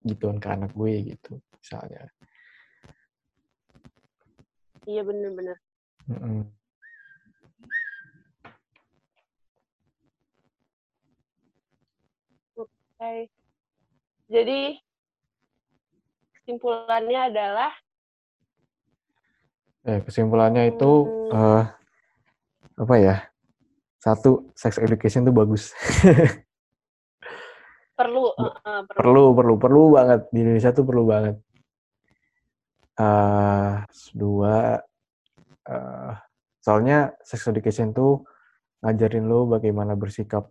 gituan 0.03 0.43
ke 0.43 0.49
anak 0.51 0.75
gue 0.75 1.15
gitu, 1.15 1.39
misalnya. 1.63 2.11
Iya 4.91 5.07
bener-bener. 5.07 5.57
Mm 6.11 6.19
-mm. 6.19 6.41
Oke. 12.59 12.67
Okay. 12.99 13.19
Jadi 14.27 14.79
kesimpulannya 16.51 17.31
adalah 17.31 17.71
eh 19.87 20.03
kesimpulannya 20.03 20.75
itu 20.75 20.93
hmm. 21.07 21.31
uh, 21.31 21.63
apa 22.75 22.95
ya? 22.99 23.17
Satu, 24.03 24.51
sex 24.59 24.83
education 24.83 25.23
itu 25.23 25.31
bagus. 25.31 25.71
perlu, 28.01 28.35
uh, 28.35 28.51
uh, 28.67 28.83
perlu, 28.91 29.31
perlu, 29.31 29.37
perlu, 29.37 29.55
perlu 29.63 29.83
banget 29.95 30.21
di 30.35 30.39
Indonesia 30.43 30.75
tuh 30.75 30.85
perlu 30.89 31.05
banget. 31.07 31.37
Uh, 32.99 33.87
dua, 34.11 34.83
uh, 35.71 36.13
soalnya 36.59 37.15
sex 37.23 37.47
education 37.47 37.95
tuh 37.95 38.27
ngajarin 38.83 39.29
lo 39.29 39.47
bagaimana 39.47 39.95
bersikap 39.95 40.51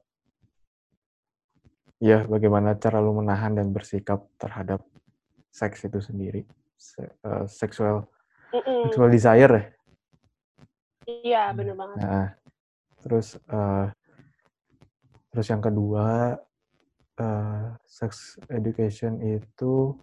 ya 2.00 2.24
bagaimana 2.24 2.80
cara 2.80 3.04
lo 3.04 3.12
menahan 3.12 3.60
dan 3.60 3.76
bersikap 3.76 4.24
terhadap 4.40 4.80
seks 5.50 5.86
itu 5.86 6.00
sendiri. 6.00 6.42
Se 6.80 7.04
uh, 7.26 7.44
seksual 7.50 8.08
mm 8.54 8.62
-mm. 8.62 8.82
seksual 8.90 9.10
desire 9.12 9.52
ya? 9.52 9.64
Iya 11.10 11.44
benar 11.58 11.76
banget. 11.76 11.98
Nah 12.00 12.28
terus 13.00 13.40
uh, 13.50 13.90
terus 15.32 15.48
yang 15.50 15.64
kedua 15.64 16.38
uh, 17.20 17.64
sex 17.88 18.40
education 18.52 19.20
itu 19.24 19.96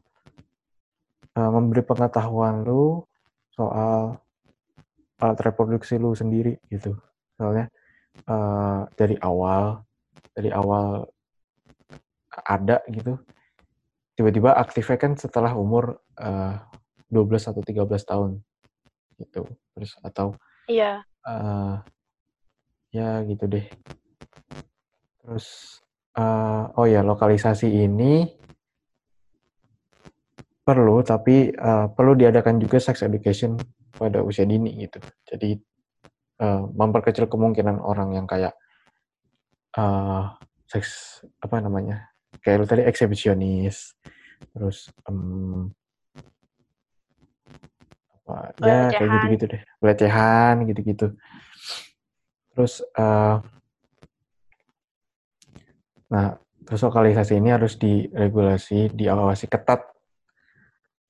uh, 1.36 1.51
memberi 1.53 1.82
pengetahuan 1.84 2.64
lu 2.64 3.05
soal 3.53 4.20
alat 5.20 5.38
reproduksi 5.40 5.97
lu 5.97 6.12
sendiri 6.12 6.61
gitu. 6.68 6.97
Soalnya 7.36 7.72
uh, 8.28 8.84
dari 8.97 9.16
awal 9.20 9.80
dari 10.36 10.53
awal 10.53 11.09
ada 12.44 12.84
gitu 12.92 13.16
tiba-tiba 14.16 14.56
aktifnya 14.56 14.96
kan 14.96 15.12
setelah 15.14 15.52
umur 15.52 16.00
uh, 16.16 16.56
12 17.12 17.52
atau 17.52 17.62
13 17.62 17.84
tahun 18.02 18.30
gitu. 19.20 19.44
Terus 19.76 19.92
atau 20.00 20.34
iya. 20.66 21.04
uh, 21.28 21.84
ya 22.90 23.22
gitu 23.28 23.44
deh. 23.44 23.66
Terus 25.20 25.78
uh, 26.16 26.72
oh 26.80 26.88
ya 26.88 27.04
lokalisasi 27.04 27.68
ini 27.68 28.24
perlu 30.66 31.04
tapi 31.04 31.52
uh, 31.54 31.92
perlu 31.92 32.18
diadakan 32.18 32.58
juga 32.58 32.82
sex 32.82 33.04
education 33.04 33.54
pada 33.94 34.24
usia 34.24 34.48
dini 34.48 34.80
gitu. 34.80 34.98
Jadi 35.28 35.54
uh, 36.40 36.64
memperkecil 36.72 37.28
kemungkinan 37.28 37.78
orang 37.84 38.16
yang 38.16 38.26
kayak 38.26 38.56
uh, 39.76 40.34
seks 40.66 41.22
apa 41.38 41.62
namanya 41.62 42.15
kayak 42.43 42.57
lu 42.62 42.66
tadi 42.68 42.82
eksibisionis 42.84 43.95
terus 44.53 44.93
um, 45.09 45.72
apa 48.26 48.53
ya 48.61 48.91
kayak 48.91 49.11
gitu-gitu 49.20 49.45
deh. 49.57 49.62
Pelecehan 49.78 50.55
gitu-gitu. 50.66 51.07
Terus 52.53 52.82
uh, 52.99 53.41
nah 56.07 56.39
terus 56.66 56.82
lokalisasi 56.82 57.39
ini 57.39 57.55
harus 57.55 57.78
diregulasi 57.78 58.95
diawasi 58.95 59.47
ketat 59.47 59.87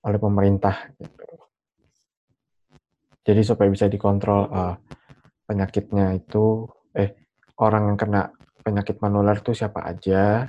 oleh 0.06 0.20
pemerintah 0.20 0.92
gitu. 1.00 1.24
Jadi 3.26 3.42
supaya 3.42 3.66
bisa 3.66 3.90
dikontrol 3.90 4.46
uh, 4.54 4.78
penyakitnya 5.50 6.14
itu, 6.14 6.70
eh 6.94 7.10
orang 7.58 7.90
yang 7.90 7.98
kena 7.98 8.22
penyakit 8.62 9.02
menular 9.02 9.42
itu 9.42 9.50
siapa 9.50 9.82
aja. 9.82 10.46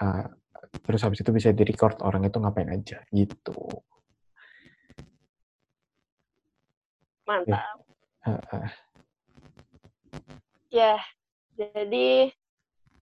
Uh, 0.00 0.24
terus 0.84 1.04
habis 1.04 1.20
itu 1.20 1.30
bisa 1.34 1.52
direcord 1.52 2.00
orang 2.00 2.24
itu 2.24 2.36
ngapain 2.40 2.70
aja 2.72 3.04
gitu. 3.12 3.56
Mantap. 7.28 7.82
Eh, 8.24 8.30
uh, 8.30 8.54
uh. 8.56 8.68
Ya, 10.72 10.96
jadi 11.58 12.32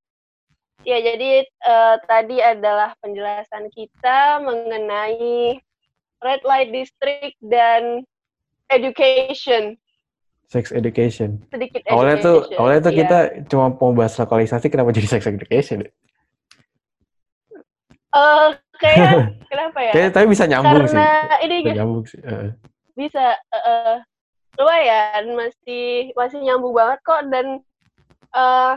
ya 0.88 0.99
jadi 0.99 1.47
uh, 1.62 1.97
tadi 2.11 2.43
adalah 2.43 2.99
penjelasan 2.99 3.70
kita 3.70 4.43
mengenai 4.43 5.62
red 6.22 6.43
light 6.43 6.70
district 6.74 7.38
dan 7.43 8.03
education 8.70 9.78
sex 10.51 10.68
education 10.74 11.40
sedikit 11.49 11.80
education. 11.80 11.93
awalnya 11.97 12.16
tuh 12.20 12.38
awalnya 12.61 12.80
tuh 12.84 12.93
yeah. 12.93 13.01
kita 13.01 13.18
cuma 13.49 13.72
mau 13.72 13.93
bahas 13.97 14.14
lokalisasi 14.20 14.66
kenapa 14.68 14.93
jadi 14.93 15.09
sex 15.09 15.24
education 15.24 15.86
Uh, 18.12 18.52
kayak 18.76 19.32
kenapa 19.50 19.78
ya? 19.80 19.92
Kayak 19.96 20.10
tapi 20.12 20.26
bisa 20.28 20.44
nyambung 20.44 20.84
Karena 20.84 21.08
sih. 21.40 21.44
ini 21.48 21.56
bisa 21.64 21.76
nyambung 21.80 22.04
sih. 22.04 22.20
Uh. 22.20 22.50
Bisa 22.92 23.24
uh, 23.56 23.96
lumayan 24.60 25.24
masih 25.32 26.12
masih 26.12 26.38
nyambung 26.44 26.76
banget 26.76 27.00
kok 27.02 27.22
dan 27.32 27.64
uh, 28.36 28.76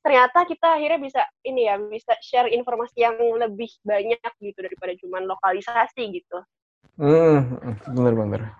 ternyata 0.00 0.48
kita 0.48 0.80
akhirnya 0.80 0.98
bisa 0.98 1.22
ini 1.44 1.68
ya 1.68 1.76
bisa 1.78 2.16
share 2.24 2.50
informasi 2.50 3.04
yang 3.04 3.16
lebih 3.38 3.70
banyak 3.86 4.32
gitu 4.42 4.58
daripada 4.58 4.92
cuma 4.98 5.22
lokalisasi 5.22 6.02
gitu. 6.10 6.38
Hmm, 7.00 7.60
bener-bener. 7.94 8.50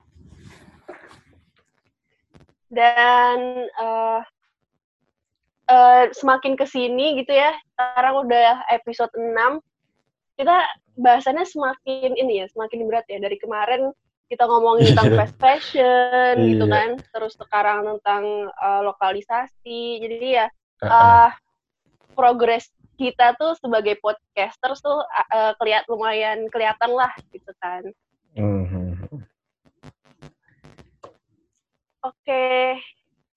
Dan 2.70 3.66
uh, 3.74 4.22
uh, 5.66 6.04
semakin 6.14 6.54
ke 6.54 6.66
sini 6.68 7.18
gitu 7.18 7.34
ya, 7.34 7.50
sekarang 7.74 8.26
udah 8.26 8.62
episode 8.70 9.10
6, 9.18 9.58
kita 10.40 10.56
bahasannya 10.96 11.44
semakin 11.44 12.16
ini 12.16 12.40
ya, 12.40 12.46
semakin 12.48 12.88
berat 12.88 13.04
ya. 13.12 13.20
Dari 13.20 13.36
kemarin 13.36 13.92
kita 14.32 14.48
ngomongin 14.48 14.88
tentang 14.96 15.12
fast 15.20 15.36
fashion 15.36 16.34
gitu 16.48 16.64
iya. 16.64 16.72
kan, 16.72 16.88
terus 17.12 17.36
sekarang 17.36 17.84
tentang 17.84 18.48
uh, 18.56 18.80
lokalisasi. 18.88 20.00
Jadi 20.00 20.40
ya 20.40 20.48
uh, 20.88 21.28
progres 22.16 22.72
kita 22.96 23.32
tuh 23.40 23.56
sebagai 23.56 23.96
podcaster 24.00 24.76
tuh 24.80 25.00
uh, 25.04 25.52
kelihat 25.60 25.88
lumayan 25.88 26.48
kelihatan 26.52 26.92
lah 26.92 27.12
gitu 27.32 27.52
kan. 27.60 27.84
Mm-hmm. 28.36 28.88
Oke, 32.00 32.16
okay. 32.24 32.64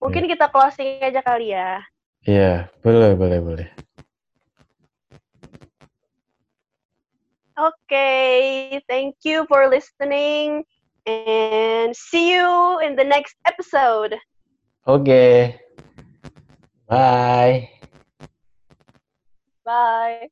mungkin 0.00 0.24
yeah. 0.24 0.30
kita 0.36 0.46
closing 0.48 1.00
aja 1.04 1.20
kali 1.20 1.52
ya. 1.52 1.84
Iya, 2.24 2.72
boleh, 2.80 3.12
boleh, 3.12 3.38
boleh. 3.44 3.68
Okay, 7.58 8.82
thank 8.88 9.16
you 9.22 9.46
for 9.46 9.68
listening 9.68 10.64
and 11.06 11.94
see 11.94 12.34
you 12.34 12.80
in 12.80 12.96
the 12.96 13.04
next 13.04 13.36
episode. 13.46 14.16
Okay. 14.86 15.60
Bye. 16.88 17.70
Bye. 19.64 20.28